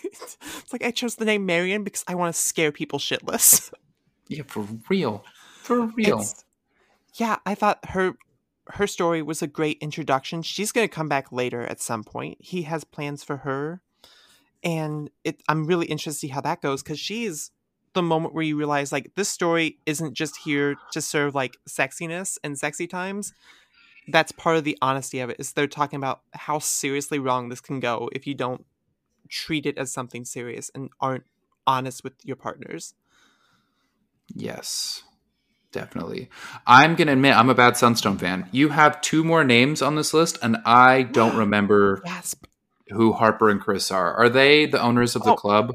it's 0.03 0.73
like 0.73 0.83
I 0.83 0.91
chose 0.91 1.15
the 1.15 1.25
name 1.25 1.45
Marion 1.45 1.83
because 1.83 2.03
I 2.07 2.15
want 2.15 2.33
to 2.33 2.39
scare 2.39 2.71
people 2.71 2.99
shitless. 2.99 3.71
Yeah, 4.27 4.43
for 4.47 4.67
real, 4.89 5.23
for 5.61 5.81
real. 5.87 6.19
It's- 6.19 6.43
yeah, 7.13 7.37
I 7.45 7.55
thought 7.55 7.79
her 7.89 8.13
her 8.69 8.87
story 8.87 9.21
was 9.21 9.41
a 9.41 9.47
great 9.47 9.77
introduction. 9.79 10.41
She's 10.41 10.71
going 10.71 10.87
to 10.87 10.93
come 10.93 11.07
back 11.07 11.31
later 11.31 11.61
at 11.61 11.79
some 11.79 12.03
point. 12.03 12.37
He 12.41 12.63
has 12.63 12.83
plans 12.83 13.23
for 13.23 13.37
her, 13.37 13.81
and 14.63 15.09
it. 15.23 15.41
I'm 15.47 15.65
really 15.65 15.85
interested 15.85 16.11
to 16.11 16.27
see 16.27 16.33
how 16.33 16.41
that 16.41 16.61
goes 16.61 16.83
because 16.83 16.99
she's 16.99 17.51
the 17.95 18.03
moment 18.03 18.35
where 18.35 18.43
you 18.43 18.55
realize 18.57 18.91
like 18.91 19.15
this 19.15 19.27
story 19.29 19.79
isn't 19.87 20.13
just 20.13 20.37
here 20.37 20.75
to 20.91 21.01
serve 21.01 21.33
like 21.33 21.57
sexiness 21.67 22.37
and 22.43 22.57
sexy 22.59 22.85
times. 22.85 23.33
That's 24.07 24.31
part 24.31 24.57
of 24.57 24.63
the 24.63 24.77
honesty 24.83 25.19
of 25.19 25.31
it. 25.31 25.37
Is 25.39 25.53
they're 25.53 25.65
talking 25.65 25.97
about 25.97 26.21
how 26.33 26.59
seriously 26.59 27.17
wrong 27.17 27.49
this 27.49 27.59
can 27.61 27.79
go 27.79 28.07
if 28.13 28.27
you 28.27 28.35
don't 28.35 28.63
treat 29.29 29.65
it 29.65 29.79
as 29.79 29.91
something 29.91 30.23
serious 30.25 30.69
and 30.75 30.91
aren't 31.01 31.23
honest 31.65 32.03
with 32.03 32.13
your 32.23 32.35
partners. 32.35 32.93
Yes, 34.33 35.03
definitely. 35.71 36.29
I'm 36.67 36.95
going 36.95 37.07
to 37.07 37.13
admit 37.13 37.35
I'm 37.35 37.49
a 37.49 37.55
bad 37.55 37.77
Sunstone 37.77 38.17
fan. 38.17 38.47
You 38.51 38.69
have 38.69 39.01
two 39.01 39.23
more 39.23 39.43
names 39.43 39.81
on 39.81 39.95
this 39.95 40.13
list, 40.13 40.37
and 40.41 40.57
I 40.65 41.03
don't 41.03 41.35
remember 41.45 42.03
who 42.89 43.13
Harper 43.13 43.49
and 43.49 43.59
Chris 43.61 43.89
are. 43.91 44.13
Are 44.13 44.29
they 44.29 44.65
the 44.65 44.81
owners 44.81 45.15
of 45.15 45.23
the 45.23 45.31
Oh. 45.31 45.35
club? 45.35 45.71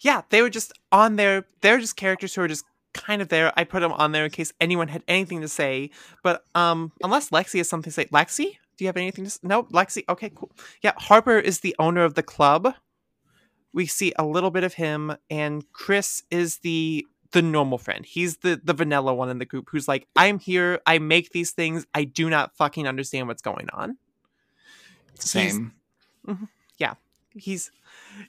Yeah, 0.00 0.22
they 0.30 0.42
were 0.42 0.50
just 0.50 0.72
on 0.92 1.16
there. 1.16 1.44
They're 1.60 1.78
just 1.78 1.96
characters 1.96 2.34
who 2.34 2.42
are 2.42 2.48
just 2.48 2.64
kind 2.94 3.20
of 3.22 3.28
there. 3.28 3.52
I 3.56 3.64
put 3.64 3.80
them 3.80 3.92
on 3.92 4.12
there 4.12 4.24
in 4.24 4.30
case 4.30 4.52
anyone 4.60 4.88
had 4.88 5.02
anything 5.06 5.40
to 5.42 5.48
say. 5.48 5.90
But 6.22 6.44
um, 6.54 6.92
unless 7.02 7.30
Lexi 7.30 7.58
has 7.58 7.68
something 7.68 7.90
to 7.90 7.94
say, 7.94 8.06
Lexi, 8.06 8.56
do 8.76 8.84
you 8.84 8.86
have 8.86 8.96
anything 8.96 9.24
to? 9.24 9.28
s 9.28 9.38
No, 9.42 9.64
Lexi. 9.64 10.04
Okay, 10.08 10.30
cool. 10.34 10.50
Yeah, 10.82 10.92
Harper 10.96 11.38
is 11.38 11.60
the 11.60 11.76
owner 11.78 12.02
of 12.02 12.14
the 12.14 12.22
club. 12.22 12.74
We 13.72 13.86
see 13.86 14.12
a 14.18 14.24
little 14.24 14.50
bit 14.50 14.64
of 14.64 14.74
him, 14.74 15.16
and 15.30 15.64
Chris 15.72 16.24
is 16.30 16.58
the 16.58 17.06
the 17.32 17.42
normal 17.42 17.78
friend. 17.78 18.04
He's 18.04 18.38
the 18.38 18.60
the 18.64 18.72
vanilla 18.72 19.14
one 19.14 19.28
in 19.28 19.38
the 19.38 19.44
group 19.44 19.68
who's 19.70 19.86
like, 19.86 20.08
I'm 20.16 20.38
here. 20.40 20.80
I 20.86 20.98
make 20.98 21.30
these 21.30 21.52
things. 21.52 21.86
I 21.94 22.02
do 22.04 22.28
not 22.28 22.56
fucking 22.56 22.88
understand 22.88 23.28
what's 23.28 23.42
going 23.42 23.68
on. 23.72 23.96
He's- 25.42 25.54
yeah, 26.78 26.94
he's 27.34 27.70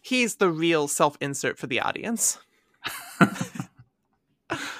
he's 0.01 0.35
the 0.35 0.49
real 0.49 0.87
self 0.87 1.17
insert 1.21 1.57
for 1.57 1.67
the 1.67 1.79
audience. 1.81 2.37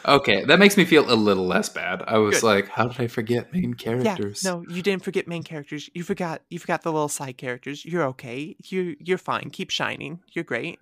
Okay, 0.05 0.43
that 0.45 0.59
makes 0.59 0.76
me 0.76 0.84
feel 0.84 1.09
a 1.09 1.16
little 1.16 1.45
less 1.47 1.70
bad. 1.70 2.03
I 2.05 2.18
was 2.18 2.41
Good. 2.41 2.47
like, 2.47 2.68
how 2.68 2.88
did 2.89 2.99
I 2.99 3.07
forget 3.07 3.53
main 3.53 3.74
characters? 3.74 4.43
Yeah, 4.43 4.51
no, 4.51 4.66
you 4.68 4.82
didn't 4.82 5.03
forget 5.03 5.28
main 5.30 5.43
characters. 5.43 5.89
You 5.93 6.03
forgot 6.03 6.41
you 6.49 6.59
forgot 6.59 6.82
the 6.82 6.91
little 6.91 7.07
side 7.07 7.38
characters. 7.38 7.86
You're 7.86 8.03
okay. 8.07 8.57
You 8.66 8.97
you're 8.99 9.18
fine. 9.18 9.49
Keep 9.49 9.70
shining. 9.70 10.20
You're 10.34 10.43
great. 10.43 10.80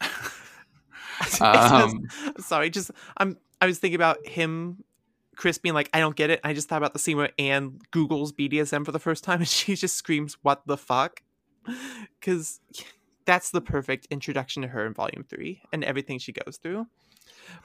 It's 1.20 1.38
just- 1.38 1.72
Um, 1.72 2.08
sorry, 2.40 2.70
just 2.70 2.90
I'm 3.16 3.36
I 3.60 3.66
was 3.66 3.78
thinking 3.78 3.94
about 3.94 4.26
him 4.26 4.82
Chris 5.36 5.58
being 5.58 5.74
like, 5.74 5.88
I 5.94 6.00
don't 6.00 6.16
get 6.16 6.30
it. 6.30 6.40
I 6.42 6.52
just 6.54 6.68
thought 6.68 6.78
about 6.78 6.92
the 6.92 6.98
scene 6.98 7.16
where 7.16 7.30
Anne 7.38 7.78
Googles 7.92 8.32
BDSM 8.32 8.84
for 8.84 8.90
the 8.90 8.98
first 8.98 9.22
time 9.22 9.38
and 9.38 9.48
she 9.60 9.76
just 9.76 9.94
screams, 9.94 10.36
What 10.42 10.66
the 10.66 10.76
fuck? 10.76 11.22
Cause 12.20 12.60
that's 13.24 13.50
the 13.50 13.60
perfect 13.60 14.06
introduction 14.10 14.62
to 14.62 14.68
her 14.68 14.86
in 14.86 14.94
volume 14.94 15.24
three 15.28 15.62
and 15.72 15.84
everything 15.84 16.18
she 16.18 16.32
goes 16.32 16.58
through. 16.62 16.86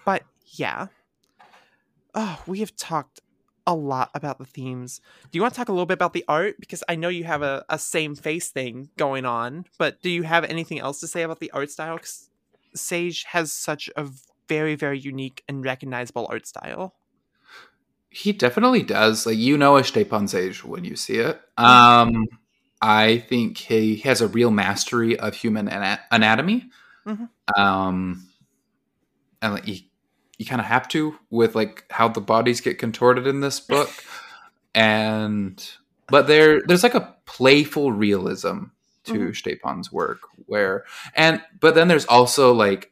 But 0.05 0.24
yeah. 0.45 0.88
Oh, 2.16 2.41
we 2.47 2.60
have 2.60 2.76
talked 2.76 3.20
a 3.68 3.76
lot 3.76 4.10
about 4.16 4.39
the 4.39 4.45
themes. 4.45 4.99
Do 5.32 5.38
you 5.38 5.41
want 5.41 5.53
to 5.53 5.57
talk 5.60 5.70
a 5.70 5.72
little 5.72 5.86
bit 5.86 5.93
about 5.93 6.14
the 6.14 6.26
art? 6.28 6.55
Because 6.60 6.84
I 6.89 6.95
know 6.95 7.10
you 7.10 7.24
have 7.26 7.43
a, 7.43 7.64
a 7.70 7.78
same 7.78 8.16
face 8.16 8.49
thing 8.49 8.89
going 8.97 9.26
on, 9.26 9.66
but 9.78 10.01
do 10.01 10.10
you 10.10 10.24
have 10.24 10.43
anything 10.45 10.80
else 10.80 10.99
to 11.01 11.07
say 11.07 11.22
about 11.22 11.39
the 11.39 11.51
art 11.51 11.70
style? 11.70 11.97
'Cause 11.99 12.30
Šejić 12.76 13.26
has 13.26 13.51
such 13.53 13.89
a 13.95 14.07
very, 14.47 14.76
very 14.76 14.97
unique 14.99 15.43
and 15.47 15.64
recognizable 15.64 16.28
art 16.30 16.47
style. 16.47 16.95
He 18.10 18.32
definitely 18.32 18.82
does. 18.82 19.26
Like 19.28 19.38
you 19.38 19.55
know 19.57 19.78
a 19.78 19.82
Stjepan 19.82 20.24
Šejić 20.28 20.64
when 20.64 20.84
you 20.84 20.95
see 20.95 21.18
it. 21.18 21.39
Um, 21.57 22.26
I 22.82 23.19
think 23.19 23.57
he 23.57 23.97
has 23.97 24.21
a 24.21 24.27
real 24.27 24.51
mastery 24.51 25.19
of 25.19 25.36
human 25.36 25.67
ana- 25.67 25.99
anatomy. 26.11 26.69
Mhm. 27.05 27.30
Um, 27.57 28.27
and 29.41 29.53
like 29.53 29.67
you, 29.67 29.77
you 30.38 30.45
kind 30.45 30.61
of 30.61 30.67
have 30.67 30.88
to 30.89 31.17
with 31.30 31.55
like 31.55 31.86
how 31.89 32.07
the 32.07 32.21
bodies 32.21 32.61
get 32.61 32.77
contorted 32.80 33.27
in 33.27 33.41
this 33.41 33.59
book, 33.59 33.89
and 34.75 35.69
but 36.07 36.27
there 36.27 36.61
there's 36.61 36.84
like 36.84 36.95
a 36.95 37.15
playful 37.25 37.91
realism 37.91 38.65
to 39.05 39.13
Mhm. 39.13 39.30
Stjepan's 39.32 39.91
work 39.91 40.19
where 40.45 40.84
and 41.15 41.41
but 41.59 41.73
then 41.75 41.88
there's 41.88 42.05
also 42.05 42.53
like 42.53 42.91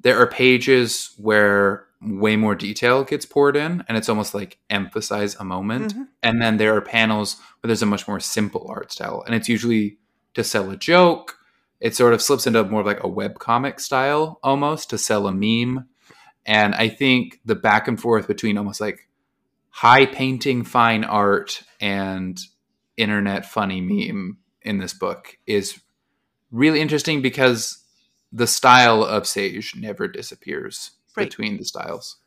there 0.00 0.18
are 0.20 0.26
pages 0.26 1.14
where 1.18 1.84
way 2.00 2.36
more 2.36 2.54
detail 2.54 3.02
gets 3.04 3.26
poured 3.26 3.56
in 3.56 3.84
and 3.88 3.96
it's 3.98 4.08
almost 4.08 4.32
like 4.34 4.58
emphasize 4.70 5.34
a 5.40 5.44
moment. 5.44 5.94
Mhm. 5.94 6.08
and 6.22 6.40
then 6.40 6.56
there 6.56 6.74
are 6.76 6.80
panels 6.80 7.36
where 7.60 7.68
there's 7.68 7.82
a 7.82 7.86
much 7.86 8.06
more 8.06 8.20
simple 8.20 8.66
art 8.68 8.92
style 8.92 9.22
and 9.26 9.34
it's 9.34 9.48
usually 9.48 9.98
to 10.34 10.44
sell 10.44 10.70
a 10.70 10.76
joke. 10.76 11.38
It 11.80 11.96
sort 11.96 12.14
of 12.14 12.22
slips 12.22 12.46
into 12.46 12.62
more 12.64 12.80
of 12.80 12.86
like 12.86 13.02
a 13.02 13.08
web 13.08 13.38
comic 13.38 13.80
style 13.80 14.38
almost 14.42 14.90
to 14.90 14.98
sell 14.98 15.26
a 15.26 15.32
meme. 15.32 15.86
And 16.46 16.74
i 16.74 16.88
think 16.88 17.40
the 17.44 17.54
back 17.56 17.88
and 17.88 18.00
forth 18.00 18.26
between 18.28 18.56
almost 18.58 18.80
like 18.80 19.08
high 19.70 20.06
painting 20.06 20.64
fine 20.64 21.04
art 21.04 21.62
and 21.80 22.40
internet 22.96 23.44
funny 23.46 23.80
meme 23.80 24.38
in 24.62 24.78
this 24.78 24.92
book 24.94 25.36
is 25.46 25.80
really 26.50 26.80
interesting 26.80 27.22
because 27.22 27.78
the 28.32 28.46
style 28.46 29.02
of 29.04 29.22
Šejić 29.24 29.76
never 29.76 30.08
disappears 30.08 30.92
Right. 31.18 31.30
between 31.30 31.56
the 31.58 31.64
styles 31.64 32.18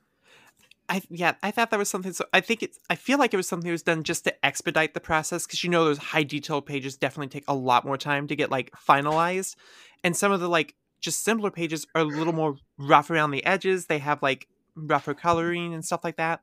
I 0.91 1.01
yeah, 1.09 1.35
I 1.41 1.51
thought 1.51 1.71
that 1.71 1.79
was 1.79 1.89
something. 1.89 2.11
So 2.11 2.25
I 2.33 2.41
think 2.41 2.61
it's. 2.61 2.77
I 2.89 2.95
feel 2.95 3.17
like 3.17 3.33
it 3.33 3.37
was 3.37 3.47
something 3.47 3.65
that 3.67 3.71
was 3.71 3.81
done 3.81 4.03
just 4.03 4.25
to 4.25 4.45
expedite 4.45 4.93
the 4.93 4.99
process 4.99 5.45
because 5.45 5.63
you 5.63 5.69
know 5.69 5.85
those 5.85 5.97
high 5.97 6.23
detail 6.23 6.61
pages 6.61 6.97
definitely 6.97 7.29
take 7.29 7.45
a 7.47 7.55
lot 7.55 7.85
more 7.85 7.97
time 7.97 8.27
to 8.27 8.35
get 8.35 8.51
like 8.51 8.71
finalized, 8.71 9.55
and 10.03 10.17
some 10.17 10.33
of 10.33 10.41
the 10.41 10.49
like 10.49 10.75
just 10.99 11.23
simpler 11.23 11.49
pages 11.49 11.87
are 11.95 12.01
a 12.01 12.05
little 12.05 12.33
more 12.33 12.57
rough 12.77 13.09
around 13.09 13.31
the 13.31 13.45
edges. 13.45 13.85
They 13.85 13.99
have 13.99 14.21
like 14.21 14.47
rougher 14.75 15.13
coloring 15.13 15.73
and 15.73 15.85
stuff 15.85 16.03
like 16.03 16.17
that, 16.17 16.41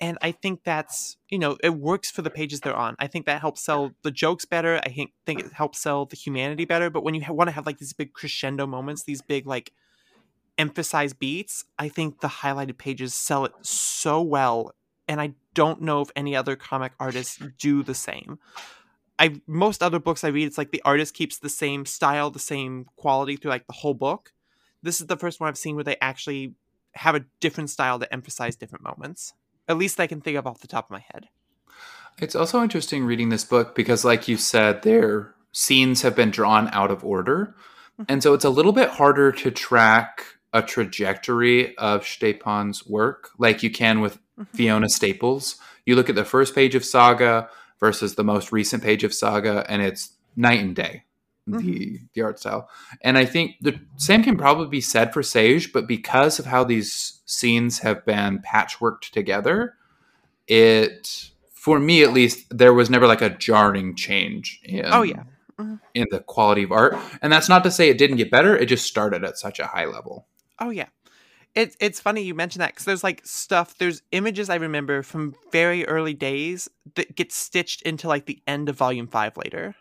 and 0.00 0.16
I 0.22 0.32
think 0.32 0.64
that's 0.64 1.18
you 1.28 1.38
know 1.38 1.58
it 1.62 1.74
works 1.74 2.10
for 2.10 2.22
the 2.22 2.30
pages 2.30 2.60
they're 2.60 2.74
on. 2.74 2.96
I 2.98 3.08
think 3.08 3.26
that 3.26 3.42
helps 3.42 3.62
sell 3.62 3.92
the 4.02 4.10
jokes 4.10 4.46
better. 4.46 4.80
I 4.84 4.88
think 4.88 5.12
think 5.26 5.40
it 5.40 5.52
helps 5.52 5.80
sell 5.80 6.06
the 6.06 6.16
humanity 6.16 6.64
better. 6.64 6.88
But 6.88 7.04
when 7.04 7.14
you 7.14 7.24
ha- 7.24 7.34
want 7.34 7.48
to 7.48 7.52
have 7.52 7.66
like 7.66 7.76
these 7.76 7.92
big 7.92 8.14
crescendo 8.14 8.66
moments, 8.66 9.04
these 9.04 9.20
big 9.20 9.46
like 9.46 9.72
emphasize 10.58 11.12
beats, 11.12 11.64
I 11.78 11.88
think 11.88 12.20
the 12.20 12.28
highlighted 12.28 12.78
pages 12.78 13.14
sell 13.14 13.44
it 13.44 13.52
so 13.62 14.22
well, 14.22 14.74
and 15.08 15.20
I 15.20 15.34
don't 15.54 15.82
know 15.82 16.00
if 16.00 16.10
any 16.16 16.36
other 16.36 16.56
comic 16.56 16.92
artists 16.98 17.38
do 17.58 17.82
the 17.82 17.94
same. 17.94 18.38
I 19.18 19.40
most 19.46 19.82
other 19.82 19.98
books 19.98 20.24
I 20.24 20.28
read, 20.28 20.46
it's 20.46 20.58
like 20.58 20.70
the 20.70 20.82
artist 20.84 21.14
keeps 21.14 21.38
the 21.38 21.48
same 21.48 21.86
style, 21.86 22.30
the 22.30 22.38
same 22.38 22.86
quality 22.96 23.36
through 23.36 23.50
like 23.50 23.66
the 23.66 23.72
whole 23.72 23.94
book. 23.94 24.32
This 24.82 25.00
is 25.00 25.06
the 25.06 25.16
first 25.16 25.40
one 25.40 25.48
I've 25.48 25.56
seen 25.56 25.74
where 25.74 25.84
they 25.84 25.96
actually 26.00 26.54
have 26.94 27.14
a 27.14 27.24
different 27.40 27.70
style 27.70 27.98
to 27.98 28.12
emphasize 28.12 28.56
different 28.56 28.84
moments. 28.84 29.32
At 29.68 29.78
least 29.78 30.00
I 30.00 30.06
can 30.06 30.20
think 30.20 30.36
of 30.36 30.46
off 30.46 30.60
the 30.60 30.66
top 30.66 30.86
of 30.86 30.90
my 30.90 31.04
head. 31.12 31.28
It's 32.18 32.34
also 32.34 32.62
interesting 32.62 33.04
reading 33.04 33.28
this 33.28 33.44
book 33.44 33.74
because, 33.74 34.04
like 34.04 34.28
you 34.28 34.36
said, 34.36 34.82
their 34.82 35.34
scenes 35.52 36.02
have 36.02 36.14
been 36.14 36.30
drawn 36.30 36.68
out 36.72 36.90
of 36.90 37.04
order. 37.04 37.54
Mm-hmm. 37.94 38.04
And 38.08 38.22
so 38.22 38.32
it's 38.34 38.44
a 38.44 38.50
little 38.50 38.72
bit 38.72 38.90
harder 38.90 39.32
to 39.32 39.50
track 39.50 40.35
a 40.56 40.62
trajectory 40.62 41.76
of 41.76 42.02
Stjepan's 42.02 42.86
work 42.86 43.30
like 43.38 43.62
you 43.62 43.70
can 43.70 44.00
with 44.00 44.18
Mhm. 44.38 44.46
Fiona 44.54 44.88
Staples. 44.88 45.56
You 45.86 45.96
look 45.96 46.08
at 46.10 46.14
the 46.14 46.24
first 46.24 46.54
page 46.54 46.74
of 46.74 46.84
Saga 46.84 47.48
versus 47.80 48.14
the 48.14 48.24
most 48.24 48.52
recent 48.52 48.82
page 48.82 49.04
of 49.04 49.12
Saga, 49.14 49.64
and 49.68 49.82
it's 49.82 50.10
night 50.36 50.60
and 50.60 50.74
day. 50.74 51.02
The, 51.48 52.00
the 52.14 52.22
art 52.22 52.40
style. 52.40 52.68
And 53.02 53.16
I 53.16 53.24
think 53.24 53.54
the 53.60 53.78
same 53.96 54.24
can 54.24 54.36
probably 54.36 54.66
be 54.66 54.80
said 54.80 55.12
for 55.14 55.22
Šejić, 55.22 55.72
but 55.72 55.86
because 55.86 56.40
of 56.40 56.46
how 56.46 56.64
these 56.64 57.20
scenes 57.24 57.78
have 57.78 58.04
been 58.04 58.40
patchworked 58.40 59.10
together, 59.12 59.74
it 60.48 61.30
for 61.52 61.78
me 61.78 62.02
at 62.02 62.12
least 62.12 62.46
there 62.50 62.74
was 62.74 62.90
never 62.90 63.06
like 63.06 63.22
a 63.22 63.30
jarring 63.30 63.94
change 63.94 64.60
in 64.64 64.84
Oh, 64.86 65.02
yeah. 65.02 65.22
in 65.94 66.06
the 66.10 66.20
quality 66.20 66.62
of 66.64 66.72
art 66.72 66.96
and 67.22 67.32
that's 67.32 67.48
not 67.48 67.64
to 67.64 67.70
say 67.70 67.88
it 67.88 67.98
didn't 67.98 68.16
get 68.18 68.30
better 68.30 68.56
it 68.56 68.66
just 68.66 68.84
started 68.86 69.24
at 69.24 69.38
such 69.38 69.58
a 69.58 69.66
high 69.66 69.86
level 69.86 70.26
Oh 70.58 70.70
yeah. 70.70 70.88
It's 71.54 71.76
it's 71.80 72.00
funny 72.00 72.22
you 72.22 72.34
mentioned 72.34 72.60
that 72.60 72.72
because 72.72 72.84
there's 72.84 73.04
like 73.04 73.22
stuff, 73.24 73.78
there's 73.78 74.02
images 74.12 74.50
I 74.50 74.56
remember 74.56 75.02
from 75.02 75.34
very 75.52 75.86
early 75.86 76.12
days 76.12 76.68
that 76.96 77.16
get 77.16 77.32
stitched 77.32 77.82
into 77.82 78.08
like 78.08 78.26
the 78.26 78.42
end 78.46 78.68
of 78.68 78.76
volume 78.76 79.06
five 79.06 79.36
later. 79.36 79.74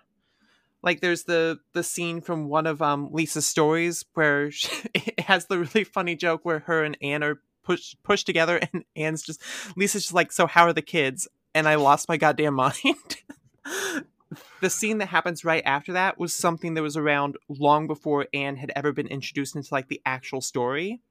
Like 0.82 1.02
there's 1.02 1.24
the 1.24 1.60
the 1.74 1.84
scene 1.84 2.22
from 2.22 2.48
one 2.48 2.66
of 2.66 2.82
um 2.82 3.10
Lisa's 3.12 3.46
stories 3.46 4.06
where 4.14 4.52
she, 4.52 4.70
it 4.94 5.20
has 5.22 5.48
the 5.48 5.60
really 5.60 5.84
funny 5.84 6.16
joke 6.16 6.46
where 6.46 6.60
her 6.60 6.84
and 6.84 6.98
Anne 7.02 7.24
are 7.24 7.42
pushed 7.64 8.02
pushed 8.04 8.26
together 8.26 8.60
and 8.72 8.86
Anne's 8.96 9.24
just 9.24 9.42
Lisa's 9.76 10.04
just 10.04 10.14
like, 10.14 10.32
so 10.32 10.48
how 10.48 10.64
are 10.66 10.74
the 10.74 10.82
kids? 10.82 11.28
And 11.54 11.68
I 11.68 11.76
lost 11.76 12.08
my 12.08 12.16
goddamn 12.18 12.54
mind. 12.86 13.18
The 14.66 14.70
scene 14.72 14.98
that 14.98 15.10
happens 15.10 15.46
right 15.46 15.62
after 15.64 15.94
that 15.94 16.18
was 16.18 16.34
something 16.34 16.74
that 16.74 16.82
was 16.82 16.98
around 16.98 17.38
long 17.48 17.86
before 17.86 18.26
Anne 18.34 18.56
had 18.56 18.72
ever 18.76 18.92
been 18.92 19.06
introduced 19.06 19.56
into 19.56 19.72
like 19.72 19.90
the 19.90 20.02
actual 20.08 20.42
story. 20.42 21.04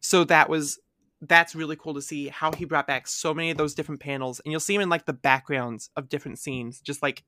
So 0.00 0.24
that 0.24 0.48
was 0.48 0.80
that's 1.22 1.54
really 1.54 1.76
cool 1.76 1.94
to 1.94 2.02
see 2.02 2.26
how 2.26 2.50
he 2.50 2.64
brought 2.64 2.88
back 2.88 3.06
so 3.06 3.32
many 3.32 3.52
of 3.52 3.58
those 3.58 3.74
different 3.74 4.00
panels 4.00 4.40
and 4.40 4.50
you'll 4.50 4.58
see 4.58 4.74
him 4.74 4.80
in 4.80 4.88
like 4.88 5.04
the 5.06 5.12
backgrounds 5.12 5.90
of 5.96 6.08
different 6.08 6.38
scenes 6.38 6.80
just 6.80 7.00
like 7.02 7.24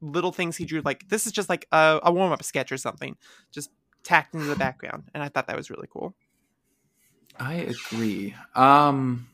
little 0.00 0.32
things 0.32 0.56
he 0.56 0.64
drew 0.64 0.80
like 0.82 1.06
this 1.08 1.26
is 1.26 1.32
just 1.32 1.50
like 1.50 1.66
a, 1.70 2.00
a 2.02 2.10
warm-up 2.10 2.42
sketch 2.42 2.72
or 2.72 2.78
something 2.78 3.16
just 3.52 3.70
tacked 4.02 4.34
into 4.34 4.46
the 4.46 4.56
background 4.56 5.04
and 5.12 5.22
i 5.22 5.28
thought 5.28 5.46
that 5.46 5.58
was 5.58 5.68
really 5.68 5.88
cool 5.92 6.14
I 7.38 7.54
agree. 7.54 8.34
Um, 8.54 9.28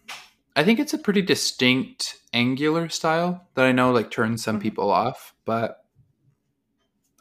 I 0.57 0.65
think 0.65 0.79
it's 0.81 0.93
a 0.95 0.99
pretty 0.99 1.23
distinct 1.23 2.17
angular 2.33 2.89
style 2.89 3.47
that 3.55 3.65
I 3.67 3.73
know 3.73 3.93
like 3.93 4.11
turns 4.11 4.43
some 4.45 4.59
Mhm. 4.59 4.63
people 4.63 4.91
off, 4.91 5.35
but 5.45 5.85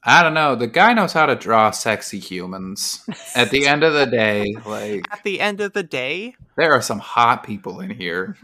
I 0.04 0.24
don't 0.24 0.34
know. 0.34 0.56
The 0.56 0.68
guy 0.68 0.94
knows 0.94 1.14
how 1.14 1.26
to 1.26 1.36
draw 1.36 1.72
sexy 1.72 2.20
humans. 2.20 3.08
At 3.36 3.52
the 3.52 3.68
end 3.68 3.84
of 3.84 3.94
the 3.94 4.06
day, 4.06 4.56
like 4.66 5.06
At 5.12 5.24
the 5.24 5.40
end 5.42 5.62
of 5.62 5.74
the 5.74 5.84
day, 5.84 6.36
there 6.58 6.72
are 6.74 6.82
some 6.82 7.00
hot 7.00 7.44
people 7.44 7.80
in 7.82 7.90
here. 7.92 8.38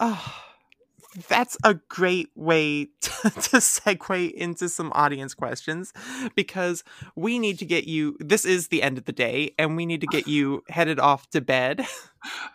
oh, 0.00 0.42
that's 1.28 1.56
a 1.64 1.74
great 1.74 2.30
way 2.34 2.84
to, 3.00 3.10
to 3.30 3.56
segue 3.58 4.32
into 4.32 4.68
some 4.68 4.92
audience 4.94 5.34
questions 5.34 5.92
because 6.34 6.84
we 7.14 7.38
need 7.38 7.58
to 7.58 7.64
get 7.64 7.86
you. 7.86 8.16
This 8.20 8.44
is 8.44 8.68
the 8.68 8.82
end 8.82 8.98
of 8.98 9.04
the 9.04 9.12
day, 9.12 9.54
and 9.58 9.76
we 9.76 9.86
need 9.86 10.00
to 10.02 10.06
get 10.06 10.26
you 10.28 10.62
headed 10.68 10.98
off 11.00 11.28
to 11.30 11.40
bed. 11.40 11.86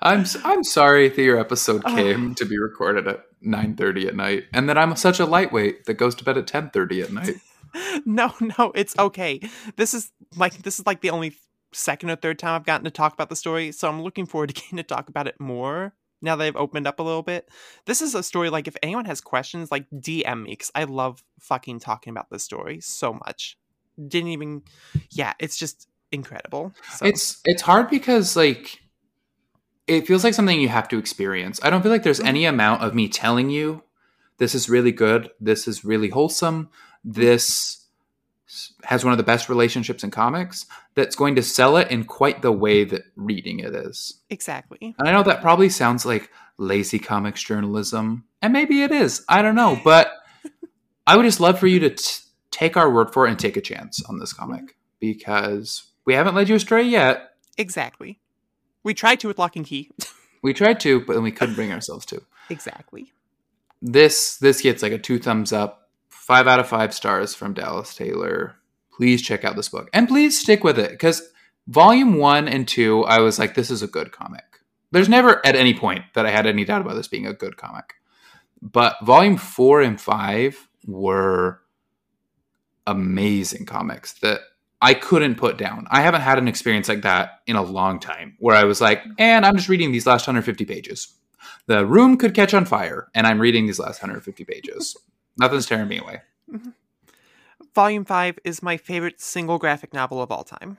I'm 0.01 0.26
I'm 0.43 0.64
sorry 0.64 1.09
that 1.09 1.22
your 1.22 1.39
episode 1.39 1.82
Oh. 1.86 1.95
came 1.95 2.36
to 2.36 2.45
be 2.45 2.57
recorded 2.57 3.07
at 3.07 3.24
9:30 3.43 4.07
at 4.07 4.16
night 4.16 4.43
and 4.53 4.68
that 4.70 4.78
I'm 4.78 4.95
such 4.95 5.20
a 5.20 5.26
lightweight 5.26 5.86
that 5.86 5.95
goes 5.95 6.14
to 6.16 6.24
bed 6.24 6.38
at 6.38 6.45
10:30 6.47 7.03
at 7.03 7.12
night. 7.14 7.36
no, 8.05 8.34
no, 8.59 8.72
it's 8.76 8.97
okay. 8.99 9.39
This 9.78 9.93
is 9.93 10.12
like 10.36 10.62
this 10.64 10.80
is 10.80 10.86
like 10.86 11.01
the 11.01 11.09
only 11.09 11.36
second 11.74 12.09
or 12.09 12.18
third 12.18 12.38
time 12.38 12.55
I've 12.55 12.66
gotten 12.66 12.84
to 12.84 12.91
talk 12.91 13.14
about 13.14 13.30
the 13.30 13.36
story, 13.36 13.72
so 13.72 13.88
I'm 13.88 14.01
looking 14.01 14.26
forward 14.26 14.47
to 14.49 14.53
getting 14.53 14.78
to 14.78 14.84
talk 14.84 15.07
about 15.07 15.28
it 15.28 15.39
more 15.39 15.93
now 16.22 16.36
that 16.36 16.43
I've 16.45 16.55
opened 16.55 16.88
up 16.88 16.99
a 16.99 17.03
little 17.03 17.24
bit. 17.24 17.49
This 17.86 18.01
is 18.01 18.15
a 18.15 18.24
story 18.24 18.49
like 18.49 18.67
if 18.67 18.76
anyone 18.84 19.05
has 19.05 19.22
questions, 19.22 19.72
like 19.72 19.86
DM 19.91 20.43
me 20.43 20.51
because 20.51 20.72
I 20.76 20.84
love 20.86 21.24
fucking 21.39 21.80
talking 21.80 22.11
about 22.11 22.30
this 22.30 22.43
story 22.43 22.80
so 22.82 23.13
much. 23.13 23.57
Didn't 24.07 24.30
even, 24.30 24.63
yeah, 25.11 25.34
it's 25.39 25.57
just 25.57 25.88
incredible. 26.11 26.74
So. 26.97 27.05
It's 27.05 27.41
it's 27.45 27.61
hard 27.61 27.89
because 27.89 28.36
like 28.36 28.80
it 29.88 30.07
feels 30.07 30.24
like 30.24 30.34
something 30.34 30.59
you 30.59 30.69
have 30.69 30.88
to 30.89 30.97
experience. 30.97 31.59
I 31.63 31.69
don't 31.69 31.82
feel 31.82 31.91
like 31.91 32.03
there's 32.03 32.19
Mhm. 32.19 32.28
any 32.28 32.45
amount 32.45 32.84
of 32.84 32.93
me 32.95 33.07
telling 33.09 33.49
you 33.49 33.84
this 34.38 34.55
is 34.55 34.69
really 34.69 34.91
good, 34.91 35.30
this 35.39 35.67
is 35.67 35.84
really 35.84 36.09
wholesome, 36.09 36.69
this 37.03 37.86
has 38.84 39.04
one 39.04 39.14
of 39.14 39.18
the 39.18 39.24
best 39.24 39.49
relationships 39.49 40.04
in 40.04 40.12
comics 40.12 40.66
that's 40.95 41.16
going 41.16 41.36
to 41.36 41.43
sell 41.43 41.78
it 41.78 41.89
in 41.89 42.04
quite 42.04 42.41
the 42.41 42.52
way 42.52 42.84
that 42.84 43.04
reading 43.16 43.60
it 43.60 43.74
is. 43.74 44.22
exactly. 44.30 44.95
And 44.97 45.08
I 45.08 45.12
know 45.12 45.24
that 45.24 45.41
probably 45.41 45.70
sounds 45.70 46.06
like 46.06 46.30
lazy 46.58 46.99
comics 46.99 47.41
journalism, 47.41 48.26
and 48.41 48.54
maybe 48.54 48.84
it 48.84 48.91
is. 48.91 49.24
I 49.30 49.41
don't 49.41 49.56
know, 49.56 49.80
but 49.84 50.12
I 51.08 51.18
would 51.18 51.24
just 51.24 51.39
love 51.39 51.60
for 51.60 51.68
you 51.68 51.80
to 51.80 51.89
t- 51.91 52.22
take 52.52 52.78
our 52.78 52.91
word 52.91 53.14
for 53.14 53.26
it 53.26 53.32
and 53.32 53.39
take 53.39 53.58
a 53.58 53.62
chance 53.62 54.04
on 54.06 54.20
this 54.20 54.34
comic 54.34 54.62
mm-hmm. 54.62 54.72
because 54.99 55.84
we 56.06 56.14
haven't 56.14 56.36
led 56.36 56.49
you 56.49 56.56
astray 56.56 56.84
yet. 56.84 57.32
Exactly. 57.58 58.20
We 58.84 58.93
tried 58.93 59.20
to 59.22 59.28
with 59.28 59.39
Locke 59.39 59.56
and 59.56 59.66
Key. 59.66 59.91
We 60.43 60.54
tried 60.54 60.80
to, 60.80 61.02
but 61.02 61.14
then 61.14 61.24
we 61.24 61.32
couldn't 61.32 61.56
bring 61.56 61.72
ourselves 61.72 62.06
to. 62.08 62.22
exactly. 62.49 63.14
This 63.82 64.38
this 64.38 64.62
gets 64.62 64.84
like 64.84 64.91
a 64.91 64.97
two 64.97 65.20
thumbs 65.20 65.54
up, 65.54 65.80
five 66.22 66.45
out 66.45 66.59
of 66.59 66.67
five 66.67 66.93
stars 66.93 67.34
from 67.34 67.51
Dallas 67.51 67.95
Taylor. 67.95 68.55
Please 68.93 69.24
check 69.24 69.43
out 69.43 69.55
this 69.55 69.69
book 69.69 69.89
and 69.91 70.07
please 70.07 70.39
stick 70.39 70.63
with 70.63 70.78
it 70.78 70.91
because 70.91 71.30
volume 71.67 72.13
one 72.19 72.47
and 72.47 72.67
two, 72.67 73.03
I 73.05 73.19
was 73.22 73.39
like, 73.39 73.55
this 73.55 73.72
is 73.72 73.82
a 73.82 73.88
good 73.88 74.11
comic. 74.11 74.43
There's 74.91 75.09
never 75.09 75.43
at 75.43 75.55
any 75.55 75.74
point 75.74 76.03
that 76.13 76.28
I 76.28 76.30
had 76.30 76.45
any 76.45 76.63
doubt 76.63 76.82
about 76.82 76.93
this 76.93 77.07
being 77.07 77.26
a 77.26 77.34
good 77.34 77.57
comic, 77.57 77.95
but 78.61 78.97
volume 79.03 79.36
four 79.36 79.82
and 79.82 79.99
five 79.99 80.69
were 80.86 81.61
amazing 82.86 83.65
comics 83.65 84.13
that 84.19 84.41
I 84.80 84.93
couldn't 84.93 85.36
put 85.36 85.57
down. 85.57 85.88
I 85.89 86.01
haven't 86.01 86.22
had 86.22 86.38
an 86.38 86.47
experience 86.47 86.88
like 86.88 87.01
that 87.01 87.41
in 87.47 87.55
a 87.55 87.63
long 87.63 87.99
time 87.99 88.36
where 88.38 88.55
I 88.55 88.65
was 88.65 88.80
like, 88.80 89.03
and 89.17 89.43
I'm 89.43 89.55
just 89.55 89.69
reading 89.69 89.91
these 89.91 90.05
last 90.05 90.28
150 90.28 90.65
pages. 90.65 91.15
The 91.65 91.84
room 91.84 92.17
could 92.17 92.36
catch 92.36 92.53
on 92.53 92.65
fire, 92.65 93.07
and 93.15 93.26
I'm 93.26 93.41
reading 93.41 93.65
these 93.65 93.80
last 93.80 94.03
150 94.03 94.45
pages. 94.45 94.95
Nothing's 95.38 95.65
tearing 95.65 95.88
me 95.88 95.97
away. 95.97 96.21
Mm-hmm. 96.51 96.69
Volume 97.73 98.05
5 98.05 98.39
is 98.43 98.61
my 98.61 98.77
favorite 98.77 99.21
single 99.21 99.57
graphic 99.57 99.93
novel 99.93 100.21
of 100.21 100.32
all 100.32 100.43
time. 100.43 100.77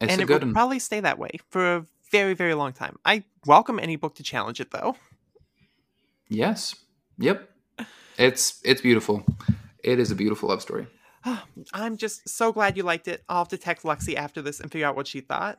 It's 0.00 0.12
and 0.12 0.20
a 0.20 0.24
it 0.24 0.26
good 0.26 0.42
will 0.42 0.48
one. 0.48 0.54
probably 0.54 0.78
stay 0.78 1.00
that 1.00 1.18
way 1.18 1.30
for 1.50 1.76
a 1.76 1.86
very, 2.10 2.34
very 2.34 2.54
long 2.54 2.72
time. 2.72 2.96
I 3.04 3.24
welcome 3.46 3.78
any 3.78 3.96
book 3.96 4.14
to 4.16 4.22
challenge 4.22 4.60
it, 4.60 4.70
though. 4.70 4.96
yes. 6.28 6.74
Yep. 7.18 7.48
It's 8.16 8.60
it's 8.64 8.80
beautiful. 8.80 9.24
It 9.82 9.98
is 9.98 10.10
a 10.10 10.14
beautiful 10.14 10.48
love 10.48 10.62
story. 10.62 10.86
I'm 11.72 11.96
just 11.96 12.28
so 12.28 12.52
glad 12.52 12.76
you 12.76 12.82
liked 12.82 13.08
it. 13.08 13.22
I'll 13.28 13.38
have 13.38 13.48
to 13.48 13.58
text 13.58 13.84
Lexi 13.84 14.14
after 14.14 14.40
this 14.42 14.60
and 14.60 14.70
figure 14.70 14.86
out 14.86 14.96
what 14.96 15.06
she 15.06 15.20
thought. 15.20 15.58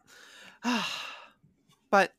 but 1.92 2.14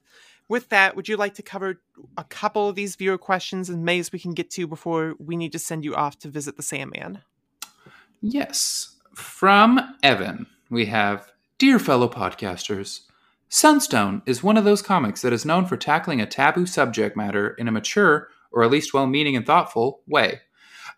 with 0.48 0.68
that, 0.68 0.96
would 0.96 1.08
you 1.08 1.16
like 1.16 1.34
to 1.34 1.42
cover 1.42 1.80
a 2.16 2.24
couple 2.24 2.68
of 2.68 2.76
these 2.76 2.96
viewer 2.96 3.18
questions 3.18 3.68
and 3.68 3.84
maze 3.84 4.12
we 4.12 4.18
can 4.18 4.32
get 4.32 4.50
to 4.50 4.66
before 4.66 5.14
we 5.18 5.36
need 5.36 5.52
to 5.52 5.58
send 5.58 5.84
you 5.84 5.94
off 5.94 6.18
to 6.20 6.28
visit 6.28 6.56
the 6.56 6.62
Sandman? 6.62 7.20
Yes. 8.20 8.96
From 9.14 9.96
Evan, 10.02 10.46
we 10.70 10.86
have 10.86 11.32
Dear 11.58 11.78
fellow 11.78 12.08
podcasters, 12.08 13.00
Sunstone 13.48 14.22
is 14.26 14.42
one 14.42 14.56
of 14.56 14.64
those 14.64 14.82
comics 14.82 15.22
that 15.22 15.32
is 15.32 15.46
known 15.46 15.64
for 15.64 15.76
tackling 15.76 16.20
a 16.20 16.26
taboo 16.26 16.66
subject 16.66 17.16
matter 17.16 17.50
in 17.50 17.68
a 17.68 17.72
mature, 17.72 18.28
or 18.52 18.62
at 18.62 18.70
least 18.70 18.92
well 18.92 19.06
meaning 19.06 19.36
and 19.36 19.46
thoughtful, 19.46 20.00
way. 20.06 20.40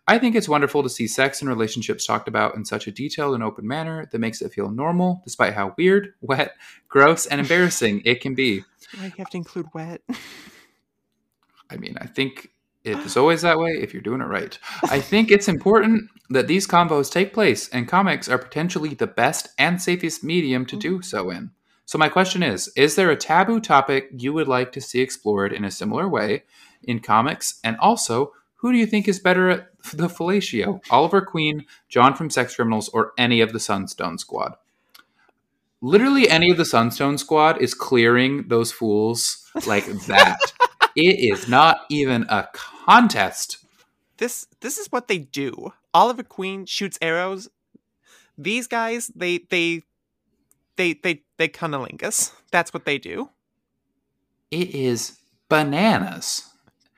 I 0.07 0.17
think 0.17 0.35
it's 0.35 0.49
wonderful 0.49 0.81
to 0.83 0.89
see 0.89 1.07
sex 1.07 1.39
and 1.39 1.49
relationships 1.49 2.05
talked 2.05 2.27
about 2.27 2.55
in 2.55 2.65
such 2.65 2.87
a 2.87 2.91
detailed 2.91 3.35
and 3.35 3.43
open 3.43 3.67
manner 3.67 4.09
that 4.11 4.19
makes 4.19 4.41
it 4.41 4.51
feel 4.51 4.69
normal, 4.69 5.21
despite 5.23 5.53
how 5.53 5.75
weird, 5.77 6.13
wet, 6.21 6.53
gross, 6.87 7.25
and 7.27 7.39
embarrassing 7.39 8.01
it 8.03 8.19
can 8.19 8.33
be. 8.33 8.63
Why 8.97 9.05
you 9.05 9.13
have 9.17 9.29
to 9.29 9.37
include 9.37 9.67
wet? 9.73 10.01
I 11.69 11.77
mean, 11.77 11.97
I 12.01 12.07
think 12.07 12.49
it 12.83 12.97
is 12.99 13.17
always 13.17 13.41
that 13.41 13.59
way 13.59 13.71
if 13.71 13.93
you're 13.93 14.01
doing 14.01 14.21
it 14.21 14.25
right. 14.25 14.57
I 14.83 14.99
think 14.99 15.31
it's 15.31 15.47
important 15.47 16.09
that 16.29 16.47
these 16.47 16.67
combos 16.67 17.11
take 17.11 17.33
place, 17.33 17.69
and 17.69 17.87
comics 17.87 18.29
are 18.29 18.37
potentially 18.37 18.93
the 18.93 19.07
best 19.07 19.49
and 19.57 19.81
safest 19.81 20.23
medium 20.23 20.65
to 20.67 20.77
do 20.77 21.01
so 21.01 21.29
in. 21.29 21.51
So, 21.85 21.97
my 21.97 22.09
question 22.09 22.43
is 22.43 22.71
Is 22.75 22.95
there 22.95 23.09
a 23.09 23.15
taboo 23.15 23.59
topic 23.59 24.09
you 24.15 24.33
would 24.33 24.47
like 24.47 24.71
to 24.73 24.81
see 24.81 25.01
explored 25.01 25.53
in 25.53 25.65
a 25.65 25.71
similar 25.71 26.07
way 26.07 26.43
in 26.83 26.99
comics? 26.99 27.59
And 27.63 27.77
also, 27.77 28.33
who 28.55 28.71
do 28.71 28.77
you 28.77 28.85
think 28.85 29.07
is 29.07 29.19
better 29.19 29.49
at 29.49 29.69
the 29.93 30.07
fellatio? 30.07 30.81
Oliver 30.91 31.21
Queen, 31.21 31.65
John 31.87 32.13
from 32.13 32.29
Sex 32.29 32.55
Criminals, 32.55 32.89
or 32.89 33.13
any 33.17 33.41
of 33.41 33.53
the 33.53 33.59
Sunstone 33.59 34.17
Squad? 34.17 34.55
Literally, 35.81 36.29
any 36.29 36.51
of 36.51 36.57
the 36.57 36.65
Sunstone 36.65 37.17
Squad 37.17 37.61
is 37.61 37.73
clearing 37.73 38.47
those 38.49 38.71
fools 38.71 39.49
like 39.65 39.85
that. 40.07 40.37
it 40.95 41.19
is 41.19 41.47
not 41.47 41.85
even 41.89 42.23
a 42.29 42.47
contest. 42.53 43.57
this 44.17 44.47
this 44.59 44.77
is 44.77 44.91
what 44.91 45.07
they 45.07 45.19
do. 45.19 45.73
Oliver 45.93 46.23
Queen 46.23 46.65
shoots 46.65 46.97
arrows. 47.01 47.49
These 48.37 48.67
guys, 48.67 49.07
they 49.15 49.39
they 49.49 49.83
they 50.75 50.93
they 50.93 51.23
they 51.37 51.47
cunnilingus. 51.47 52.33
That's 52.51 52.73
what 52.73 52.85
they 52.85 52.97
do. 52.97 53.29
It 54.51 54.75
is 54.75 55.17
bananas. 55.47 56.45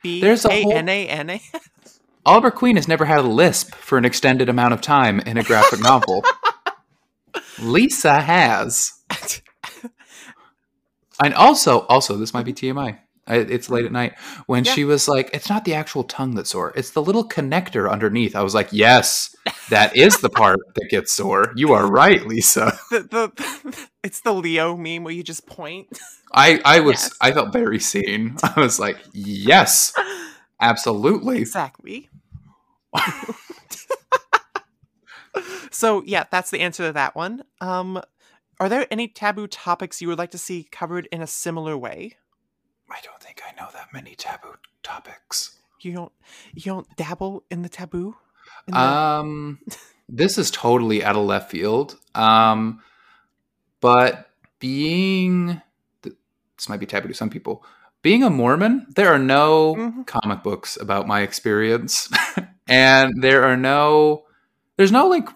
B 0.02 0.20
There's 0.20 0.44
a 0.44 0.62
whole- 0.62 0.72
N 0.72 0.88
A 0.88 1.08
N 1.08 1.30
A. 1.30 1.42
Oliver 2.26 2.50
Queen 2.52 2.76
has 2.76 2.86
never 2.86 3.04
had 3.04 3.18
a 3.18 3.22
lisp 3.22 3.74
for 3.74 3.98
an 3.98 4.04
extended 4.04 4.48
amount 4.48 4.72
of 4.74 4.80
time 4.80 5.18
in 5.20 5.36
a 5.36 5.42
graphic 5.42 5.80
novel. 5.80 6.24
Lisa 7.60 8.20
has. 8.20 8.92
And 11.22 11.34
also, 11.34 11.80
also, 11.86 12.16
this 12.16 12.34
might 12.34 12.44
be 12.46 12.52
TMI. 12.52 12.98
It's 13.28 13.70
late 13.70 13.84
at 13.84 13.92
night 13.92 14.14
when 14.46 14.64
Yeah. 14.64 14.72
she 14.74 14.84
was 14.84 15.06
like, 15.06 15.30
"It's 15.32 15.48
not 15.48 15.64
the 15.64 15.74
actual 15.74 16.02
tongue 16.02 16.34
that's 16.34 16.50
sore; 16.50 16.72
it's 16.74 16.90
the 16.90 17.02
little 17.02 17.26
connector 17.28 17.88
underneath." 17.88 18.34
I 18.34 18.42
was 18.42 18.54
like, 18.54 18.68
"Yes, 18.72 19.34
that 19.70 19.96
is 19.96 20.16
the 20.18 20.28
part 20.28 20.58
that 20.74 20.88
gets 20.90 21.12
sore." 21.12 21.52
You 21.54 21.72
are 21.72 21.86
right, 21.86 22.26
Lisa. 22.26 22.76
the, 22.90 23.00
the 23.02 23.86
it's 24.02 24.20
the 24.22 24.34
Leo 24.34 24.76
meme 24.76 25.04
where 25.04 25.14
you 25.14 25.22
just 25.22 25.46
point. 25.46 25.96
I 26.34 26.60
I 26.64 26.80
was 26.80 26.96
Yes. 27.02 27.16
I 27.20 27.32
felt 27.32 27.52
very 27.52 27.78
seen. 27.78 28.36
I 28.42 28.58
was 28.58 28.80
like, 28.80 28.98
"Yes, 29.12 29.92
absolutely." 30.60 31.38
exactly. 31.42 32.08
so 35.70 36.02
yeah, 36.06 36.24
that's 36.30 36.50
the 36.50 36.60
answer 36.60 36.86
to 36.86 36.92
that 36.92 37.14
one. 37.16 37.42
Um, 37.60 38.00
are 38.60 38.68
there 38.68 38.86
any 38.90 39.08
taboo 39.08 39.46
topics 39.46 40.00
you 40.00 40.08
would 40.08 40.18
like 40.18 40.30
to 40.32 40.38
see 40.38 40.64
covered 40.70 41.08
in 41.10 41.22
a 41.22 41.26
similar 41.26 41.76
way? 41.76 42.16
I 42.90 42.98
don't 43.02 43.20
think 43.22 43.40
I 43.48 43.54
know 43.60 43.68
that 43.72 43.92
many 43.92 44.14
taboo 44.14 44.54
topics. 44.82 45.58
You 45.80 45.92
don't 45.94 46.12
you 46.54 46.62
don't 46.62 46.86
dabble 46.96 47.44
in 47.50 47.62
the 47.62 47.68
taboo. 47.68 48.16
In 48.68 48.74
the- 48.74 48.80
Um, 48.80 49.58
this 50.08 50.36
is 50.38 50.50
totally 50.50 51.02
out 51.02 51.16
of 51.16 51.24
left 51.24 51.50
field. 51.50 51.96
Um, 52.14 52.82
but 53.80 54.30
being 54.60 55.60
this 56.02 56.68
might 56.68 56.78
be 56.80 56.86
taboo 56.86 57.08
to 57.08 57.14
some 57.14 57.30
people. 57.30 57.64
Being 58.02 58.22
a 58.22 58.30
Mormon, 58.30 58.86
there 58.94 59.12
are 59.12 59.18
no 59.18 59.74
Mhm. 59.76 60.06
comic 60.06 60.42
books 60.42 60.76
about 60.80 61.06
my 61.08 61.22
experience, 61.22 62.08
and 62.68 63.22
there 63.22 63.44
are 63.44 63.56
no 63.56 64.24
there's 64.76 64.92
no 64.92 65.06
like 65.06 65.28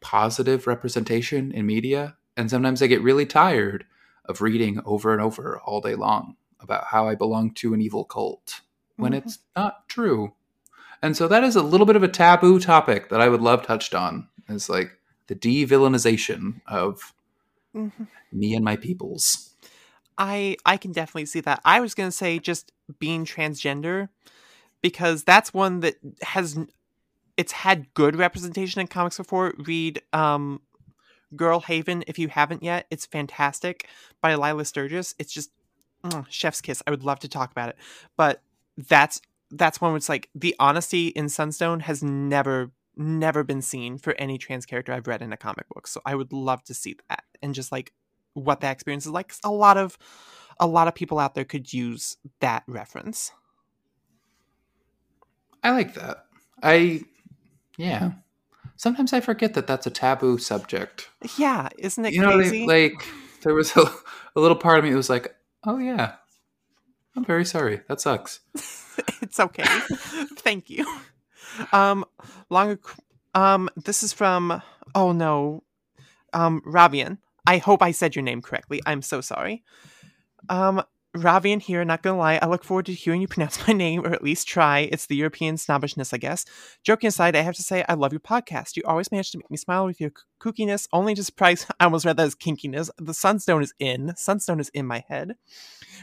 positive 0.00 0.66
representation 0.66 1.52
in 1.52 1.66
media, 1.66 2.16
and 2.36 2.50
sometimes 2.50 2.82
I 2.82 2.86
get 2.86 3.02
really 3.02 3.26
tired 3.26 3.84
of 4.24 4.40
reading 4.40 4.80
over 4.84 5.12
and 5.12 5.22
over 5.22 5.60
all 5.64 5.80
day 5.80 5.94
long 5.94 6.36
about 6.60 6.84
how 6.86 7.08
I 7.08 7.14
belong 7.14 7.52
to 7.54 7.74
an 7.74 7.80
evil 7.80 8.04
cult 8.04 8.60
when 8.96 9.12
Mhm. 9.12 9.18
it's 9.18 9.38
not 9.54 9.88
true. 9.88 10.32
And 11.02 11.16
so 11.16 11.28
that 11.28 11.44
is 11.44 11.56
a 11.56 11.62
little 11.62 11.86
bit 11.86 11.96
of 11.96 12.02
a 12.02 12.08
taboo 12.08 12.58
topic 12.58 13.08
that 13.10 13.20
I 13.20 13.28
would 13.28 13.42
love 13.42 13.64
touched 13.64 13.94
on. 13.94 14.28
Is 14.48 14.68
like 14.68 14.90
the 15.26 15.34
de-villainization 15.34 16.60
of 16.66 17.12
Mhm. 17.74 18.06
me 18.32 18.54
and 18.54 18.64
my 18.64 18.76
peoples. 18.76 19.54
I 20.18 20.56
I 20.64 20.76
can 20.76 20.92
definitely 20.92 21.26
see 21.26 21.40
that. 21.40 21.60
I 21.64 21.80
was 21.80 21.94
gonna 21.94 22.10
say 22.12 22.38
just 22.38 22.72
being 22.98 23.24
transgender 23.24 24.08
because 24.82 25.24
that's 25.24 25.52
one 25.52 25.80
that 25.80 25.96
has 26.22 26.56
it's 27.36 27.52
had 27.52 27.92
good 27.94 28.16
representation 28.16 28.80
in 28.80 28.86
comics 28.86 29.16
before. 29.16 29.54
Read 29.58 30.02
um, 30.12 30.60
Girl 31.34 31.60
Haven 31.60 32.04
if 32.06 32.18
you 32.18 32.28
haven't 32.28 32.62
yet. 32.62 32.86
It's 32.90 33.06
fantastic 33.06 33.88
by 34.20 34.34
Lilah 34.34 34.66
Sturges. 34.66 35.14
It's 35.18 35.32
just 35.32 35.50
mm, 36.04 36.26
chef's 36.28 36.60
kiss. 36.60 36.82
I 36.86 36.90
would 36.90 37.04
love 37.04 37.20
to 37.20 37.28
talk 37.28 37.50
about 37.50 37.70
it, 37.70 37.76
but 38.16 38.42
that's 38.76 39.20
that's 39.50 39.80
one 39.80 39.92
where 39.92 39.96
it's 39.96 40.08
like 40.08 40.28
the 40.34 40.54
honesty 40.58 41.08
in 41.08 41.28
Sunstone 41.28 41.80
has 41.80 42.02
never 42.02 42.72
never 42.96 43.44
been 43.44 43.62
seen 43.62 43.98
for 43.98 44.14
any 44.18 44.38
trans 44.38 44.64
character 44.64 44.92
I've 44.92 45.06
read 45.06 45.20
in 45.20 45.32
a 45.32 45.36
comic 45.36 45.68
book. 45.68 45.86
So 45.86 46.00
I 46.06 46.14
would 46.14 46.32
love 46.32 46.64
to 46.64 46.74
see 46.74 46.96
that 47.08 47.24
and 47.42 47.54
just 47.54 47.70
like 47.70 47.92
what 48.32 48.60
that 48.60 48.72
experience 48.72 49.06
is 49.06 49.12
like. 49.12 49.34
A 49.44 49.50
lot 49.50 49.76
of 49.76 49.98
a 50.58 50.66
lot 50.66 50.88
of 50.88 50.94
people 50.94 51.18
out 51.18 51.34
there 51.34 51.44
could 51.44 51.72
use 51.72 52.16
that 52.40 52.62
reference. 52.66 53.32
I 55.62 55.72
like 55.72 55.94
that. 55.94 56.24
I 56.62 57.02
yeah. 57.76 58.12
Sometimes 58.76 59.12
I 59.12 59.20
forget 59.20 59.54
that 59.54 59.66
that's 59.66 59.86
a 59.86 59.90
taboo 59.90 60.38
subject. 60.38 61.08
Yeah, 61.38 61.68
isn't 61.78 62.04
it 62.04 62.12
you 62.12 62.20
know, 62.20 62.36
crazy? 62.36 62.66
like 62.66 63.06
there 63.42 63.54
was 63.54 63.74
a, 63.76 63.82
a 64.34 64.40
little 64.40 64.56
part 64.56 64.78
of 64.78 64.84
me 64.84 64.90
that 64.90 64.96
was 64.96 65.10
like, 65.10 65.34
"Oh 65.64 65.78
yeah, 65.78 66.14
I'm 67.16 67.24
very 67.24 67.44
sorry. 67.44 67.80
That 67.88 68.00
sucks." 68.00 68.40
it's 69.22 69.40
okay. 69.40 69.64
Thank 70.36 70.68
you. 70.68 70.86
Um, 71.72 72.04
long. 72.50 72.78
Um, 73.34 73.70
this 73.76 74.02
is 74.02 74.12
from. 74.12 74.62
Oh 74.94 75.12
no, 75.12 75.62
um, 76.32 76.62
Ravian. 76.66 77.18
I 77.46 77.58
hope 77.58 77.82
I 77.82 77.92
said 77.92 78.16
your 78.16 78.24
name 78.24 78.42
correctly. 78.42 78.82
I'm 78.84 79.02
so 79.02 79.20
sorry. 79.20 79.62
Um, 80.48 80.82
Ravian 81.22 81.60
here. 81.60 81.84
Not 81.84 82.02
gonna 82.02 82.18
lie, 82.18 82.38
I 82.40 82.46
look 82.46 82.64
forward 82.64 82.86
to 82.86 82.92
hearing 82.92 83.20
you 83.20 83.28
pronounce 83.36 83.66
my 83.66 83.72
name, 83.72 84.04
or 84.04 84.12
at 84.12 84.22
least 84.22 84.48
try. 84.48 84.80
It's 84.80 85.06
the 85.06 85.16
European 85.16 85.56
snobbishness, 85.56 86.12
I 86.12 86.18
guess. 86.18 86.44
Joking 86.82 87.08
aside, 87.08 87.36
I 87.36 87.40
have 87.40 87.54
to 87.56 87.62
say 87.62 87.84
I 87.88 87.94
love 87.94 88.12
your 88.12 88.20
podcast. 88.20 88.76
You 88.76 88.82
always 88.86 89.10
manage 89.10 89.30
to 89.32 89.38
make 89.38 89.50
me 89.50 89.56
smile 89.56 89.86
with 89.86 90.00
your 90.00 90.12
kookiness. 90.40 90.88
Only 90.92 91.14
to 91.14 91.24
surprise, 91.24 91.66
I 91.80 91.84
almost 91.84 92.04
read 92.04 92.16
that 92.16 92.26
as 92.26 92.34
kinkiness. 92.34 92.90
The 92.98 93.14
Sunstone 93.14 93.62
is 93.62 93.74
in. 93.78 94.14
Sunstone 94.16 94.60
is 94.60 94.68
in 94.70 94.86
my 94.86 95.04
head. 95.08 95.36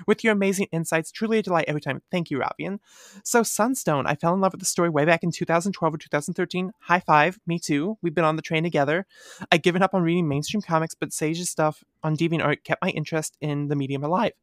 With 0.07 0.24
your 0.24 0.34
amazing 0.34 0.68
insights, 0.72 1.11
truly 1.11 1.39
a 1.39 1.43
delight 1.43 1.66
every 1.68 1.82
time. 1.82 2.01
Thank 2.11 2.32
you, 2.32 2.39
Ravian. 2.39 2.80
So, 3.24 3.43
Sunstone, 3.43 4.07
I 4.07 4.16
fell 4.16 4.34
in 4.34 4.41
love 4.41 4.53
with 4.53 4.59
the 4.59 4.66
story 4.66 4.89
way 4.89 5.05
back 5.05 5.24
in 5.24 5.32
2012 5.32 5.93
or 5.93 5.97
2013. 5.97 6.72
High 6.80 6.99
five, 6.99 7.39
me 7.45 7.59
too. 7.59 7.97
We've 8.01 8.16
been 8.16 8.24
on 8.24 8.36
the 8.36 8.41
train 8.41 8.64
together. 8.64 9.05
I'd 9.51 9.64
given 9.64 9.82
up 9.84 9.93
on 9.93 10.03
reading 10.03 10.28
mainstream 10.28 10.61
comics, 10.61 10.95
but 10.95 11.14
Sage's 11.14 11.49
stuff 11.49 11.84
on 12.04 12.18
DeviantArt 12.18 12.64
kept 12.64 12.82
my 12.82 12.89
interest 12.89 13.38
in 13.41 13.68
the 13.68 13.76
medium 13.76 14.04
alive. 14.04 14.34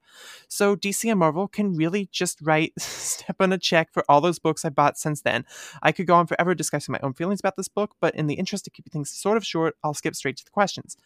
So, 0.48 0.76
DC 0.76 1.10
and 1.10 1.18
Marvel 1.18 1.48
can 1.48 1.74
really 1.74 2.08
just 2.10 2.40
write 2.42 2.72
step 2.78 3.36
on 3.40 3.52
a 3.52 3.58
check 3.58 3.92
for 3.92 4.04
all 4.08 4.20
those 4.20 4.38
books 4.38 4.64
I 4.64 4.70
bought 4.70 4.98
since 4.98 5.22
then. 5.22 5.44
I 5.82 5.92
could 5.92 6.06
go 6.06 6.14
on 6.14 6.26
forever 6.26 6.54
discussing 6.54 6.92
my 6.92 7.00
own 7.02 7.14
feelings 7.14 7.40
about 7.40 7.56
this 7.56 7.68
book, 7.68 7.94
but 8.00 8.14
in 8.14 8.26
the 8.26 8.34
interest 8.34 8.66
of 8.66 8.72
keeping 8.72 8.90
things 8.90 9.10
sort 9.10 9.36
of 9.36 9.46
short, 9.46 9.76
I'll 9.84 9.94
skip 9.94 10.14
straight 10.14 10.36
to 10.38 10.44
the 10.44 10.50
questions. 10.50 10.96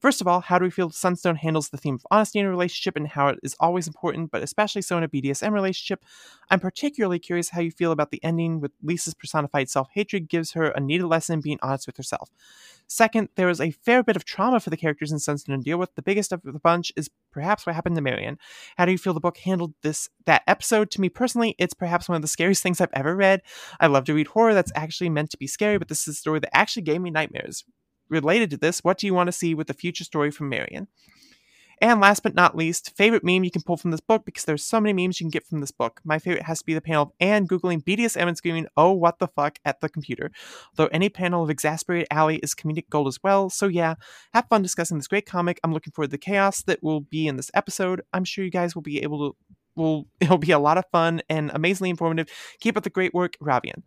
First 0.00 0.22
of 0.22 0.26
all, 0.26 0.40
how 0.40 0.58
do 0.58 0.64
we 0.64 0.70
feel 0.70 0.88
Sunstone 0.88 1.36
handles 1.36 1.68
the 1.68 1.76
theme 1.76 1.96
of 1.96 2.06
honesty 2.10 2.38
in 2.38 2.46
a 2.46 2.50
relationship 2.50 2.96
and 2.96 3.06
how 3.06 3.28
it 3.28 3.38
is 3.42 3.54
always 3.60 3.86
important, 3.86 4.30
but 4.30 4.42
especially 4.42 4.80
so 4.80 4.96
in 4.96 5.04
a 5.04 5.08
BDSM 5.08 5.52
relationship? 5.52 6.02
I'm 6.48 6.58
particularly 6.58 7.18
curious 7.18 7.50
how 7.50 7.60
you 7.60 7.70
feel 7.70 7.92
about 7.92 8.10
the 8.10 8.24
ending 8.24 8.60
with 8.60 8.72
Lisa's 8.82 9.12
personified 9.12 9.68
self 9.68 9.88
hatred 9.92 10.30
gives 10.30 10.52
her 10.52 10.70
a 10.70 10.80
needed 10.80 11.06
lesson 11.06 11.34
in 11.34 11.40
being 11.42 11.58
honest 11.60 11.86
with 11.86 11.98
herself. 11.98 12.30
Second, 12.92 13.28
there 13.36 13.48
is 13.48 13.60
a 13.60 13.70
fair 13.70 14.02
bit 14.02 14.16
of 14.16 14.24
trauma 14.24 14.58
for 14.58 14.70
the 14.70 14.76
characters 14.76 15.12
in 15.12 15.20
Sunstone 15.20 15.58
to 15.58 15.62
deal 15.62 15.78
with. 15.78 15.94
The 15.94 16.02
biggest 16.02 16.32
of 16.32 16.42
the 16.42 16.58
bunch 16.58 16.90
is 16.96 17.08
perhaps 17.30 17.64
what 17.64 17.76
happened 17.76 17.94
to 17.94 18.02
Marion. 18.02 18.36
How 18.76 18.84
do 18.84 18.90
you 18.90 18.98
feel 18.98 19.14
the 19.14 19.20
book 19.20 19.38
handled 19.38 19.74
this 19.82 20.08
that 20.26 20.42
episode? 20.48 20.90
To 20.90 21.00
me 21.00 21.08
personally, 21.08 21.54
it's 21.56 21.72
perhaps 21.72 22.08
one 22.08 22.16
of 22.16 22.22
the 22.22 22.28
scariest 22.28 22.62
things 22.64 22.80
I've 22.80 22.88
ever 22.92 23.14
read. 23.14 23.42
I 23.78 23.86
love 23.86 24.06
to 24.06 24.14
read 24.14 24.26
horror 24.26 24.54
that's 24.54 24.72
actually 24.74 25.08
meant 25.08 25.30
to 25.30 25.38
be 25.38 25.46
scary, 25.46 25.78
but 25.78 25.86
this 25.86 26.08
is 26.08 26.16
a 26.16 26.18
story 26.18 26.40
that 26.40 26.56
actually 26.56 26.82
gave 26.82 27.00
me 27.00 27.10
nightmares 27.10 27.64
related 28.10 28.50
to 28.50 28.56
this, 28.56 28.82
what 28.84 28.98
do 28.98 29.06
you 29.06 29.14
want 29.14 29.28
to 29.28 29.32
see 29.32 29.54
with 29.54 29.68
the 29.68 29.74
future 29.74 30.04
story 30.04 30.30
from 30.30 30.48
Marion? 30.48 30.88
And 31.80 32.00
last 32.00 32.22
but 32.22 32.34
not 32.34 32.56
least, 32.56 32.94
favorite 32.96 33.24
meme 33.24 33.44
you 33.44 33.50
can 33.50 33.62
pull 33.62 33.78
from 33.78 33.90
this 33.90 34.00
book 34.00 34.24
because 34.26 34.44
there's 34.44 34.62
so 34.64 34.80
many 34.80 34.92
memes 34.92 35.18
you 35.18 35.24
can 35.24 35.30
get 35.30 35.46
from 35.46 35.60
this 35.60 35.70
book. 35.70 36.00
My 36.04 36.18
favorite 36.18 36.42
has 36.44 36.58
to 36.60 36.66
be 36.66 36.74
the 36.74 36.80
panel 36.82 37.04
of 37.04 37.12
Anne 37.20 37.48
googling 37.48 37.82
BDSM 37.82 38.28
and 38.28 38.36
screaming, 38.36 38.66
"Oh, 38.76 38.92
what 38.92 39.18
the 39.18 39.28
fuck!" 39.28 39.58
at 39.64 39.80
the 39.80 39.88
computer. 39.88 40.30
Though 40.76 40.88
any 40.88 41.08
panel 41.08 41.42
of 41.42 41.50
exasperated 41.50 42.08
Ally 42.10 42.38
is 42.42 42.54
comedic 42.54 42.90
gold 42.90 43.08
as 43.08 43.18
well. 43.22 43.48
So 43.50 43.66
yeah, 43.66 43.94
have 44.34 44.46
fun 44.50 44.62
discussing 44.62 44.98
this 44.98 45.08
great 45.08 45.26
comic. 45.26 45.58
I'm 45.64 45.72
looking 45.72 45.92
forward 45.92 46.08
to 46.08 46.12
the 46.12 46.18
chaos 46.18 46.62
that 46.64 46.82
will 46.82 47.00
be 47.00 47.26
in 47.26 47.36
this 47.36 47.50
episode. 47.54 48.02
I'm 48.12 48.24
sure 48.24 48.44
you 48.44 48.50
guys 48.50 48.74
will 48.74 48.82
be 48.82 49.02
able 49.02 49.30
to. 49.32 49.36
Will 49.76 50.06
it'll 50.20 50.38
be 50.38 50.52
a 50.52 50.58
lot 50.58 50.78
of 50.78 50.84
fun 50.92 51.22
and 51.30 51.50
amazingly 51.54 51.90
informative. 51.90 52.28
Keep 52.60 52.76
up 52.76 52.84
the 52.84 52.90
great 52.90 53.14
work, 53.14 53.36
Ravian. 53.40 53.82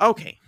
Okay, 0.00 0.38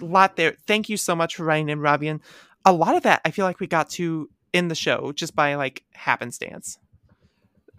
A 0.00 0.04
lot 0.04 0.36
there. 0.36 0.56
Thank 0.66 0.88
you 0.88 0.96
so 0.96 1.14
much 1.14 1.36
for 1.36 1.44
writing 1.44 1.68
in, 1.68 1.78
Ravian. 1.80 2.20
A 2.64 2.72
lot 2.72 2.96
of 2.96 3.02
that 3.04 3.20
I 3.24 3.30
feel 3.30 3.44
like 3.44 3.60
we 3.60 3.66
got 3.66 3.90
to 3.90 4.28
in 4.54 4.68
the 4.68 4.74
show 4.74 5.12
just 5.12 5.34
by 5.36 5.56
like 5.56 5.84
happenstance. 5.92 6.78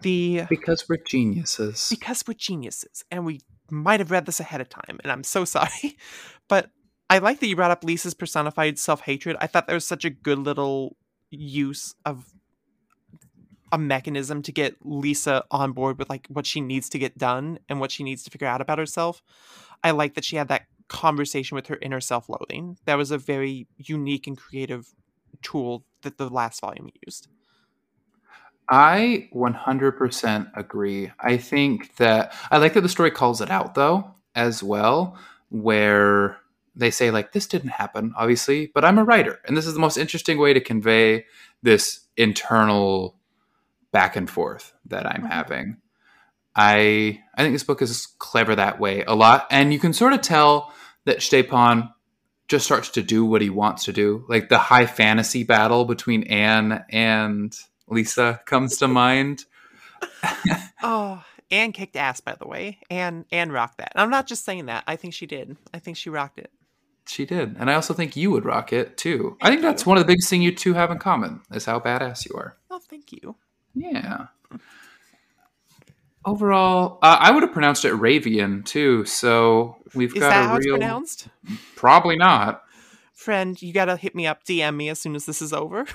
The 0.02 0.42
Because 0.48 0.88
we're 0.88 0.98
geniuses. 0.98 1.88
because 1.90 2.22
we're 2.28 2.34
geniuses 2.34 3.02
and 3.10 3.24
we 3.24 3.40
might 3.70 3.98
have 3.98 4.10
read 4.12 4.26
this 4.26 4.38
ahead 4.38 4.60
of 4.60 4.68
time, 4.68 5.00
and 5.02 5.10
I'm 5.10 5.24
so 5.24 5.44
sorry. 5.44 5.96
But 6.48 6.70
I 7.10 7.18
like 7.18 7.40
that 7.40 7.48
you 7.48 7.56
brought 7.56 7.72
up 7.72 7.82
Lisa's 7.82 8.14
personified 8.14 8.78
self 8.78 9.00
hatred. 9.00 9.36
I 9.40 9.48
thought 9.48 9.66
that 9.66 9.74
was 9.74 9.84
such 9.84 10.04
a 10.04 10.10
good 10.10 10.38
little 10.38 10.96
use 11.30 11.94
of 12.04 12.26
a 13.72 13.78
mechanism 13.78 14.42
to 14.42 14.52
get 14.52 14.76
Lisa 14.84 15.44
on 15.50 15.72
board 15.72 15.98
with 15.98 16.08
like 16.08 16.28
what 16.28 16.46
she 16.46 16.60
needs 16.60 16.88
to 16.90 17.00
get 17.00 17.18
done 17.18 17.58
and 17.68 17.80
what 17.80 17.90
she 17.90 18.04
needs 18.04 18.22
to 18.22 18.30
figure 18.30 18.46
out 18.46 18.60
about 18.60 18.78
herself. 18.78 19.22
I 19.82 19.90
like 19.90 20.14
that 20.14 20.24
she 20.24 20.36
had 20.36 20.46
that 20.48 20.66
conversation 20.86 21.56
with 21.56 21.66
her 21.66 21.78
inner 21.82 22.00
self 22.00 22.28
loathing. 22.28 22.78
That 22.84 22.94
was 22.94 23.10
a 23.10 23.18
very 23.18 23.66
unique 23.76 24.28
and 24.28 24.38
creative 24.38 24.94
tool 25.42 25.84
that 26.06 26.18
the 26.18 26.30
last 26.30 26.60
volume 26.60 26.88
used. 27.06 27.28
I 28.68 29.28
100% 29.32 30.48
agree. 30.54 31.12
I 31.20 31.36
think 31.36 31.96
that 31.96 32.34
I 32.50 32.58
like 32.58 32.74
that 32.74 32.80
the 32.80 32.88
story 32.88 33.10
calls 33.10 33.40
it 33.40 33.50
out 33.50 33.74
though 33.74 34.12
as 34.34 34.62
well 34.62 35.16
where 35.50 36.38
they 36.74 36.90
say 36.90 37.10
like 37.10 37.32
this 37.32 37.46
didn't 37.46 37.70
happen 37.70 38.12
obviously, 38.16 38.70
but 38.74 38.84
I'm 38.84 38.98
a 38.98 39.04
writer 39.04 39.40
and 39.46 39.56
this 39.56 39.66
is 39.66 39.74
the 39.74 39.80
most 39.80 39.96
interesting 39.96 40.38
way 40.38 40.52
to 40.52 40.60
convey 40.60 41.24
this 41.62 42.00
internal 42.16 43.16
back 43.92 44.16
and 44.16 44.28
forth 44.28 44.72
that 44.86 45.06
I'm 45.06 45.22
Mhm. 45.22 45.30
having. 45.30 45.76
I 46.56 47.22
I 47.36 47.42
think 47.42 47.54
this 47.54 47.64
book 47.64 47.82
is 47.82 48.06
clever 48.18 48.56
that 48.56 48.80
way 48.80 49.04
a 49.06 49.14
lot 49.14 49.46
and 49.50 49.72
you 49.72 49.78
can 49.78 49.92
sort 49.92 50.12
of 50.12 50.22
tell 50.22 50.72
that 51.04 51.18
Stjepan 51.18 51.92
just 52.48 52.64
starts 52.64 52.90
to 52.90 53.02
do 53.02 53.24
what 53.24 53.42
he 53.42 53.50
wants 53.50 53.84
to 53.84 53.92
do. 53.92 54.24
Like 54.28 54.48
the 54.48 54.58
high 54.58 54.86
fantasy 54.86 55.42
battle 55.42 55.84
between 55.84 56.24
Anne 56.24 56.84
and 56.90 57.56
Lisa 57.88 58.40
comes 58.46 58.76
to 58.78 58.88
mind. 58.88 59.44
Oh, 60.82 61.24
Anne 61.50 61.72
kicked 61.72 61.96
ass, 61.96 62.20
by 62.20 62.36
the 62.38 62.46
way. 62.46 62.78
Anne 62.90 63.24
Anne 63.32 63.50
rocked 63.50 63.78
that. 63.78 63.92
And 63.94 64.02
I'm 64.02 64.10
not 64.10 64.26
just 64.26 64.44
saying 64.44 64.66
that. 64.66 64.84
I 64.86 64.94
think 64.96 65.14
she 65.14 65.26
did. 65.26 65.56
I 65.72 65.78
think 65.78 65.96
she 65.96 66.10
rocked 66.10 66.38
it. 66.38 66.50
She 67.08 67.24
did. 67.24 67.56
And 67.58 67.70
I 67.70 67.74
also 67.74 67.94
think 67.94 68.14
you 68.14 68.30
would 68.30 68.44
rock 68.44 68.72
it 68.72 68.96
too. 68.96 69.36
I 69.40 69.46
Thank 69.46 69.54
think 69.54 69.62
that's 69.62 69.84
you. 69.84 69.88
one 69.90 69.98
of 69.98 70.04
the 70.04 70.06
biggest 70.06 70.28
things 70.28 70.44
you 70.44 70.54
two 70.54 70.74
have 70.74 70.90
in 70.90 70.98
common 70.98 71.40
is 71.52 71.64
how 71.64 71.80
badass 71.80 72.28
you 72.28 72.36
are. 72.36 72.56
Oh, 72.70 72.78
thank 72.78 73.10
you. 73.12 73.36
Yeah. 73.74 74.26
Overall, 76.26 76.98
uh, 77.02 77.16
I 77.20 77.30
would 77.30 77.44
have 77.44 77.52
pronounced 77.52 77.84
it 77.84 77.92
Ravian 77.92 78.64
too. 78.64 79.04
So 79.04 79.76
we've 79.94 80.12
Is 80.14 80.20
got 80.20 80.30
that 80.30 80.44
a 80.44 80.48
how 80.48 80.56
it's 80.56 80.66
pronounced? 80.66 81.28
Probably 81.76 82.16
not. 82.16 82.64
Friend, 83.12 83.60
you 83.62 83.72
gotta 83.72 83.96
hit 83.96 84.14
me 84.14 84.26
up, 84.26 84.44
DM 84.44 84.76
me 84.76 84.88
as 84.88 85.00
soon 85.00 85.14
as 85.14 85.24
this 85.24 85.40
is 85.40 85.52
over. 85.52 85.86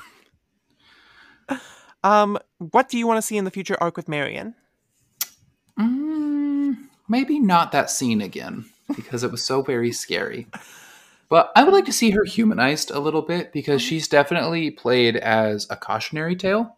um, 2.03 2.39
what 2.57 2.87
do 2.87 2.97
you 2.97 3.05
want 3.05 3.17
to 3.17 3.21
see 3.21 3.37
in 3.37 3.43
the 3.43 3.51
future 3.51 3.77
arc 3.81 3.97
with 3.97 4.07
Marion? 4.07 4.55
Mm, 5.77 6.77
maybe 7.09 7.39
not 7.39 7.71
that 7.73 7.89
scene 7.89 8.21
again 8.21 8.65
because 8.95 9.23
it 9.23 9.31
was 9.31 9.43
so 9.43 9.61
very 9.61 9.91
scary. 9.91 10.47
But 11.27 11.51
I 11.55 11.63
would 11.63 11.73
like 11.73 11.85
to 11.85 11.93
see 11.93 12.11
her 12.11 12.23
humanized 12.23 12.91
a 12.91 12.99
little 12.99 13.21
bit 13.21 13.51
because 13.53 13.81
she's 13.81 14.07
definitely 14.07 14.71
played 14.71 15.15
as 15.17 15.67
a 15.69 15.75
cautionary 15.75 16.35
tale 16.35 16.77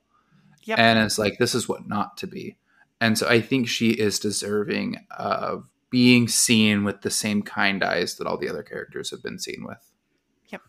Yep. 0.66 0.80
and 0.80 0.99
it's 0.99 1.18
like 1.18 1.38
this 1.39 1.54
is 1.56 1.68
what 1.68 1.88
not 1.88 2.18
to 2.18 2.28
be. 2.28 2.56
And 3.04 3.18
so 3.18 3.28
I 3.28 3.41
think 3.41 3.68
she 3.68 3.89
is 3.89 4.18
deserving 4.18 4.95
of 5.12 5.68
being 5.89 6.30
seen 6.30 6.86
with 6.86 7.01
the 7.01 7.10
same 7.10 7.41
kind 7.41 7.84
eyes 7.84 8.16
that 8.16 8.26
all 8.26 8.38
the 8.38 8.47
other 8.47 8.64
characters 8.64 9.12
have 9.12 9.22
been 9.22 9.39
seen 9.39 9.66
with. 9.68 9.91
Yep. 10.47 10.62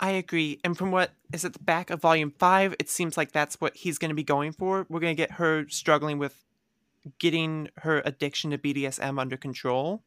I 0.00 0.10
agree. 0.10 0.58
And 0.64 0.76
from 0.76 0.90
what 0.90 1.12
is 1.32 1.44
at 1.44 1.52
the 1.52 1.60
back 1.60 1.90
of 1.90 2.00
volume 2.00 2.32
five, 2.40 2.74
it 2.80 2.90
seems 2.90 3.16
like 3.16 3.30
that's 3.30 3.60
what 3.60 3.76
he's 3.76 3.98
going 3.98 4.08
to 4.08 4.16
be 4.16 4.24
going 4.24 4.50
for. 4.50 4.84
We're 4.88 4.98
going 4.98 5.14
to 5.14 5.22
get 5.22 5.30
her 5.36 5.68
struggling 5.68 6.18
with 6.18 6.44
getting 7.20 7.68
her 7.76 8.02
addiction 8.04 8.50
to 8.50 8.58
BDSM 8.58 9.20
under 9.20 9.36
control. 9.36 10.02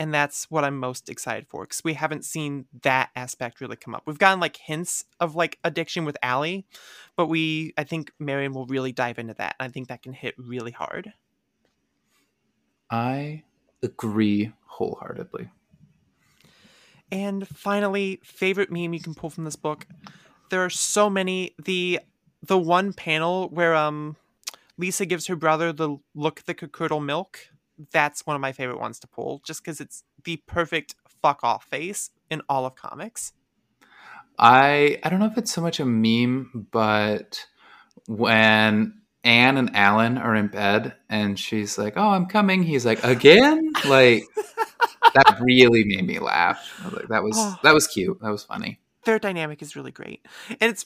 And 0.00 0.14
that's 0.14 0.48
what 0.50 0.64
I'm 0.64 0.78
most 0.78 1.08
excited 1.08 1.48
for 1.48 1.64
because 1.64 1.82
we 1.82 1.94
haven't 1.94 2.24
seen 2.24 2.66
that 2.82 3.10
aspect 3.16 3.60
really 3.60 3.76
come 3.76 3.94
up. 3.94 4.04
We've 4.06 4.18
gotten 4.18 4.38
like 4.38 4.56
hints 4.56 5.04
of 5.18 5.34
like 5.34 5.58
addiction 5.64 6.04
with 6.04 6.16
Ally, 6.22 6.60
but 7.16 7.26
we, 7.26 7.74
I 7.76 7.82
think 7.84 8.12
Marion 8.18 8.52
will 8.52 8.66
really 8.66 8.92
dive 8.92 9.18
into 9.18 9.34
that. 9.34 9.56
I 9.58 9.68
think 9.68 9.88
that 9.88 10.02
can 10.02 10.12
hit 10.12 10.34
really 10.38 10.70
hard. 10.70 11.12
I 12.90 13.42
agree 13.82 14.52
wholeheartedly. 14.66 15.50
And 17.10 17.48
finally, 17.48 18.20
favorite 18.22 18.70
meme 18.70 18.92
you 18.92 19.00
can 19.00 19.14
pull 19.14 19.30
from 19.30 19.44
this 19.44 19.56
book. 19.56 19.86
There 20.50 20.64
are 20.64 20.70
so 20.70 21.08
many. 21.10 21.54
The 21.62 22.00
the 22.42 22.58
one 22.58 22.92
panel 22.92 23.48
where 23.48 23.74
um 23.74 24.16
Lisa 24.76 25.06
gives 25.06 25.26
her 25.26 25.36
brother 25.36 25.72
the 25.72 25.96
look 26.14 26.44
that 26.44 26.54
could 26.54 26.72
curdle 26.72 27.00
milk. 27.00 27.40
That's 27.92 28.26
one 28.26 28.34
of 28.36 28.40
my 28.42 28.52
favorite 28.52 28.80
ones 28.80 28.98
to 29.00 29.06
pull, 29.06 29.40
just 29.44 29.62
because 29.62 29.80
it's 29.80 30.02
the 30.24 30.36
perfect 30.46 30.94
fuck 31.22 31.40
off 31.42 31.64
face 31.64 32.10
in 32.30 32.42
all 32.48 32.66
of 32.66 32.74
comics. 32.74 33.32
I 34.38 34.98
I 35.02 35.08
don't 35.08 35.18
know 35.20 35.26
if 35.26 35.38
it's 35.38 35.52
so 35.52 35.60
much 35.60 35.80
a 35.80 35.84
meme, 35.84 36.68
but 36.70 37.44
when 38.06 39.00
Anne 39.24 39.56
and 39.56 39.74
Alan 39.74 40.16
are 40.18 40.34
in 40.34 40.48
bed 40.48 40.94
and 41.08 41.38
she's 41.38 41.76
like, 41.78 41.94
"Oh, 41.96 42.10
I'm 42.10 42.26
coming," 42.26 42.62
he's 42.62 42.86
like, 42.86 43.02
"Again?" 43.04 43.72
Like 43.86 44.22
that 45.14 45.38
really 45.40 45.84
made 45.84 46.06
me 46.06 46.18
laugh. 46.18 46.80
I 46.82 46.84
was 46.88 46.94
like, 46.94 47.08
that 47.08 47.22
was 47.22 47.34
Oh. 47.36 47.56
that 47.62 47.74
was 47.74 47.86
cute. 47.86 48.20
That 48.22 48.30
was 48.30 48.44
funny. 48.44 48.80
Their 49.04 49.18
dynamic 49.18 49.62
is 49.62 49.74
really 49.74 49.90
great, 49.92 50.26
and 50.60 50.70
it's 50.70 50.84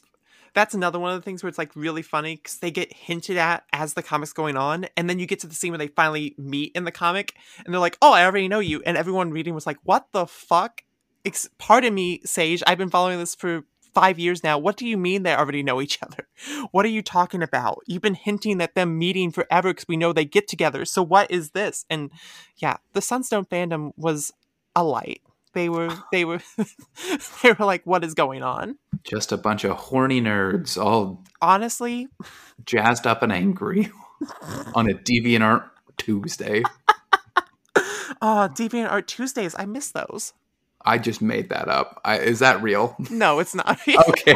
that's 0.55 0.75
another 0.75 0.99
one 0.99 1.13
of 1.13 1.19
the 1.19 1.25
things 1.25 1.43
where 1.43 1.49
it's 1.49 1.59
like 1.59 1.75
really 1.75 2.03
funny 2.03 2.37
because 2.37 2.59
they 2.59 2.71
get 2.71 2.93
hinted 2.93 3.37
at 3.37 3.65
as 3.73 3.95
the 3.95 4.03
comic's 4.03 4.33
going 4.33 4.57
on, 4.57 4.87
and 4.97 5.09
then 5.09 5.19
you 5.19 5.27
get 5.27 5.41
to 5.41 5.47
the 5.47 5.55
scene 5.55 5.73
where 5.73 5.79
they 5.79 5.89
finally 5.89 6.35
meet 6.39 6.73
in 6.75 6.85
the 6.85 6.93
comic, 6.93 7.35
and 7.65 7.73
they're 7.73 7.81
like, 7.81 7.99
"Oh, 8.03 8.13
I 8.13 8.25
already 8.25 8.49
know 8.49 8.61
you," 8.61 8.83
and 8.85 8.97
everyone 8.97 9.31
reading 9.31 9.55
was 9.55 9.67
like, 9.67 9.79
"What 9.83 10.07
the 10.13 10.27
fuck?" 10.27 10.83
Ex- 11.25 11.49
Pardon 11.59 11.95
me, 11.95 12.21
Sage. 12.25 12.63
I've 12.67 12.79
been 12.79 12.91
following 12.91 13.19
this 13.19 13.35
for 13.35 13.65
five 13.95 14.19
years 14.19 14.43
now. 14.43 14.59
What 14.59 14.77
do 14.77 14.87
you 14.87 14.97
mean 14.97 15.23
they 15.23 15.35
already 15.35 15.63
know 15.63 15.81
each 15.81 15.99
other? 16.03 16.27
What 16.73 16.85
are 16.87 16.91
you 16.91 17.03
talking 17.03 17.43
about? 17.43 17.81
You've 17.87 18.03
been 18.03 18.15
hinting 18.15 18.61
at 18.61 18.75
them 18.75 18.99
meeting 18.99 19.31
forever 19.31 19.71
because 19.71 19.87
we 19.87 19.97
know 19.97 20.13
they 20.13 20.25
get 20.25 20.49
together. 20.49 20.85
So 20.85 21.03
what 21.03 21.31
is 21.31 21.51
this? 21.51 21.85
And 21.91 22.11
yeah, 22.57 22.79
the 22.95 23.03
Sunstone 23.03 23.45
fandom 23.45 23.93
was 23.97 24.33
a 24.75 24.83
light. 24.83 25.23
They 25.55 25.69
were 25.69 25.95
they 26.11 26.25
were 26.25 26.41
they 27.43 27.53
were 27.53 27.65
like, 27.65 27.83
what 27.85 28.05
is 28.05 28.15
going 28.15 28.43
on? 28.43 28.79
Just 29.05 29.33
a 29.33 29.37
bunch 29.37 29.65
of 29.65 29.77
horny 29.77 30.21
nerds, 30.21 30.83
all 30.83 31.23
Honestly, 31.41 32.09
jazzed 32.65 33.07
up 33.07 33.23
and 33.23 33.33
angry 33.33 33.91
on 34.75 34.89
a 34.89 34.95
DeviantArt 34.95 35.69
Tuesday. 35.99 36.63
oh, 38.23 38.49
Deviant 38.53 38.91
Art 38.91 39.07
Tuesdays, 39.07 39.55
I 39.59 39.67
miss 39.67 39.91
those. 39.91 40.33
I 40.85 40.99
just 40.99 41.23
made 41.23 41.51
that 41.51 41.69
up. 41.69 42.01
I, 42.05 42.19
is 42.19 42.41
that 42.41 42.63
real? 42.63 42.97
No, 43.11 43.39
it's 43.39 43.55
not. 43.55 43.79
okay. 44.09 44.35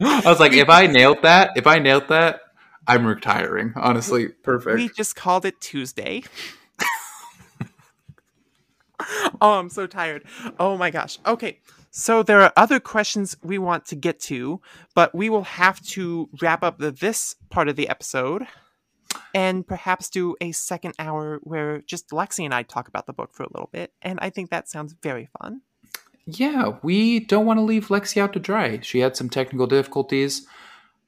I 0.00 0.22
was 0.24 0.40
like, 0.40 0.52
if 0.52 0.68
I 0.68 0.86
nailed 0.86 1.22
that, 1.22 1.50
if 1.56 1.66
I 1.66 1.78
nailed 1.78 2.08
that, 2.08 2.40
I'm 2.86 3.06
retiring. 3.06 3.72
Honestly, 3.76 4.28
perfect. 4.28 4.76
we 4.76 4.88
just 4.88 5.16
called 5.16 5.44
it 5.44 5.60
Tuesday. 5.60 6.22
oh, 9.40 9.58
I'm 9.58 9.70
so 9.70 9.86
tired. 9.86 10.24
Oh 10.58 10.76
my 10.76 10.90
gosh. 10.90 11.18
Okay. 11.26 11.60
So 11.90 12.22
there 12.22 12.40
are 12.42 12.52
other 12.56 12.80
questions 12.80 13.36
we 13.42 13.56
want 13.58 13.86
to 13.86 13.94
get 13.96 14.18
to, 14.22 14.60
but 14.94 15.14
we 15.14 15.30
will 15.30 15.44
have 15.44 15.80
to 15.88 16.28
wrap 16.42 16.62
up 16.64 16.78
the, 16.78 16.90
this 16.90 17.36
part 17.50 17.68
of 17.68 17.76
the 17.76 17.88
episode 17.88 18.46
and 19.32 19.64
perhaps 19.66 20.10
do 20.10 20.34
a 20.40 20.50
second 20.52 20.94
hour 20.98 21.38
where 21.44 21.82
just 21.82 22.10
Lexi 22.10 22.44
and 22.44 22.52
I 22.52 22.64
talk 22.64 22.88
about 22.88 23.06
the 23.06 23.12
book 23.12 23.32
for 23.32 23.44
a 23.44 23.48
little 23.52 23.68
bit. 23.72 23.92
And 24.02 24.18
I 24.20 24.30
think 24.30 24.50
that 24.50 24.68
sounds 24.68 24.94
very 25.02 25.28
fun. 25.40 25.60
Yeah, 26.26 26.78
we 26.82 27.20
don't 27.20 27.46
want 27.46 27.58
to 27.58 27.62
leave 27.64 27.88
Lexi 27.88 28.20
out 28.20 28.32
to 28.32 28.40
dry. 28.40 28.80
She 28.80 29.00
had 29.00 29.16
some 29.16 29.28
technical 29.28 29.66
difficulties 29.66 30.46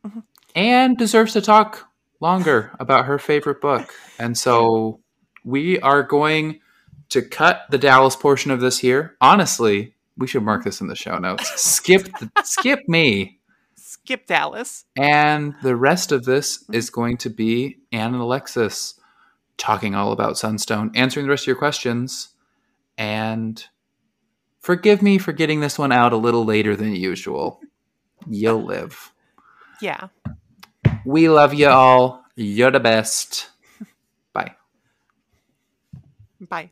Mhm. 0.07 0.23
and 0.55 0.97
deserves 0.97 1.33
to 1.33 1.41
talk 1.41 1.89
longer 2.21 2.71
about 2.79 3.07
her 3.07 3.19
favorite 3.19 3.61
book. 3.61 3.93
And 4.21 4.39
so 4.39 5.01
we 5.45 5.81
are 5.81 6.03
going 6.03 6.61
to 7.11 7.23
cut 7.23 7.63
the 7.71 7.79
Dallas 7.79 8.17
portion 8.17 8.51
of 8.51 8.61
this 8.61 8.79
here. 8.79 9.17
Honestly, 9.21 9.95
we 10.17 10.27
should 10.27 10.43
mark 10.43 10.65
this 10.65 10.81
in 10.81 10.87
the 10.89 10.97
show 10.97 11.19
notes. 11.19 11.49
Skip 11.61 12.05
the, 12.19 12.31
skip 12.43 12.89
me. 12.89 13.39
Skip 13.75 14.27
Dallas. 14.27 14.85
And 14.97 15.55
the 15.63 15.77
rest 15.77 16.13
of 16.13 16.25
this 16.25 16.63
mm-hmm. 16.63 16.75
is 16.75 16.91
going 16.91 17.19
to 17.19 17.31
be 17.31 17.79
Anne 17.93 18.15
and 18.15 18.23
Alexis 18.23 18.99
talking 19.57 19.95
all 19.95 20.13
about 20.13 20.39
Sunstone, 20.39 20.91
answering 20.95 21.27
the 21.27 21.31
rest 21.31 21.45
of 21.45 21.49
your 21.49 21.57
questions, 21.57 22.29
and 22.99 23.65
forgive 24.61 25.03
me 25.03 25.19
for 25.19 25.33
getting 25.33 25.61
this 25.61 25.79
one 25.79 25.93
out 25.93 26.13
a 26.13 26.17
little 26.17 26.45
later 26.45 26.77
than 26.77 26.95
usual. 26.95 27.61
You'll 28.29 28.65
live. 28.65 29.13
Yeah. 29.81 30.09
We 31.05 31.29
love 31.29 31.55
you 31.55 31.69
all. 31.69 32.25
You're 32.35 32.71
the 32.71 32.81
best. 32.81 33.51
Bye. 34.33 34.57
Bye. 36.41 36.71